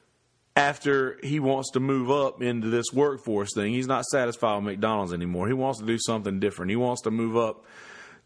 after 0.57 1.18
he 1.22 1.40
wants 1.40 1.70
to 1.72 1.80
move 1.80 2.11
up 2.11 2.42
into 2.42 2.70
this 2.70 2.86
workforce 2.92 3.50
thing, 3.55 3.72
he's 3.72 3.86
not 3.86 4.05
satisfied 4.05 4.57
with 4.57 4.64
McDonald's 4.64 5.12
anymore. 5.12 5.48
He 5.48 5.52
wants 5.52 5.80
to 5.80 5.86
do 5.86 5.98
something 5.98 6.40
different. 6.40 6.70
He 6.70 6.76
wants 6.76 7.02
to 7.02 7.11
move 7.11 7.36
up 7.36 7.64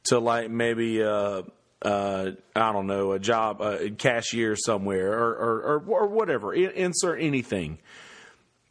to 0.05 0.19
like 0.19 0.51
maybe 0.51 1.03
uh, 1.03 1.43
uh, 1.83 2.31
I 2.55 2.73
don't 2.73 2.87
know 2.87 3.13
a 3.13 3.19
job, 3.19 3.61
a 3.61 3.91
cashier 3.91 4.57
somewhere, 4.57 5.13
or 5.13 5.35
or, 5.35 5.61
or, 5.61 6.03
or 6.03 6.07
whatever. 6.07 6.55
insert 6.55 7.21
anything. 7.21 7.79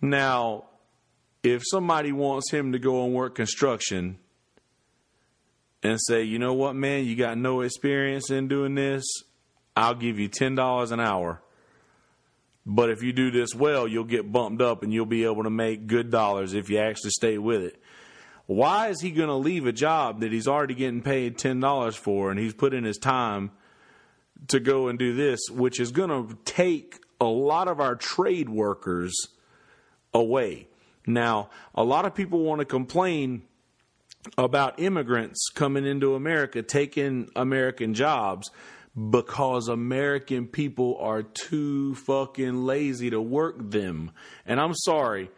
Now, 0.01 0.65
if 1.43 1.63
somebody 1.65 2.11
wants 2.11 2.51
him 2.51 2.73
to 2.73 2.79
go 2.79 3.05
and 3.05 3.13
work 3.13 3.35
construction 3.35 4.19
and 5.83 5.99
say, 6.01 6.23
you 6.23 6.39
know 6.39 6.53
what, 6.53 6.75
man, 6.75 7.05
you 7.05 7.15
got 7.15 7.37
no 7.37 7.61
experience 7.61 8.31
in 8.31 8.47
doing 8.47 8.75
this, 8.75 9.05
I'll 9.75 9.95
give 9.95 10.19
you 10.19 10.27
ten 10.27 10.55
dollars 10.55 10.91
an 10.91 10.99
hour. 10.99 11.41
But 12.65 12.89
if 12.89 13.01
you 13.01 13.13
do 13.13 13.31
this 13.31 13.55
well, 13.55 13.87
you'll 13.87 14.03
get 14.03 14.29
bumped 14.29 14.61
up 14.61 14.83
and 14.83 14.91
you'll 14.91 15.05
be 15.05 15.23
able 15.23 15.43
to 15.43 15.49
make 15.49 15.87
good 15.87 16.11
dollars 16.11 16.53
if 16.53 16.69
you 16.69 16.79
actually 16.79 17.11
stay 17.11 17.37
with 17.37 17.61
it. 17.61 17.81
Why 18.45 18.89
is 18.89 18.99
he 18.99 19.11
going 19.11 19.29
to 19.29 19.35
leave 19.35 19.65
a 19.65 19.71
job 19.71 20.19
that 20.19 20.33
he's 20.33 20.47
already 20.47 20.73
getting 20.73 21.01
paid 21.01 21.37
$10 21.37 21.95
for 21.95 22.29
and 22.29 22.39
he's 22.39 22.53
put 22.53 22.73
in 22.73 22.83
his 22.83 22.97
time 22.97 23.51
to 24.49 24.59
go 24.59 24.89
and 24.89 24.99
do 24.99 25.13
this, 25.13 25.39
which 25.49 25.79
is 25.79 25.91
going 25.91 26.09
to 26.09 26.37
take 26.43 26.99
a 27.21 27.25
lot 27.25 27.69
of 27.69 27.79
our 27.79 27.95
trade 27.95 28.49
workers 28.49 29.13
away? 30.13 30.67
Now, 31.05 31.49
a 31.73 31.83
lot 31.83 32.05
of 32.05 32.13
people 32.13 32.39
want 32.39 32.59
to 32.59 32.65
complain 32.65 33.43
about 34.37 34.79
immigrants 34.79 35.49
coming 35.53 35.85
into 35.85 36.15
America 36.15 36.61
taking 36.61 37.29
American 37.35 37.93
jobs 37.93 38.49
because 39.09 39.67
American 39.67 40.47
people 40.47 40.97
are 40.99 41.21
too 41.21 41.93
fucking 41.95 42.65
lazy 42.65 43.11
to 43.11 43.21
work 43.21 43.55
them. 43.69 44.11
And 44.45 44.59
I'm 44.59 44.73
sorry, 44.73 45.29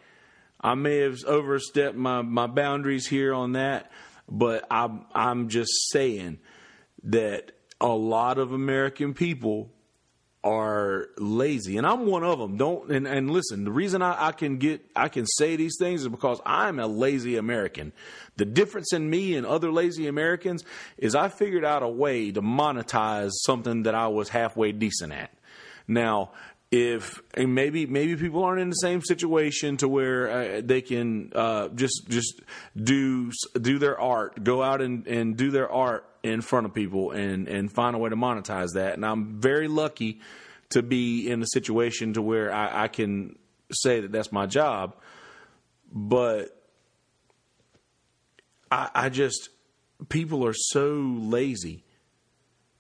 I 0.62 0.76
may 0.76 0.98
have 1.00 1.18
overstepped 1.26 1.96
my, 1.96 2.22
my 2.22 2.48
boundaries 2.48 3.08
here 3.08 3.34
on 3.34 3.54
that, 3.54 3.92
but 4.30 4.66
I'm 4.72 5.06
I'm 5.14 5.50
just 5.50 5.72
saying 5.90 6.40
that 7.04 7.52
a 7.82 7.88
lot 7.88 8.38
of 8.38 8.52
American 8.52 9.14
people 9.14 9.72
are 10.44 11.10
lazy, 11.18 11.78
and 11.78 11.86
I'm 11.86 12.06
one 12.06 12.24
of 12.24 12.40
them. 12.40 12.58
Don't 12.58 12.90
and, 12.92 13.06
and 13.06 13.30
listen. 13.30 13.66
The 13.66 13.72
reason 13.72 14.02
I, 14.02 14.28
I 14.28 14.32
can 14.32 14.58
get 14.58 14.82
I 14.96 15.10
can 15.10 15.26
say 15.26 15.56
these 15.56 15.76
things 15.78 16.02
is 16.02 16.08
because 16.08 16.40
I'm 16.46 16.80
a 16.80 16.88
lazy 16.88 17.36
American. 17.36 17.92
The 18.38 18.46
difference 18.46 18.94
in 18.94 19.10
me 19.10 19.36
and 19.36 19.46
other 19.46 19.72
lazy 19.72 20.08
Americans 20.08 20.64
is 20.98 21.14
I 21.14 21.28
figured 21.28 21.66
out 21.66 21.84
a 21.84 21.90
way 21.90 22.32
to 22.32 22.42
monetize 22.42 23.32
something 23.34 23.84
that 23.84 23.96
I 23.96 24.08
was 24.08 24.30
halfway 24.30 24.72
decent 24.72 25.12
at. 25.12 25.34
Now, 25.88 26.32
if 26.72 27.22
and 27.34 27.54
maybe 27.54 27.86
maybe 27.86 28.16
people 28.16 28.44
aren't 28.44 28.62
in 28.62 28.70
the 28.70 28.76
same 28.76 29.02
situation 29.02 29.78
to 29.78 29.90
where 29.90 30.30
uh, 30.30 30.62
they 30.64 30.82
can 30.82 31.34
uh, 31.36 31.70
just 31.70 32.08
just 32.08 32.42
do 32.82 33.32
do 33.60 33.80
their 33.80 34.00
art, 34.00 34.44
go 34.44 34.64
out 34.64 34.82
and, 34.82 35.06
and 35.08 35.36
do 35.36 35.52
their 35.52 35.70
art 35.70 36.06
in 36.24 36.42
front 36.42 36.66
of 36.66 36.74
people 36.74 37.12
and 37.12 37.48
and 37.48 37.72
find 37.72 37.96
a 37.96 38.00
way 38.00 38.10
to 38.10 38.16
monetize 38.16 38.74
that. 38.74 38.94
And 38.94 39.06
I'm 39.06 39.40
very 39.40 39.68
lucky 39.68 40.20
to 40.70 40.82
be 40.82 41.30
in 41.30 41.42
a 41.42 41.48
situation 41.48 42.14
to 42.14 42.22
where 42.22 42.54
I, 42.54 42.84
I 42.84 42.88
can 42.88 43.38
say 43.72 44.02
that 44.02 44.12
that's 44.12 44.32
my 44.32 44.46
job, 44.46 44.96
but 45.92 46.56
I, 48.72 48.90
I 48.94 49.10
just 49.10 49.50
people 50.10 50.46
are 50.46 50.54
so 50.54 50.94
lazy 50.94 51.84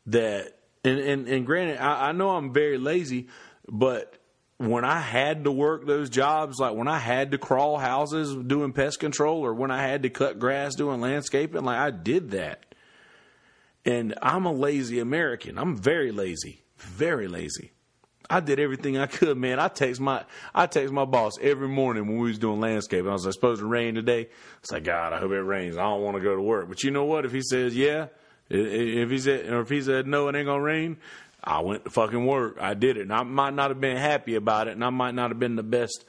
that 0.07 0.57
and 0.83 0.99
and, 0.99 1.27
and 1.27 1.45
granted 1.45 1.77
I, 1.77 2.09
I 2.09 2.11
know 2.11 2.31
I'm 2.31 2.53
very 2.53 2.77
lazy 2.77 3.27
but 3.67 4.15
when 4.59 4.83
I 4.83 4.99
had 4.99 5.45
to 5.45 5.51
work 5.51 5.85
those 5.85 6.09
jobs, 6.09 6.59
like 6.59 6.75
when 6.75 6.89
I 6.89 6.97
had 6.97 7.31
to 7.31 7.37
crawl 7.37 7.77
houses 7.77 8.35
doing 8.35 8.73
pest 8.73 8.99
control 8.99 9.45
or 9.45 9.53
when 9.53 9.71
I 9.71 9.81
had 9.81 10.03
to 10.03 10.09
cut 10.09 10.37
grass 10.37 10.75
doing 10.75 10.99
landscaping, 10.99 11.63
like 11.63 11.77
I 11.77 11.91
did 11.91 12.31
that. 12.31 12.68
And 13.85 14.13
I'm 14.21 14.45
a 14.45 14.51
lazy 14.51 14.99
American. 14.99 15.57
I'm 15.57 15.77
very 15.77 16.11
lazy, 16.11 16.61
very 16.77 17.27
lazy. 17.27 17.71
I 18.29 18.41
did 18.41 18.59
everything 18.59 18.97
I 18.97 19.07
could, 19.07 19.37
man. 19.37 19.59
I 19.59 19.69
text 19.69 19.99
my 19.99 20.23
I 20.53 20.67
text 20.67 20.93
my 20.93 21.05
boss 21.05 21.33
every 21.41 21.67
morning 21.67 22.07
when 22.07 22.17
we 22.19 22.27
was 22.27 22.37
doing 22.37 22.59
landscaping. 22.59 23.09
I 23.09 23.13
was 23.13 23.25
like, 23.25 23.33
supposed 23.33 23.61
to 23.61 23.65
rain 23.65 23.95
today. 23.95 24.29
It's 24.59 24.71
like, 24.71 24.83
God, 24.83 25.13
I 25.13 25.19
hope 25.19 25.31
it 25.31 25.41
rains. 25.41 25.77
I 25.77 25.83
don't 25.83 26.03
want 26.03 26.17
to 26.17 26.23
go 26.23 26.35
to 26.35 26.41
work. 26.41 26.69
But 26.69 26.83
you 26.83 26.91
know 26.91 27.05
what? 27.05 27.25
If 27.25 27.31
he 27.31 27.41
says 27.41 27.75
yeah, 27.75 28.07
if 28.49 29.09
he 29.09 29.17
said 29.17 29.47
or 29.47 29.61
if 29.61 29.69
he 29.69 29.81
said 29.81 30.05
no, 30.05 30.27
it 30.27 30.35
ain't 30.35 30.45
gonna 30.45 30.61
rain. 30.61 30.97
I 31.43 31.61
went 31.61 31.85
to 31.85 31.89
fucking 31.89 32.25
work. 32.25 32.57
I 32.59 32.73
did 32.73 32.97
it. 32.97 33.03
And 33.03 33.13
I 33.13 33.23
might 33.23 33.53
not 33.53 33.69
have 33.69 33.79
been 33.79 33.97
happy 33.97 34.35
about 34.35 34.67
it, 34.67 34.71
and 34.71 34.83
I 34.83 34.89
might 34.89 35.15
not 35.15 35.31
have 35.31 35.39
been 35.39 35.55
the 35.55 35.63
best 35.63 36.05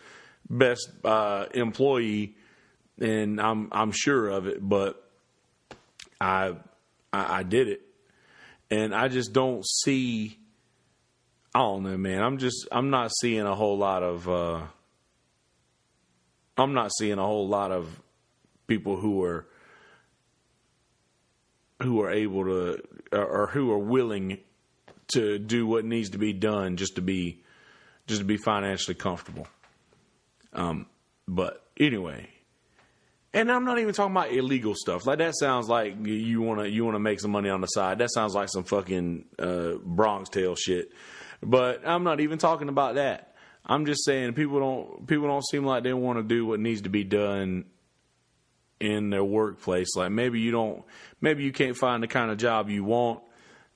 best 0.48 0.90
uh, 1.04 1.46
employee, 1.54 2.36
and 3.00 3.40
I'm 3.40 3.68
I'm 3.72 3.92
sure 3.92 4.28
of 4.28 4.46
it. 4.46 4.58
But 4.60 5.02
I, 6.20 6.54
I 7.12 7.38
I 7.38 7.42
did 7.42 7.68
it, 7.68 7.80
and 8.70 8.94
I 8.94 9.08
just 9.08 9.32
don't 9.32 9.64
see. 9.66 10.38
I 11.54 11.58
don't 11.60 11.82
know, 11.82 11.96
man. 11.96 12.22
I'm 12.22 12.38
just 12.38 12.68
I'm 12.70 12.90
not 12.90 13.10
seeing 13.20 13.46
a 13.46 13.54
whole 13.54 13.78
lot 13.78 14.02
of. 14.02 14.28
Uh, 14.28 14.62
I'm 16.56 16.74
not 16.74 16.90
seeing 16.98 17.18
a 17.18 17.24
whole 17.24 17.48
lot 17.48 17.72
of 17.72 18.00
people 18.66 18.96
who 18.96 19.22
are 19.24 19.46
who 21.82 22.02
are 22.02 22.10
able 22.10 22.44
to 22.44 22.82
or 23.12 23.48
who 23.52 23.72
are 23.72 23.78
willing 23.78 24.38
to 25.08 25.38
do 25.38 25.66
what 25.66 25.84
needs 25.84 26.10
to 26.10 26.18
be 26.18 26.32
done 26.32 26.76
just 26.76 26.96
to 26.96 27.02
be 27.02 27.42
just 28.06 28.20
to 28.20 28.26
be 28.26 28.36
financially 28.36 28.94
comfortable. 28.94 29.46
Um, 30.52 30.86
but 31.26 31.64
anyway, 31.78 32.28
and 33.32 33.50
I'm 33.50 33.64
not 33.64 33.78
even 33.78 33.94
talking 33.94 34.12
about 34.12 34.32
illegal 34.32 34.74
stuff. 34.74 35.06
Like 35.06 35.18
that 35.18 35.36
sounds 35.38 35.68
like 35.68 35.94
you 36.04 36.42
want 36.42 36.60
to 36.60 36.68
you 36.68 36.84
want 36.84 36.96
to 36.96 37.00
make 37.00 37.20
some 37.20 37.30
money 37.30 37.48
on 37.48 37.60
the 37.60 37.68
side. 37.68 37.98
That 37.98 38.10
sounds 38.12 38.34
like 38.34 38.48
some 38.48 38.64
fucking 38.64 39.24
uh, 39.38 39.74
Bronx 39.82 40.28
tale 40.28 40.56
shit. 40.56 40.90
But 41.42 41.86
I'm 41.86 42.02
not 42.04 42.20
even 42.20 42.38
talking 42.38 42.68
about 42.68 42.96
that. 42.96 43.34
I'm 43.64 43.86
just 43.86 44.04
saying 44.04 44.34
people 44.34 44.58
don't 44.58 45.06
people 45.06 45.28
don't 45.28 45.46
seem 45.46 45.64
like 45.64 45.84
they 45.84 45.92
want 45.92 46.18
to 46.18 46.22
do 46.22 46.44
what 46.44 46.60
needs 46.60 46.82
to 46.82 46.88
be 46.88 47.04
done 47.04 47.66
in 48.80 49.10
their 49.10 49.24
workplace. 49.24 49.94
Like 49.94 50.10
maybe 50.10 50.40
you 50.40 50.50
don't 50.50 50.82
maybe 51.20 51.44
you 51.44 51.52
can't 51.52 51.76
find 51.76 52.02
the 52.02 52.08
kind 52.08 52.30
of 52.32 52.38
job 52.38 52.68
you 52.68 52.82
want, 52.82 53.22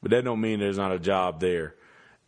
but 0.03 0.11
that 0.11 0.25
don't 0.25 0.41
mean 0.41 0.59
there's 0.59 0.79
not 0.79 0.93
a 0.93 0.99
job 0.99 1.39
there. 1.41 1.77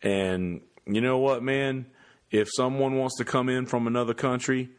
And 0.01 0.61
you 0.85 1.01
know 1.01 1.17
what, 1.17 1.43
man? 1.43 1.87
If 2.31 2.47
someone 2.51 2.97
wants 2.97 3.17
to 3.17 3.25
come 3.25 3.49
in 3.49 3.65
from 3.65 3.87
another 3.87 4.13
country 4.13 4.69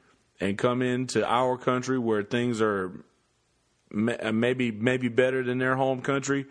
and 0.40 0.56
come 0.56 0.82
into 0.82 1.26
our 1.26 1.56
country 1.56 1.98
where 1.98 2.22
things 2.22 2.60
are 2.60 3.04
uh, 3.94 4.32
maybe 4.32 4.70
maybe 4.70 5.08
better 5.08 5.42
than 5.42 5.58
their 5.58 5.76
home 5.76 6.00
country 6.00 6.46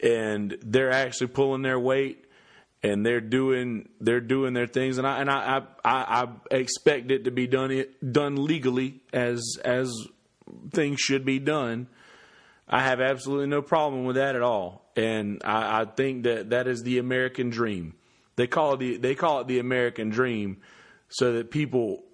and 0.00 0.56
they're 0.62 0.92
actually 0.92 1.26
pulling 1.26 1.62
their 1.62 1.78
weight 1.78 2.24
and 2.82 3.04
they're 3.04 3.20
doing 3.20 3.88
they're 4.00 4.20
doing 4.20 4.54
their 4.54 4.66
things, 4.66 4.98
and 4.98 5.06
I 5.06 5.20
and 5.20 5.30
I 5.30 5.62
I, 5.84 6.22
I 6.22 6.26
expect 6.50 7.10
it 7.10 7.24
to 7.24 7.30
be 7.30 7.46
done 7.46 7.84
done 8.10 8.44
legally 8.44 9.00
as 9.12 9.58
as 9.64 9.92
things 10.70 11.00
should 11.00 11.24
be 11.24 11.38
done. 11.38 11.88
I 12.68 12.82
have 12.82 13.00
absolutely 13.00 13.46
no 13.46 13.62
problem 13.62 14.04
with 14.04 14.16
that 14.16 14.36
at 14.36 14.42
all, 14.42 14.90
and 14.94 15.40
I, 15.44 15.82
I 15.82 15.84
think 15.86 16.24
that 16.24 16.50
that 16.50 16.68
is 16.68 16.82
the 16.82 16.98
American 16.98 17.50
dream. 17.50 17.94
They 18.36 18.46
call 18.46 18.74
it 18.74 18.78
the 18.78 18.96
they 18.98 19.14
call 19.14 19.40
it 19.40 19.48
the 19.48 19.58
American 19.58 20.10
dream, 20.10 20.58
so 21.08 21.32
that 21.32 21.50
people 21.50 22.04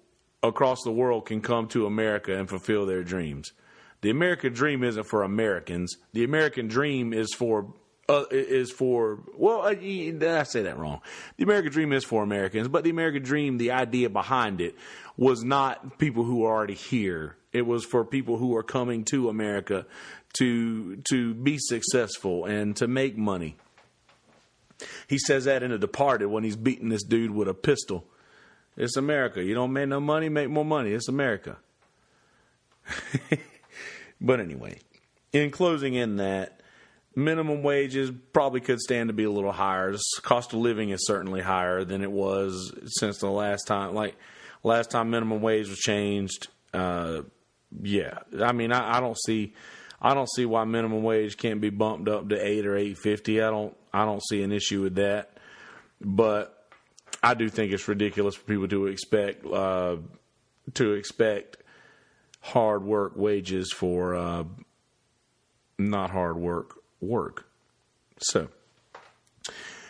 across 0.47 0.83
the 0.83 0.91
world 0.91 1.25
can 1.25 1.41
come 1.41 1.67
to 1.69 1.85
America 1.85 2.37
and 2.37 2.49
fulfill 2.49 2.85
their 2.85 3.03
dreams. 3.03 3.53
The 4.01 4.09
American 4.09 4.53
dream 4.53 4.83
isn't 4.83 5.05
for 5.05 5.23
Americans. 5.23 5.97
The 6.13 6.23
American 6.23 6.67
dream 6.67 7.13
is 7.13 7.33
for 7.33 7.73
uh, 8.07 8.25
is 8.29 8.71
for 8.71 9.23
well, 9.35 9.61
uh, 9.61 9.69
I 9.69 10.43
say 10.43 10.63
that 10.63 10.77
wrong. 10.77 11.01
The 11.37 11.43
American 11.43 11.71
dream 11.71 11.91
is 11.91 12.03
for 12.03 12.21
Americans, 12.21 12.67
but 12.67 12.83
the 12.83 12.91
American 12.91 13.23
dream, 13.23 13.57
the 13.57 13.71
idea 13.71 14.09
behind 14.09 14.61
it, 14.61 14.75
was 15.17 15.43
not 15.43 15.97
people 15.97 16.23
who 16.23 16.45
are 16.45 16.53
already 16.55 16.75
here. 16.75 17.37
It 17.51 17.65
was 17.65 17.83
for 17.83 18.05
people 18.05 18.37
who 18.37 18.55
are 18.55 18.63
coming 18.63 19.05
to 19.05 19.29
America 19.29 19.87
to 20.33 20.97
to 20.97 21.33
be 21.33 21.57
successful 21.57 22.45
and 22.45 22.75
to 22.75 22.87
make 22.87 23.17
money. 23.17 23.55
He 25.07 25.17
says 25.17 25.45
that 25.45 25.63
in 25.63 25.71
The 25.71 25.77
Departed 25.77 26.27
when 26.27 26.43
he's 26.43 26.57
beating 26.57 26.89
this 26.89 27.03
dude 27.03 27.31
with 27.31 27.47
a 27.47 27.53
pistol. 27.53 28.05
It's 28.77 28.97
America. 28.97 29.43
You 29.43 29.53
don't 29.55 29.73
make 29.73 29.87
no 29.87 29.99
money, 29.99 30.29
make 30.29 30.49
more 30.49 30.65
money. 30.65 30.91
It's 30.91 31.07
America. 31.07 31.57
but 34.21 34.39
anyway, 34.39 34.79
in 35.31 35.51
closing, 35.51 35.95
in 35.95 36.17
that 36.17 36.61
minimum 37.15 37.63
wages 37.63 38.11
probably 38.33 38.59
could 38.59 38.79
stand 38.79 39.09
to 39.09 39.13
be 39.13 39.23
a 39.23 39.31
little 39.31 39.51
higher. 39.51 39.91
The 39.91 40.03
cost 40.21 40.53
of 40.53 40.59
living 40.59 40.89
is 40.89 41.05
certainly 41.05 41.41
higher 41.41 41.83
than 41.83 42.01
it 42.01 42.11
was 42.11 42.73
since 42.99 43.19
the 43.19 43.29
last 43.29 43.65
time. 43.67 43.93
Like 43.93 44.15
last 44.63 44.91
time 44.91 45.09
minimum 45.09 45.41
wage 45.41 45.69
was 45.69 45.79
changed. 45.79 46.47
Uh, 46.73 47.21
yeah, 47.81 48.19
I 48.41 48.51
mean, 48.51 48.71
I, 48.71 48.97
I 48.97 48.99
don't 48.99 49.17
see, 49.17 49.53
I 50.01 50.13
don't 50.13 50.29
see 50.29 50.45
why 50.45 50.65
minimum 50.65 51.03
wage 51.03 51.37
can't 51.37 51.61
be 51.61 51.69
bumped 51.69 52.09
up 52.09 52.29
to 52.29 52.35
eight 52.35 52.65
or 52.65 52.75
eight 52.75 52.97
fifty. 52.97 53.41
I 53.41 53.49
don't, 53.49 53.75
I 53.93 54.05
don't 54.05 54.23
see 54.23 54.43
an 54.43 54.51
issue 54.51 54.81
with 54.81 54.95
that. 54.95 55.37
But 56.01 56.54
I 57.23 57.33
do 57.33 57.49
think 57.49 57.73
it's 57.73 57.87
ridiculous 57.87 58.35
for 58.35 58.43
people 58.43 58.67
to 58.67 58.87
expect, 58.87 59.45
uh, 59.45 59.97
to 60.75 60.93
expect 60.93 61.57
hard 62.41 62.83
work 62.83 63.13
wages 63.15 63.71
for 63.71 64.15
uh, 64.15 64.43
not 65.77 66.11
hard 66.11 66.37
work 66.37 66.75
work. 67.01 67.47
So, 68.19 68.49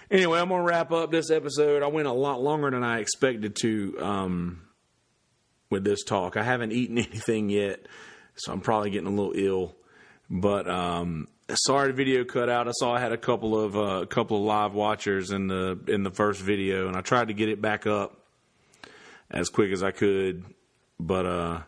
anyway, 0.09 0.39
I'm 0.39 0.49
to 0.49 0.59
wrap 0.59 0.91
up 0.91 1.11
this 1.11 1.29
episode. 1.29 1.83
I 1.83 1.87
went 1.87 2.07
a 2.07 2.13
lot 2.13 2.41
longer 2.41 2.71
than 2.71 2.83
I 2.83 2.99
expected 2.99 3.55
to 3.57 3.97
um, 3.99 4.61
with 5.69 5.83
this 5.83 6.03
talk. 6.03 6.37
I 6.37 6.43
haven't 6.43 6.71
eaten 6.71 6.97
anything 6.97 7.49
yet, 7.49 7.85
so 8.35 8.51
I'm 8.51 8.61
probably 8.61 8.89
getting 8.89 9.07
a 9.07 9.15
little 9.15 9.33
ill. 9.35 9.75
But 10.29 10.67
um, 10.69 11.27
sorry, 11.53 11.93
video 11.93 12.23
cut 12.23 12.49
out. 12.49 12.67
I 12.67 12.71
saw 12.71 12.93
I 12.93 12.99
had 12.99 13.11
a 13.11 13.17
couple 13.17 13.59
of 13.59 13.75
uh, 13.75 14.01
a 14.01 14.07
couple 14.07 14.37
of 14.37 14.43
live 14.43 14.73
watchers 14.73 15.31
in 15.31 15.47
the 15.47 15.79
in 15.87 16.03
the 16.03 16.11
first 16.11 16.41
video, 16.41 16.87
and 16.87 16.97
I 16.97 17.01
tried 17.01 17.27
to 17.27 17.33
get 17.33 17.49
it 17.49 17.61
back 17.61 17.85
up 17.85 18.19
as 19.29 19.49
quick 19.49 19.71
as 19.71 19.83
I 19.83 19.91
could, 19.91 20.43
but 20.99 21.25
uh, 21.25 21.61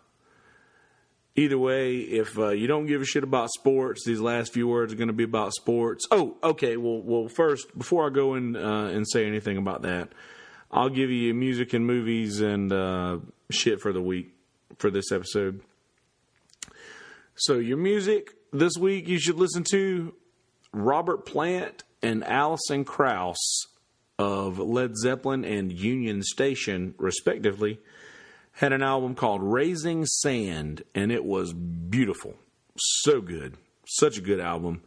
either 1.36 1.58
way, 1.58 1.98
if 1.98 2.38
uh, 2.38 2.50
you 2.50 2.68
don't 2.68 2.86
give 2.86 3.02
a 3.02 3.06
shit 3.06 3.24
about 3.24 3.50
sports, 3.52 4.04
these 4.06 4.20
last 4.20 4.54
few 4.54 4.68
words 4.68 4.94
are 4.94 4.96
going 4.96 5.08
to 5.08 5.14
be 5.14 5.24
about 5.24 5.54
sports. 5.54 6.06
Oh, 6.12 6.38
okay. 6.44 6.78
Well, 6.78 7.02
well, 7.02 7.28
first, 7.28 7.76
before 7.78 8.08
I 8.08 8.10
go 8.10 8.36
in 8.36 8.56
uh, 8.56 8.86
and 8.94 9.08
say 9.08 9.26
anything 9.26 9.58
about 9.58 9.84
that, 9.84 10.10
I'll 10.72 10.90
give 10.90 11.10
you 11.10 11.34
music 11.34 11.74
and 11.74 11.86
movies 11.86 12.42
and 12.42 12.72
uh, 12.72 13.20
shit 13.50 13.82
for 13.82 13.94
the 13.94 14.02
week 14.02 14.34
for 14.78 14.92
this 14.92 15.12
episode. 15.12 15.62
So, 17.36 17.60
your 17.60 17.78
music 17.78 18.37
this 18.52 18.74
week, 18.80 19.08
you 19.08 19.20
should 19.20 19.38
listen 19.38 19.64
to 19.72 20.14
Robert 20.72 21.26
Plant 21.26 21.84
and 22.02 22.24
Alison 22.24 22.86
Krauss 22.86 23.68
of 24.20 24.60
Led 24.60 24.98
Zeppelin 24.98 25.45
and 25.45 25.72
Union 25.72 26.24
Station, 26.24 26.95
respectively 26.98 27.80
had 28.58 28.74
an 28.74 28.82
album 28.82 29.14
called 29.14 29.43
Raising 29.43 30.04
Sand, 30.06 30.82
and 30.95 31.12
it 31.12 31.24
was 31.24 31.54
beautiful. 31.54 32.34
So 32.76 33.22
good. 33.22 33.56
Such 33.86 34.18
a 34.18 34.22
good 34.22 34.39
album. 34.39 34.82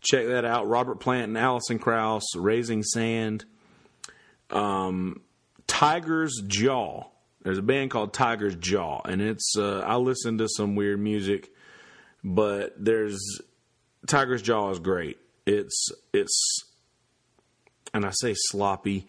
Check 0.00 0.26
that 0.28 0.44
out. 0.44 0.68
Robert 0.68 1.00
Plant 1.00 1.24
and 1.24 1.38
Alison 1.38 1.80
Krauss, 1.80 2.22
Raising 2.36 2.84
Sand. 2.84 3.44
Um, 4.50 5.20
Tiger's 5.66 6.42
Jaw. 6.46 7.04
There's 7.42 7.58
a 7.58 7.62
band 7.62 7.90
called 7.90 8.12
Tiger's 8.12 8.54
Jaw, 8.54 9.00
and 9.04 9.20
it's 9.20 9.54
uh, 9.58 9.80
I 9.80 9.96
listen 9.96 10.38
to 10.38 10.48
some 10.48 10.76
weird 10.76 11.00
music, 11.00 11.51
but 12.22 12.74
there's 12.78 13.40
Tiger's 14.06 14.42
Jaw 14.42 14.70
is 14.70 14.78
great. 14.78 15.18
It's 15.46 15.90
it's 16.12 16.64
and 17.94 18.04
I 18.04 18.10
say 18.10 18.34
sloppy, 18.36 19.06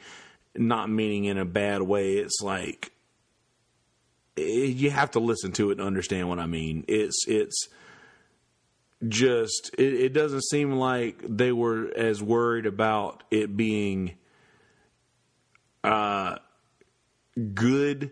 not 0.56 0.90
meaning 0.90 1.26
in 1.26 1.38
a 1.38 1.46
bad 1.46 1.82
way. 1.82 2.14
It's 2.14 2.42
like 2.42 2.92
you 4.36 4.90
have 4.90 5.12
to 5.12 5.20
listen 5.20 5.52
to 5.54 5.70
it 5.70 5.78
and 5.78 5.88
understand 5.88 6.30
what 6.30 6.40
I 6.40 6.48
mean. 6.48 6.86
It's 6.88 7.26
it's 7.28 7.68
just 9.08 9.72
it, 9.78 9.94
it, 9.94 10.14
doesn't 10.14 10.44
seem 10.46 10.74
like 10.74 11.22
they 11.28 11.52
were 11.52 11.92
as 11.96 12.24
worried 12.24 12.66
about 12.66 13.24
it 13.30 13.56
being 13.56 14.14
uh 15.84 16.38
good. 17.54 18.12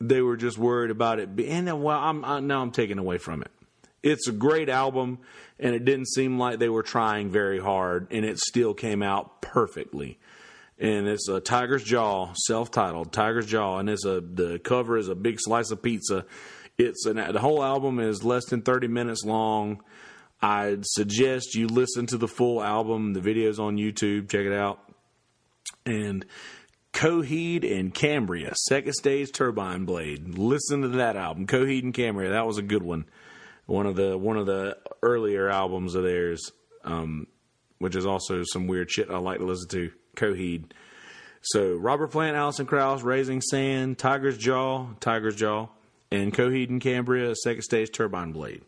They 0.00 0.22
were 0.22 0.36
just 0.36 0.56
worried 0.56 0.92
about 0.92 1.18
it 1.18 1.34
being. 1.34 1.68
And 1.68 1.82
well, 1.82 1.98
I'm 1.98 2.24
I, 2.24 2.40
now 2.40 2.62
I'm 2.62 2.70
taking 2.70 2.98
away 2.98 3.18
from 3.18 3.42
it. 3.42 3.50
It's 4.02 4.28
a 4.28 4.32
great 4.32 4.68
album, 4.68 5.18
and 5.58 5.74
it 5.74 5.84
didn't 5.84 6.08
seem 6.08 6.38
like 6.38 6.58
they 6.58 6.68
were 6.68 6.82
trying 6.82 7.30
very 7.30 7.58
hard, 7.58 8.08
and 8.10 8.24
it 8.24 8.38
still 8.38 8.74
came 8.74 9.02
out 9.02 9.42
perfectly 9.42 10.18
and 10.78 11.08
it's 11.08 11.28
a 11.28 11.40
Tiger's 11.40 11.82
Jaw, 11.82 12.32
self-titled 12.34 13.12
Tiger's 13.12 13.46
Jaw, 13.46 13.78
and 13.78 13.90
it's 13.90 14.04
a 14.04 14.20
the 14.20 14.58
cover 14.58 14.96
is 14.96 15.08
a 15.08 15.14
big 15.14 15.40
slice 15.40 15.70
of 15.70 15.82
pizza. 15.82 16.24
It's 16.76 17.04
an 17.06 17.16
the 17.16 17.40
whole 17.40 17.62
album 17.62 17.98
is 17.98 18.22
less 18.22 18.44
than 18.46 18.62
thirty 18.62 18.86
minutes 18.86 19.24
long. 19.24 19.82
I'd 20.40 20.86
suggest 20.86 21.56
you 21.56 21.66
listen 21.66 22.06
to 22.06 22.16
the 22.16 22.28
full 22.28 22.62
album. 22.62 23.12
The 23.12 23.20
video's 23.20 23.58
on 23.58 23.76
YouTube. 23.76 24.30
Check 24.30 24.46
it 24.46 24.52
out. 24.52 24.78
And 25.84 26.24
Coheed 26.92 27.68
and 27.68 27.92
Cambria, 27.92 28.54
Second 28.54 28.92
Stage 28.92 29.32
Turbine 29.32 29.84
Blade. 29.84 30.38
Listen 30.38 30.82
to 30.82 30.88
that 30.88 31.16
album, 31.16 31.48
Coheed 31.48 31.82
and 31.82 31.92
Cambria. 31.92 32.30
That 32.30 32.46
was 32.46 32.58
a 32.58 32.62
good 32.62 32.84
one. 32.84 33.06
One 33.68 33.84
of 33.84 33.96
the 33.96 34.16
one 34.16 34.38
of 34.38 34.46
the 34.46 34.78
earlier 35.02 35.50
albums 35.50 35.94
of 35.94 36.02
theirs, 36.02 36.52
um, 36.84 37.26
which 37.76 37.94
is 37.96 38.06
also 38.06 38.42
some 38.42 38.66
weird 38.66 38.90
shit 38.90 39.10
I 39.10 39.18
like 39.18 39.40
to 39.40 39.44
listen 39.44 39.68
to. 39.68 39.90
Coheed. 40.16 40.72
So 41.42 41.74
Robert 41.74 42.08
Plant, 42.08 42.34
Alison 42.34 42.64
Krauss, 42.64 43.02
Raising 43.02 43.42
Sand, 43.42 43.98
Tiger's 43.98 44.38
Jaw, 44.38 44.86
Tiger's 45.00 45.36
Jaw, 45.36 45.68
and 46.10 46.32
Coheed 46.32 46.70
and 46.70 46.80
Cambria, 46.80 47.34
Second 47.34 47.60
Stage 47.60 47.92
Turbine 47.92 48.32
Blade. 48.32 48.62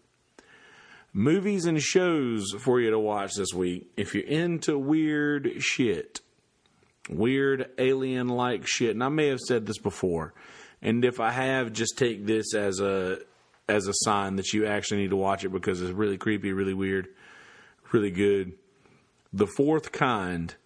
Movies 1.15 1.65
and 1.65 1.81
shows 1.81 2.55
for 2.59 2.79
you 2.79 2.91
to 2.91 2.99
watch 2.99 3.33
this 3.37 3.55
week. 3.55 3.91
If 3.97 4.15
you're 4.15 4.25
into 4.25 4.79
weird 4.79 5.63
shit, 5.63 6.21
weird 7.09 7.71
alien 7.79 8.29
like 8.29 8.67
shit, 8.67 8.91
and 8.91 9.03
I 9.03 9.09
may 9.09 9.29
have 9.29 9.41
said 9.41 9.65
this 9.65 9.79
before, 9.79 10.35
and 10.83 11.07
if 11.07 11.21
I 11.21 11.31
have, 11.31 11.73
just 11.73 11.97
take 11.97 12.27
this 12.27 12.55
as 12.55 12.81
a 12.81 13.21
as 13.71 13.87
a 13.87 13.95
sign 13.95 14.37
that 14.37 14.53
you 14.53 14.67
actually 14.67 15.03
need 15.03 15.11
to 15.11 15.17
watch 15.17 15.45
it 15.45 15.51
because 15.51 15.81
it's 15.81 15.93
really 15.93 16.19
creepy, 16.19 16.53
really 16.53 16.75
weird, 16.75 17.09
really 17.93 18.11
good. 18.11 18.53
The 19.33 19.47
Fourth 19.47 19.93
Kind 19.93 20.57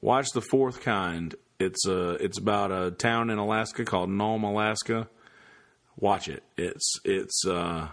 Watch 0.00 0.30
The 0.32 0.40
Fourth 0.40 0.80
Kind. 0.80 1.34
It's 1.58 1.86
a 1.86 2.10
it's 2.14 2.38
about 2.38 2.72
a 2.72 2.90
town 2.90 3.30
in 3.30 3.38
Alaska 3.38 3.84
called 3.84 4.10
Nome, 4.10 4.44
Alaska. 4.44 5.08
Watch 5.96 6.28
it. 6.28 6.42
It's 6.56 6.94
it's 7.04 7.46
uh, 7.46 7.88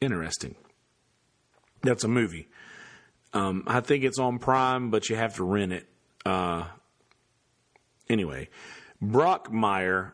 interesting. 0.00 0.54
That's 1.82 2.04
a 2.04 2.08
movie. 2.08 2.48
Um, 3.32 3.64
I 3.66 3.80
think 3.80 4.04
it's 4.04 4.18
on 4.18 4.38
Prime, 4.38 4.90
but 4.90 5.08
you 5.08 5.16
have 5.16 5.36
to 5.36 5.44
rent 5.44 5.72
it. 5.72 5.86
Uh, 6.26 6.64
Anyway, 8.10 8.48
Brockmire 9.00 10.12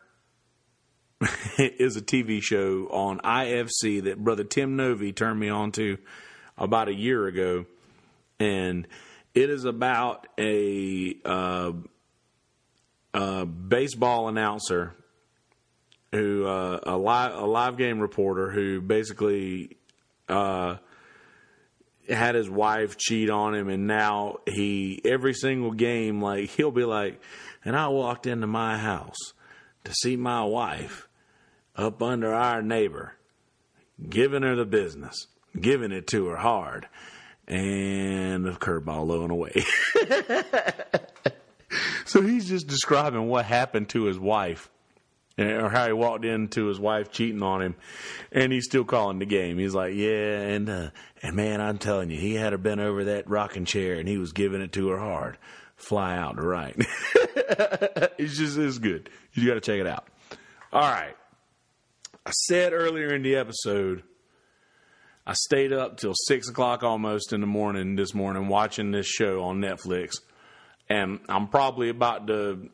is 1.58 1.96
a 1.96 2.02
TV 2.02 2.42
show 2.42 2.88
on 2.90 3.18
IFC 3.20 4.04
that 4.04 4.22
brother 4.22 4.44
Tim 4.44 4.76
Novi 4.76 5.12
turned 5.12 5.40
me 5.40 5.48
on 5.48 5.72
to 5.72 5.98
about 6.58 6.88
a 6.88 6.94
year 6.94 7.26
ago, 7.26 7.64
and 8.38 8.86
it 9.34 9.48
is 9.48 9.64
about 9.64 10.26
a 10.38 11.16
uh, 11.24 11.72
a 13.14 13.46
baseball 13.46 14.28
announcer 14.28 14.94
who 16.12 16.46
uh, 16.46 16.80
a 16.82 16.96
live 16.96 17.32
a 17.34 17.46
live 17.46 17.78
game 17.78 17.98
reporter 17.98 18.50
who 18.50 18.82
basically 18.82 19.78
uh, 20.28 20.76
had 22.10 22.34
his 22.34 22.50
wife 22.50 22.98
cheat 22.98 23.30
on 23.30 23.54
him, 23.54 23.70
and 23.70 23.86
now 23.86 24.36
he 24.46 25.00
every 25.02 25.32
single 25.32 25.72
game 25.72 26.20
like 26.20 26.50
he'll 26.50 26.70
be 26.70 26.84
like, 26.84 27.22
and 27.64 27.74
I 27.74 27.88
walked 27.88 28.26
into 28.26 28.46
my 28.46 28.76
house 28.76 29.32
to 29.84 29.94
see 29.94 30.16
my 30.16 30.44
wife 30.44 31.05
up 31.76 32.02
under 32.02 32.32
our 32.32 32.62
neighbor, 32.62 33.14
giving 34.08 34.42
her 34.42 34.56
the 34.56 34.64
business, 34.64 35.26
giving 35.58 35.92
it 35.92 36.06
to 36.08 36.26
her 36.26 36.36
hard, 36.36 36.88
and 37.46 38.44
the 38.44 38.52
curveball 38.52 39.06
low 39.06 39.22
and 39.22 39.30
away. 39.30 39.64
so 42.04 42.22
he's 42.22 42.48
just 42.48 42.66
describing 42.66 43.28
what 43.28 43.44
happened 43.44 43.88
to 43.90 44.04
his 44.04 44.18
wife 44.18 44.70
or 45.38 45.68
how 45.68 45.86
he 45.86 45.92
walked 45.92 46.24
into 46.24 46.66
his 46.66 46.80
wife 46.80 47.12
cheating 47.12 47.42
on 47.42 47.60
him, 47.60 47.74
and 48.32 48.52
he's 48.52 48.64
still 48.64 48.84
calling 48.84 49.18
the 49.18 49.26
game. 49.26 49.58
He's 49.58 49.74
like, 49.74 49.94
"Yeah, 49.94 50.40
and 50.40 50.68
uh, 50.68 50.90
and 51.22 51.36
man, 51.36 51.60
I'm 51.60 51.78
telling 51.78 52.10
you, 52.10 52.18
he 52.18 52.34
had 52.34 52.52
her 52.52 52.58
bent 52.58 52.80
over 52.80 53.04
that 53.04 53.28
rocking 53.28 53.66
chair, 53.66 53.94
and 53.94 54.08
he 54.08 54.18
was 54.18 54.32
giving 54.32 54.62
it 54.62 54.72
to 54.72 54.88
her 54.88 54.98
hard, 54.98 55.36
fly 55.76 56.16
out 56.16 56.36
to 56.36 56.42
right. 56.42 56.74
it's 58.18 58.38
just 58.38 58.56
it's 58.56 58.78
good. 58.78 59.10
You 59.34 59.46
got 59.46 59.54
to 59.54 59.60
check 59.60 59.78
it 59.78 59.86
out. 59.86 60.08
All 60.72 60.80
right, 60.80 61.14
I 62.26 62.32
said 62.32 62.72
earlier 62.72 63.14
in 63.14 63.22
the 63.22 63.36
episode, 63.36 64.02
I 65.24 65.34
stayed 65.34 65.72
up 65.72 65.96
till 65.96 66.12
six 66.12 66.48
o'clock 66.48 66.82
almost 66.82 67.32
in 67.32 67.40
the 67.40 67.46
morning 67.46 67.94
this 67.94 68.14
morning 68.14 68.48
watching 68.48 68.90
this 68.90 69.06
show 69.06 69.44
on 69.44 69.60
Netflix, 69.60 70.14
and 70.88 71.20
I'm 71.28 71.46
probably 71.46 71.88
about 71.88 72.26
to 72.26 72.68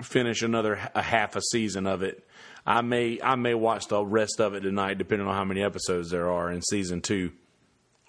finish 0.00 0.40
another 0.40 0.80
a 0.94 1.02
half 1.02 1.36
a 1.36 1.42
season 1.42 1.86
of 1.86 2.02
it. 2.02 2.26
I 2.64 2.80
may 2.80 3.20
I 3.22 3.34
may 3.34 3.52
watch 3.52 3.88
the 3.88 4.02
rest 4.02 4.40
of 4.40 4.54
it 4.54 4.60
tonight, 4.60 4.96
depending 4.96 5.28
on 5.28 5.34
how 5.34 5.44
many 5.44 5.62
episodes 5.62 6.08
there 6.08 6.30
are 6.30 6.50
in 6.50 6.62
season 6.62 7.02
two. 7.02 7.32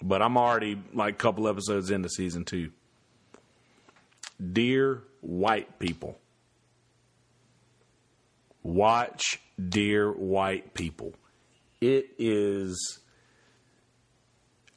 But 0.00 0.22
I'm 0.22 0.38
already 0.38 0.80
like 0.94 1.14
a 1.14 1.18
couple 1.18 1.48
episodes 1.48 1.90
into 1.90 2.08
season 2.08 2.46
two. 2.46 2.70
Dear 4.40 5.02
white 5.20 5.78
people, 5.78 6.18
watch 8.62 9.40
Dear 9.68 10.10
White 10.10 10.74
People. 10.74 11.14
It 11.80 12.10
is 12.18 12.98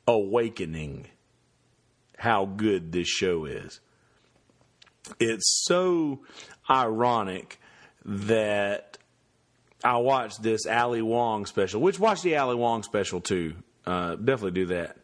awakening 0.07 1.07
how 2.17 2.45
good 2.45 2.91
this 2.91 3.07
show 3.07 3.45
is. 3.45 3.79
It's 5.19 5.63
so 5.65 6.21
ironic 6.69 7.59
that 8.05 8.97
I 9.83 9.97
watched 9.97 10.43
this 10.43 10.65
Ali 10.65 11.01
Wong 11.01 11.45
special, 11.45 11.81
which 11.81 11.99
watch 11.99 12.21
the 12.21 12.37
Ali 12.37 12.55
Wong 12.55 12.83
special 12.83 13.21
too. 13.21 13.55
Uh, 13.85 14.15
definitely 14.15 14.51
do 14.51 14.65
that. 14.67 14.97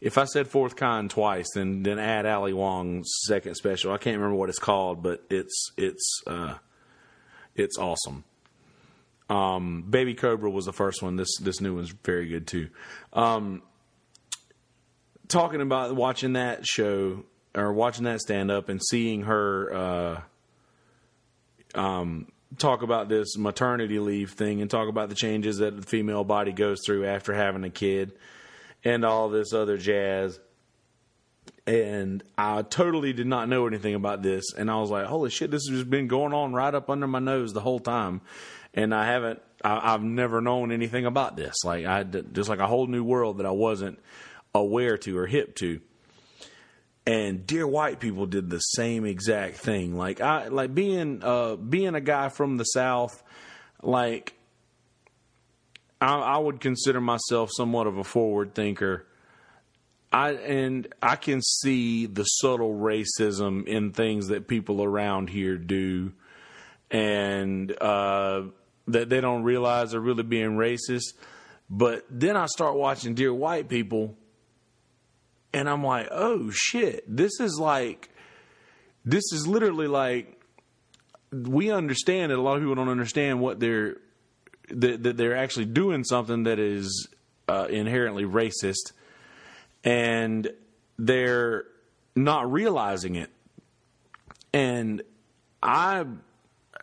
If 0.00 0.16
I 0.16 0.24
said 0.24 0.46
fourth 0.48 0.76
kind 0.76 1.10
twice, 1.10 1.48
then 1.54 1.82
then 1.82 1.98
add 1.98 2.24
Ali 2.24 2.52
Wong's 2.52 3.10
second 3.26 3.56
special. 3.56 3.92
I 3.92 3.98
can't 3.98 4.16
remember 4.16 4.36
what 4.36 4.48
it's 4.48 4.58
called, 4.58 5.02
but 5.02 5.22
it's 5.28 5.72
it's 5.76 6.22
uh, 6.26 6.54
it's 7.60 7.78
awesome. 7.78 8.24
Um, 9.28 9.82
Baby 9.88 10.14
Cobra 10.14 10.50
was 10.50 10.64
the 10.64 10.72
first 10.72 11.02
one. 11.02 11.16
This 11.16 11.36
this 11.38 11.60
new 11.60 11.76
one's 11.76 11.90
very 11.90 12.26
good 12.26 12.46
too. 12.46 12.68
Um, 13.12 13.62
talking 15.28 15.60
about 15.60 15.94
watching 15.94 16.32
that 16.32 16.66
show 16.66 17.24
or 17.54 17.72
watching 17.72 18.04
that 18.04 18.20
stand 18.20 18.50
up 18.50 18.68
and 18.68 18.82
seeing 18.82 19.22
her 19.22 19.72
uh, 19.74 20.20
um, 21.74 22.26
talk 22.58 22.82
about 22.82 23.08
this 23.08 23.36
maternity 23.36 23.98
leave 24.00 24.32
thing 24.32 24.60
and 24.60 24.70
talk 24.70 24.88
about 24.88 25.08
the 25.08 25.14
changes 25.14 25.58
that 25.58 25.76
the 25.76 25.82
female 25.82 26.24
body 26.24 26.52
goes 26.52 26.80
through 26.84 27.06
after 27.06 27.32
having 27.32 27.64
a 27.64 27.70
kid 27.70 28.12
and 28.84 29.04
all 29.04 29.28
this 29.28 29.52
other 29.52 29.76
jazz. 29.76 30.38
And 31.70 32.24
I 32.36 32.62
totally 32.62 33.12
did 33.12 33.28
not 33.28 33.48
know 33.48 33.66
anything 33.66 33.94
about 33.94 34.22
this. 34.22 34.52
And 34.54 34.68
I 34.70 34.76
was 34.80 34.90
like, 34.90 35.06
holy 35.06 35.30
shit, 35.30 35.50
this 35.50 35.68
has 35.68 35.78
just 35.78 35.90
been 35.90 36.08
going 36.08 36.32
on 36.32 36.52
right 36.52 36.74
up 36.74 36.90
under 36.90 37.06
my 37.06 37.20
nose 37.20 37.52
the 37.52 37.60
whole 37.60 37.78
time. 37.78 38.22
And 38.74 38.92
I 38.92 39.06
haven't, 39.06 39.40
I, 39.62 39.92
have 39.92 40.02
never 40.02 40.40
known 40.40 40.72
anything 40.72 41.06
about 41.06 41.36
this. 41.36 41.54
Like, 41.64 41.86
I 41.86 42.02
just 42.02 42.48
like 42.48 42.58
a 42.58 42.66
whole 42.66 42.86
new 42.86 43.04
world 43.04 43.38
that 43.38 43.46
I 43.46 43.52
wasn't 43.52 44.00
aware 44.52 44.98
to 44.98 45.16
or 45.16 45.26
hip 45.26 45.54
to 45.56 45.80
and 47.06 47.46
dear 47.46 47.66
white 47.66 48.00
people 48.00 48.26
did 48.26 48.50
the 48.50 48.58
same 48.58 49.04
exact 49.04 49.56
thing 49.56 49.96
like 49.96 50.20
i 50.20 50.48
like 50.48 50.74
being 50.74 51.22
uh 51.22 51.56
being 51.56 51.94
a 51.94 52.00
guy 52.00 52.28
from 52.28 52.56
the 52.56 52.64
south 52.64 53.22
like 53.82 54.34
I, 56.00 56.18
I 56.18 56.38
would 56.38 56.60
consider 56.60 57.00
myself 57.00 57.50
somewhat 57.52 57.86
of 57.86 57.98
a 57.98 58.04
forward 58.04 58.54
thinker 58.54 59.06
I 60.12 60.32
and 60.32 60.88
I 61.02 61.16
can 61.16 61.40
see 61.40 62.06
the 62.06 62.24
subtle 62.24 62.74
racism 62.74 63.66
in 63.66 63.92
things 63.92 64.28
that 64.28 64.48
people 64.48 64.82
around 64.82 65.30
here 65.30 65.56
do, 65.56 66.12
and 66.90 67.70
uh, 67.80 68.42
that 68.88 69.08
they 69.08 69.20
don't 69.20 69.44
realize 69.44 69.92
they're 69.92 70.00
really 70.00 70.24
being 70.24 70.52
racist. 70.52 71.14
But 71.68 72.04
then 72.10 72.36
I 72.36 72.46
start 72.46 72.74
watching 72.74 73.14
Dear 73.14 73.32
White 73.32 73.68
People, 73.68 74.16
and 75.52 75.68
I'm 75.68 75.84
like, 75.84 76.08
oh 76.10 76.50
shit, 76.50 77.04
this 77.06 77.38
is 77.38 77.58
like, 77.60 78.08
this 79.04 79.32
is 79.32 79.46
literally 79.46 79.86
like, 79.86 80.42
we 81.32 81.70
understand 81.70 82.32
that 82.32 82.38
a 82.38 82.42
lot 82.42 82.56
of 82.56 82.62
people 82.62 82.74
don't 82.74 82.88
understand 82.88 83.40
what 83.40 83.60
they're 83.60 83.98
that, 84.70 85.04
that 85.04 85.16
they're 85.16 85.36
actually 85.36 85.66
doing 85.66 86.02
something 86.02 86.44
that 86.44 86.58
is 86.58 87.08
uh, 87.48 87.66
inherently 87.70 88.24
racist, 88.24 88.92
and 89.84 90.50
they're 90.98 91.64
not 92.14 92.50
realizing 92.50 93.16
it. 93.16 93.30
And 94.52 95.02
I, 95.62 96.06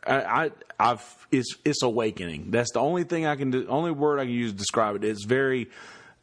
I, 0.06 0.52
I've 0.80 1.28
it's 1.32 1.56
it's 1.66 1.84
awakening. 1.84 2.52
That's 2.52 2.72
the 2.72 2.80
only 2.80 3.04
thing 3.04 3.26
I 3.26 3.36
can 3.36 3.52
do. 3.52 3.68
Only 3.68 3.92
word 3.92 4.20
I 4.20 4.24
can 4.24 4.34
use 4.34 4.52
to 4.52 4.58
describe 4.58 4.96
it. 4.96 5.04
It's 5.04 5.26
very 5.26 5.70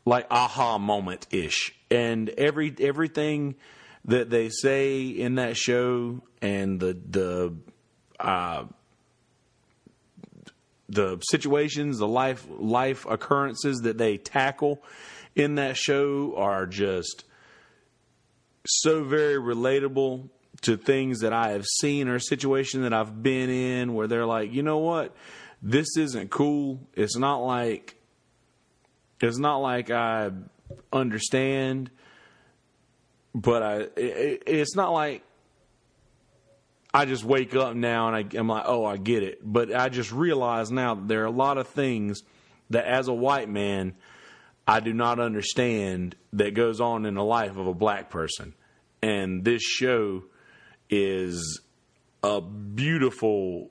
like 0.06 0.26
aha 0.30 0.78
moment 0.78 1.26
ish 1.30 1.74
and 1.90 2.28
every 2.30 2.74
everything 2.78 3.54
that 4.06 4.28
they 4.30 4.50
say 4.50 5.06
in 5.06 5.36
that 5.36 5.56
show 5.56 6.22
and 6.42 6.78
the 6.80 6.98
the 7.10 7.54
uh, 8.20 8.64
the 10.88 11.18
situations, 11.30 11.98
the 11.98 12.08
life 12.08 12.46
life 12.48 13.06
occurrences 13.06 13.80
that 13.80 13.98
they 13.98 14.18
tackle 14.18 14.82
in 15.34 15.56
that 15.56 15.76
show 15.76 16.34
are 16.36 16.66
just 16.66 17.24
so 18.66 19.04
very 19.04 19.36
relatable 19.36 20.28
to 20.62 20.76
things 20.76 21.20
that 21.20 21.32
I 21.32 21.50
have 21.50 21.66
seen 21.66 22.08
or 22.08 22.16
a 22.16 22.20
situation 22.20 22.82
that 22.82 22.92
I've 22.92 23.22
been 23.22 23.50
in 23.50 23.94
where 23.94 24.06
they're 24.06 24.26
like, 24.26 24.52
you 24.52 24.62
know 24.62 24.78
what, 24.78 25.14
this 25.60 25.96
isn't 25.96 26.30
cool. 26.30 26.80
It's 26.94 27.16
not 27.16 27.38
like 27.38 27.96
it's 29.20 29.38
not 29.38 29.58
like 29.58 29.90
I 29.90 30.30
understand, 30.92 31.90
but 33.34 33.62
I 33.62 33.76
it, 33.96 34.42
it's 34.46 34.74
not 34.74 34.92
like 34.92 35.22
I 36.92 37.06
just 37.06 37.24
wake 37.24 37.56
up 37.56 37.74
now 37.74 38.08
and 38.08 38.16
I, 38.16 38.38
am 38.38 38.48
like, 38.48 38.64
oh, 38.66 38.84
I 38.84 38.98
get 38.98 39.24
it. 39.24 39.40
But 39.42 39.74
I 39.74 39.88
just 39.88 40.12
realize 40.12 40.70
now 40.70 40.94
that 40.94 41.08
there 41.08 41.22
are 41.22 41.26
a 41.26 41.30
lot 41.30 41.58
of 41.58 41.66
things 41.66 42.22
that, 42.70 42.84
as 42.86 43.08
a 43.08 43.12
white 43.12 43.48
man, 43.48 43.94
I 44.66 44.80
do 44.80 44.92
not 44.92 45.20
understand 45.20 46.16
that 46.32 46.54
goes 46.54 46.80
on 46.80 47.04
in 47.06 47.14
the 47.14 47.24
life 47.24 47.56
of 47.56 47.66
a 47.66 47.74
black 47.74 48.10
person. 48.10 48.54
And 49.02 49.44
this 49.44 49.62
show 49.62 50.24
is 50.88 51.60
a 52.22 52.40
beautiful 52.40 53.70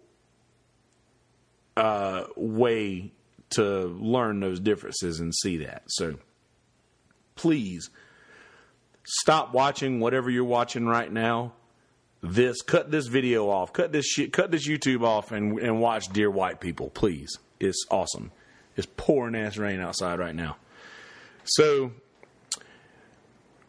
uh, 1.75 2.25
way 2.35 3.11
to 3.51 3.63
learn 3.63 4.39
those 4.39 4.59
differences 4.59 5.19
and 5.19 5.33
see 5.33 5.57
that. 5.57 5.83
So 5.87 6.15
please 7.35 7.89
stop 9.03 9.53
watching 9.53 9.99
whatever 9.99 10.29
you're 10.29 10.43
watching 10.43 10.85
right 10.85 11.11
now. 11.11 11.53
This 12.21 12.61
cut 12.61 12.89
this 12.89 13.07
video 13.07 13.49
off, 13.49 13.73
cut 13.73 13.91
this 13.91 14.05
shit, 14.05 14.31
cut 14.31 14.49
this 14.49 14.67
YouTube 14.67 15.03
off, 15.03 15.31
and 15.33 15.59
and 15.59 15.81
watch 15.81 16.07
Dear 16.07 16.31
White 16.31 16.61
People, 16.61 16.89
please. 16.89 17.37
It's 17.59 17.85
awesome. 17.91 18.31
It's 18.77 18.87
pouring 18.95 19.35
ass 19.35 19.57
rain 19.57 19.81
outside 19.81 20.19
right 20.19 20.33
now. 20.33 20.55
So, 21.45 21.91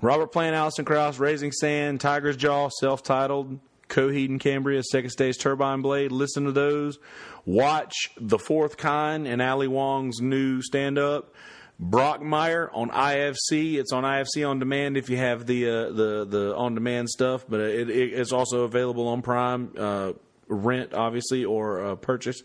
Robert 0.01 0.33
Plant, 0.33 0.55
Alison 0.55 0.85
Krauss, 0.85 1.19
Raising 1.19 1.53
Sand, 1.53 2.01
Tigers 2.01 2.37
Jaw, 2.37 2.69
self-titled. 2.69 3.59
Coheed 3.89 4.29
and 4.29 4.41
Cambria, 4.41 4.83
second 4.83 5.11
stage 5.11 5.39
turbine 5.39 5.83
blade. 5.83 6.11
Listen 6.11 6.45
to 6.45 6.53
those. 6.53 6.99
Watch 7.45 7.95
The 8.19 8.39
Fourth 8.39 8.77
Kind 8.77 9.29
and 9.29 9.43
Ali 9.43 9.69
Wong's 9.69 10.21
new 10.21 10.63
stand 10.63 10.99
up. 10.99 11.35
Brockmire 11.83 12.71
on 12.73 12.91
IFC. 12.91 13.75
It's 13.75 13.93
on 13.93 14.05
IFC 14.05 14.49
on 14.49 14.59
demand 14.59 14.97
if 14.97 15.11
you 15.11 15.17
have 15.17 15.47
the 15.47 15.69
uh, 15.69 15.91
the 15.91 16.25
the 16.25 16.57
on 16.57 16.75
demand 16.75 17.09
stuff, 17.09 17.45
but 17.49 17.61
it, 17.61 17.91
it, 17.91 18.13
it's 18.13 18.33
also 18.33 18.63
available 18.63 19.09
on 19.09 19.23
Prime, 19.23 19.73
uh, 19.77 20.13
rent 20.47 20.95
obviously 20.95 21.45
or 21.45 21.85
uh, 21.85 21.95
purchase. 21.97 22.43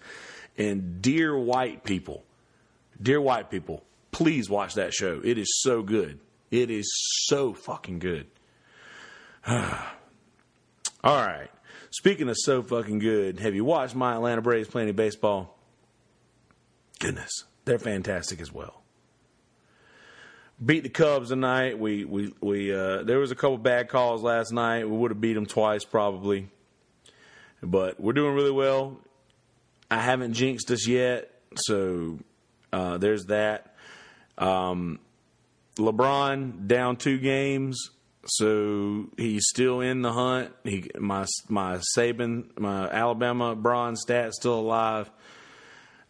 And 0.57 1.01
Dear 1.01 1.37
White 1.37 1.83
People, 1.83 2.23
Dear 3.01 3.21
White 3.21 3.51
People, 3.51 3.83
please 4.11 4.49
watch 4.49 4.75
that 4.75 4.93
show. 4.93 5.21
It 5.23 5.37
is 5.37 5.61
so 5.61 5.81
good. 5.81 6.19
It 6.51 6.71
is 6.71 6.91
so 7.27 7.53
fucking 7.53 7.99
good. 7.99 8.27
All 9.47 9.57
right. 11.03 11.49
Speaking 11.91 12.29
of 12.29 12.35
so 12.37 12.61
fucking 12.61 12.99
good, 12.99 13.39
have 13.39 13.55
you 13.55 13.65
watched 13.65 13.95
my 13.95 14.13
Atlanta 14.13 14.41
Braves 14.41 14.67
playing 14.67 14.93
baseball? 14.93 15.57
Goodness, 16.99 17.31
they're 17.65 17.79
fantastic 17.79 18.41
as 18.41 18.53
well. 18.53 18.81
Beat 20.63 20.83
the 20.83 20.89
Cubs 20.89 21.29
tonight. 21.29 21.79
We 21.79 22.03
we 22.03 22.33
we 22.41 22.73
uh, 22.73 23.03
there 23.03 23.17
was 23.17 23.31
a 23.31 23.35
couple 23.35 23.57
bad 23.57 23.87
calls 23.87 24.21
last 24.21 24.51
night. 24.51 24.87
We 24.89 24.97
would 24.97 25.11
have 25.11 25.21
beat 25.21 25.33
them 25.33 25.45
twice 25.45 25.85
probably, 25.85 26.49
but 27.63 27.99
we're 27.99 28.13
doing 28.13 28.35
really 28.35 28.51
well. 28.51 28.99
I 29.89 30.01
haven't 30.01 30.33
jinxed 30.33 30.69
us 30.69 30.85
yet, 30.87 31.31
so 31.55 32.19
uh, 32.73 32.97
there's 32.97 33.25
that. 33.25 33.75
Um, 34.39 34.99
LeBron 35.77 36.67
down 36.67 36.97
two 36.97 37.19
games 37.19 37.91
so 38.25 39.07
he's 39.17 39.47
still 39.47 39.81
in 39.81 40.01
the 40.01 40.11
hunt. 40.11 40.53
He 40.63 40.89
my 40.97 41.25
my 41.47 41.79
Saban, 41.95 42.57
my 42.59 42.89
Alabama 42.89 43.55
bronze 43.55 44.01
stat 44.01 44.33
still 44.33 44.59
alive. 44.59 45.09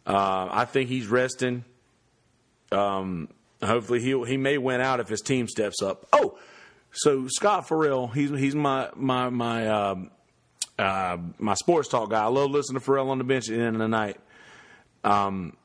Uh, 0.05 0.47
I 0.51 0.65
think 0.65 0.89
he's 0.89 1.07
resting. 1.07 1.63
Um, 2.71 3.29
hopefully 3.63 4.01
he 4.01 4.21
he 4.25 4.37
may 4.37 4.57
win 4.57 4.81
out 4.81 4.99
if 4.99 5.07
his 5.07 5.21
team 5.21 5.47
steps 5.47 5.81
up. 5.81 6.07
Oh, 6.11 6.37
so 6.91 7.27
Scott 7.27 7.67
Ferrall, 7.67 8.07
he's 8.07 8.31
he's 8.31 8.55
my 8.55 8.89
my 8.95 9.29
my 9.29 9.67
uh, 9.67 9.95
uh, 10.77 11.17
my 11.37 11.53
sports 11.53 11.89
talk 11.89 12.09
guy. 12.09 12.23
I 12.23 12.27
love 12.27 12.51
listening 12.51 12.79
to 12.79 12.85
Ferrall 12.85 13.11
on 13.11 13.17
the 13.17 13.23
bench 13.23 13.49
at 13.49 13.55
the 13.55 13.63
end 13.63 13.75
of 13.75 13.79
the 13.79 13.87
night. 13.87 14.17
Um, 15.03 15.55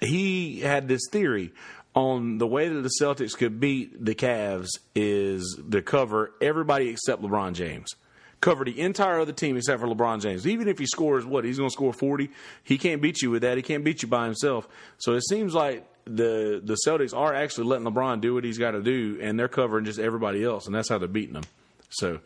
he 0.00 0.60
had 0.60 0.88
this 0.88 1.02
theory 1.10 1.52
on 1.96 2.36
the 2.38 2.46
way 2.46 2.68
that 2.68 2.82
the 2.82 2.92
Celtics 3.00 3.36
could 3.36 3.58
beat 3.58 4.04
the 4.04 4.14
Cavs 4.14 4.68
is 4.94 5.58
to 5.70 5.82
cover 5.82 6.32
everybody 6.40 6.90
except 6.90 7.22
LeBron 7.22 7.54
James. 7.54 7.96
Cover 8.42 8.66
the 8.66 8.78
entire 8.78 9.18
other 9.18 9.32
team 9.32 9.56
except 9.56 9.80
for 9.80 9.88
LeBron 9.88 10.20
James. 10.20 10.46
Even 10.46 10.68
if 10.68 10.78
he 10.78 10.86
scores 10.86 11.24
what 11.24 11.44
he's 11.44 11.56
going 11.56 11.70
to 11.70 11.72
score 11.72 11.94
forty, 11.94 12.30
he 12.62 12.76
can't 12.76 13.00
beat 13.00 13.22
you 13.22 13.30
with 13.30 13.42
that. 13.42 13.56
He 13.56 13.62
can't 13.62 13.82
beat 13.82 14.02
you 14.02 14.08
by 14.08 14.26
himself. 14.26 14.68
So 14.98 15.14
it 15.14 15.24
seems 15.26 15.54
like 15.54 15.88
the 16.04 16.60
the 16.62 16.76
Celtics 16.86 17.16
are 17.16 17.34
actually 17.34 17.66
letting 17.66 17.86
LeBron 17.86 18.20
do 18.20 18.34
what 18.34 18.44
he's 18.44 18.58
got 18.58 18.72
to 18.72 18.82
do, 18.82 19.18
and 19.22 19.40
they're 19.40 19.48
covering 19.48 19.86
just 19.86 19.98
everybody 19.98 20.44
else, 20.44 20.66
and 20.66 20.74
that's 20.74 20.90
how 20.90 20.98
they're 20.98 21.08
beating 21.08 21.32
them. 21.32 21.44
So 21.88 22.20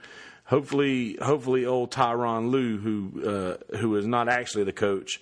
hopefully, 0.46 1.16
hopefully, 1.22 1.64
old 1.64 1.92
Tyronn 1.92 2.50
Lue, 2.50 2.78
who 2.78 3.24
uh, 3.24 3.76
who 3.76 3.94
is 3.96 4.04
not 4.04 4.28
actually 4.28 4.64
the 4.64 4.72
coach, 4.72 5.20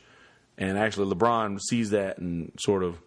and 0.56 0.78
actually 0.78 1.14
LeBron 1.14 1.60
sees 1.60 1.90
that 1.90 2.16
and 2.16 2.50
sort 2.58 2.82
of 2.82 2.98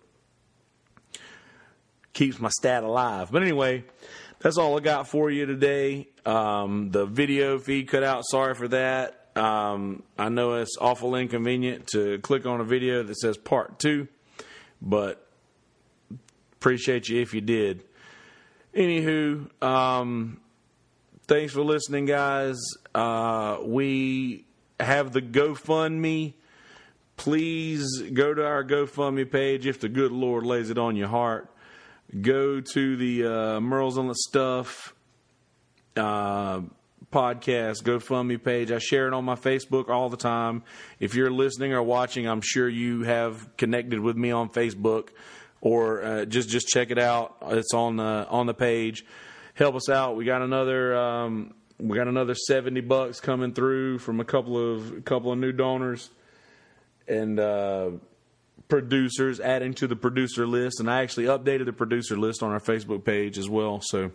keeps 2.13 2.39
my 2.39 2.49
stat 2.49 2.83
alive. 2.83 3.31
But 3.31 3.41
anyway, 3.43 3.83
that's 4.39 4.57
all 4.57 4.77
I 4.77 4.81
got 4.81 5.07
for 5.07 5.29
you 5.29 5.45
today. 5.45 6.07
Um, 6.25 6.89
the 6.91 7.05
video 7.05 7.59
feed 7.59 7.87
cut 7.87 8.03
out. 8.03 8.23
Sorry 8.25 8.55
for 8.55 8.67
that. 8.69 9.17
Um, 9.35 10.03
I 10.17 10.29
know 10.29 10.55
it's 10.55 10.77
awful 10.79 11.15
inconvenient 11.15 11.87
to 11.87 12.19
click 12.19 12.45
on 12.45 12.59
a 12.59 12.65
video 12.65 13.03
that 13.03 13.15
says 13.17 13.37
part 13.37 13.79
two, 13.79 14.07
but 14.81 15.25
appreciate 16.53 17.07
you 17.07 17.21
if 17.21 17.33
you 17.33 17.41
did. 17.41 17.83
Anywho, 18.75 19.49
um, 19.63 20.41
thanks 21.27 21.53
for 21.53 21.61
listening, 21.61 22.05
guys. 22.05 22.57
Uh, 22.93 23.57
we 23.63 24.45
have 24.79 25.13
the 25.13 25.21
GoFundMe. 25.21 26.33
Please 27.15 28.01
go 28.13 28.33
to 28.33 28.45
our 28.45 28.63
GoFundMe 28.63 29.31
page 29.31 29.65
if 29.65 29.79
the 29.79 29.89
good 29.89 30.11
Lord 30.11 30.45
lays 30.45 30.69
it 30.69 30.77
on 30.77 30.95
your 30.95 31.07
heart 31.07 31.50
go 32.19 32.59
to 32.59 32.95
the 32.97 33.25
uh, 33.25 33.59
Merle's 33.59 33.97
on 33.97 34.07
the 34.07 34.15
Stuff 34.15 34.93
uh, 35.95 36.61
podcast 37.11 37.83
GoFundMe 37.83 38.41
page. 38.41 38.71
I 38.71 38.79
share 38.79 39.07
it 39.07 39.13
on 39.13 39.25
my 39.25 39.35
Facebook 39.35 39.89
all 39.89 40.09
the 40.09 40.17
time. 40.17 40.63
If 40.99 41.15
you're 41.15 41.31
listening 41.31 41.73
or 41.73 41.83
watching, 41.83 42.27
I'm 42.27 42.41
sure 42.41 42.67
you 42.67 43.03
have 43.03 43.55
connected 43.57 43.99
with 43.99 44.15
me 44.15 44.31
on 44.31 44.49
Facebook, 44.49 45.09
or 45.61 46.03
uh, 46.03 46.25
just 46.25 46.49
just 46.49 46.67
check 46.67 46.91
it 46.91 46.99
out. 46.99 47.37
It's 47.47 47.73
on 47.73 47.97
the 47.97 48.27
on 48.29 48.45
the 48.45 48.53
page. 48.53 49.05
Help 49.53 49.75
us 49.75 49.89
out. 49.89 50.15
We 50.15 50.25
got 50.25 50.41
another. 50.41 50.95
Um, 50.95 51.53
we 51.77 51.97
got 51.97 52.07
another 52.07 52.35
seventy 52.35 52.81
bucks 52.81 53.19
coming 53.19 53.53
through 53.53 53.99
from 53.99 54.19
a 54.19 54.25
couple 54.25 54.57
of 54.57 54.97
a 54.97 55.01
couple 55.01 55.31
of 55.31 55.39
new 55.39 55.51
donors, 55.51 56.09
and 57.07 57.39
uh, 57.39 57.91
producers, 58.71 59.41
adding 59.41 59.73
to 59.73 59.85
the 59.85 59.97
producer 59.97 60.47
list, 60.47 60.79
and 60.79 60.89
I 60.89 61.01
actually 61.01 61.25
updated 61.25 61.65
the 61.65 61.73
producer 61.73 62.17
list 62.17 62.41
on 62.41 62.51
our 62.51 62.59
Facebook 62.61 63.03
page 63.03 63.37
as 63.37 63.49
well. 63.49 63.81
So 63.83 64.11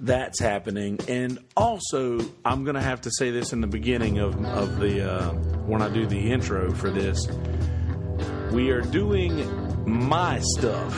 that's 0.00 0.40
happening. 0.40 0.98
And 1.06 1.38
also, 1.54 2.18
I'm 2.46 2.64
going 2.64 2.76
to 2.76 2.80
have 2.80 3.02
to 3.02 3.10
say 3.10 3.30
this 3.30 3.52
in 3.52 3.60
the 3.60 3.66
beginning 3.66 4.20
of 4.20 4.42
of 4.42 4.80
the 4.80 5.06
uh, 5.06 5.32
when 5.66 5.82
I 5.82 5.90
do 5.90 6.06
the 6.06 6.32
intro 6.32 6.72
for 6.72 6.88
this. 6.88 7.28
We 8.52 8.70
are 8.70 8.80
doing 8.80 9.36
my 9.86 10.40
stuff. 10.40 10.96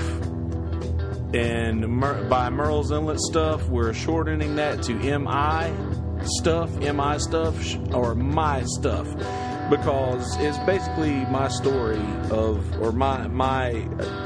And 1.35 1.89
Mer- 1.89 2.25
by 2.29 2.51
Murrells 2.51 2.93
Inlet 2.93 3.19
stuff, 3.19 3.69
we're 3.69 3.93
shortening 3.95 4.55
that 4.57 4.83
to 4.85 4.95
MI 4.95 6.25
stuff, 6.25 6.71
MI 6.77 7.19
stuff, 7.19 7.57
or 7.93 8.15
my 8.15 8.63
stuff 8.65 9.09
because 9.71 10.37
it's 10.41 10.59
basically 10.59 11.25
my 11.27 11.49
story 11.49 12.03
of 12.31 12.81
or 12.83 12.93
my 12.93 13.29
my 13.29 13.71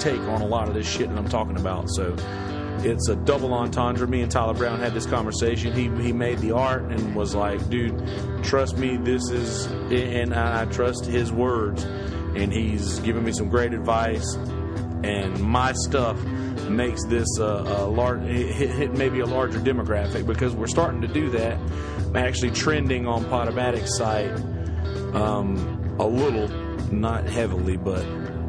take 0.01 0.21
on 0.21 0.41
a 0.41 0.47
lot 0.47 0.69
of 0.69 0.75
this 0.75 0.91
shit 0.91 1.09
that 1.09 1.19
I'm 1.19 1.29
talking 1.29 1.57
about. 1.57 1.89
So 1.91 2.17
it's 2.79 3.09
a 3.09 3.17
double 3.17 3.53
entendre. 3.53 4.07
Me 4.09 4.23
and 4.23 4.31
Tyler 4.31 4.55
Brown 4.55 4.81
had 4.81 4.95
this 4.95 5.07
conversation. 5.07 5.73
He 5.73 5.83
he 6.03 6.13
made 6.13 6.39
the 6.39 6.53
art 6.53 6.83
and 6.85 7.15
was 7.15 7.35
like, 7.35 7.69
"Dude, 7.69 7.95
trust 8.43 8.79
me, 8.79 8.97
this 8.97 9.31
is," 9.31 9.67
and 9.67 10.35
I 10.35 10.65
trust 10.67 11.05
his 11.07 11.31
words. 11.31 11.85
And 11.85 12.53
he's 12.53 12.99
given 13.01 13.23
me 13.23 13.31
some 13.31 13.49
great 13.49 13.73
advice. 13.75 14.35
And 15.05 15.39
my 15.41 15.73
stuff 15.73 16.21
makes 16.69 17.05
this 17.05 17.29
a, 17.39 17.45
a 17.45 17.87
large, 17.87 18.23
maybe 18.23 19.21
a 19.21 19.27
larger 19.27 19.61
demographic 19.61 20.27
because 20.27 20.55
we're 20.55 20.67
starting 20.67 21.03
to 21.03 21.09
do 21.09 21.31
that. 21.31 21.59
I'm 22.07 22.17
actually 22.17 22.51
trending 22.51 23.07
on 23.07 23.25
Podomatic's 23.27 23.97
site 23.97 24.33
um, 25.15 25.97
a 25.99 26.07
little, 26.07 26.49
not 26.93 27.25
heavily, 27.25 27.77
but 27.77 28.05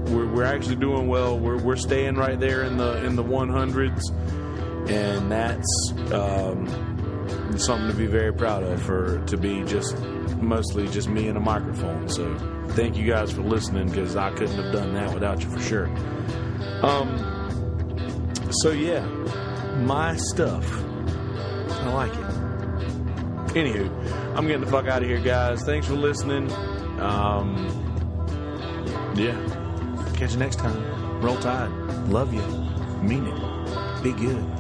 we're, 0.10 0.28
we're 0.28 0.44
actually 0.44 0.76
doing 0.76 1.08
well. 1.08 1.38
We're, 1.38 1.58
we're 1.58 1.76
staying 1.76 2.16
right 2.16 2.40
there 2.40 2.64
in 2.64 2.78
the 2.78 3.04
in 3.06 3.16
the 3.16 3.24
100s, 3.24 4.10
and 4.90 5.32
that's 5.32 5.94
um, 6.12 7.58
something 7.58 7.90
to 7.90 7.96
be 7.96 8.06
very 8.06 8.34
proud 8.34 8.64
of. 8.64 8.82
For 8.82 9.24
to 9.26 9.38
be 9.38 9.64
just 9.64 9.98
mostly 10.42 10.88
just 10.88 11.10
me 11.10 11.28
and 11.28 11.38
a 11.38 11.42
microphone. 11.42 12.10
So 12.10 12.36
thank 12.70 12.98
you 12.98 13.06
guys 13.06 13.32
for 13.32 13.42
listening 13.42 13.90
because 13.90 14.16
I 14.16 14.32
couldn't 14.32 14.62
have 14.62 14.74
done 14.74 14.94
that 14.94 15.14
without 15.14 15.44
you 15.44 15.50
for 15.50 15.62
sure. 15.62 15.88
Um. 16.84 17.32
So 18.52 18.72
yeah, 18.72 19.06
my 19.84 20.16
stuff. 20.16 20.66
I 21.82 21.94
like 21.94 22.14
it. 22.16 22.25
Anywho, 23.56 23.90
I'm 24.36 24.48
getting 24.48 24.66
the 24.66 24.70
fuck 24.70 24.88
out 24.88 25.02
of 25.02 25.08
here, 25.08 25.20
guys. 25.20 25.64
Thanks 25.64 25.88
for 25.88 25.94
listening. 25.94 26.52
Um, 27.00 27.56
yeah. 29.16 29.34
Catch 30.14 30.34
you 30.34 30.40
next 30.40 30.58
time. 30.58 31.22
Roll 31.22 31.38
Tide. 31.38 31.70
Love 32.10 32.34
you. 32.34 32.42
Mean 33.02 33.28
it. 33.28 34.04
Be 34.04 34.12
good. 34.12 34.55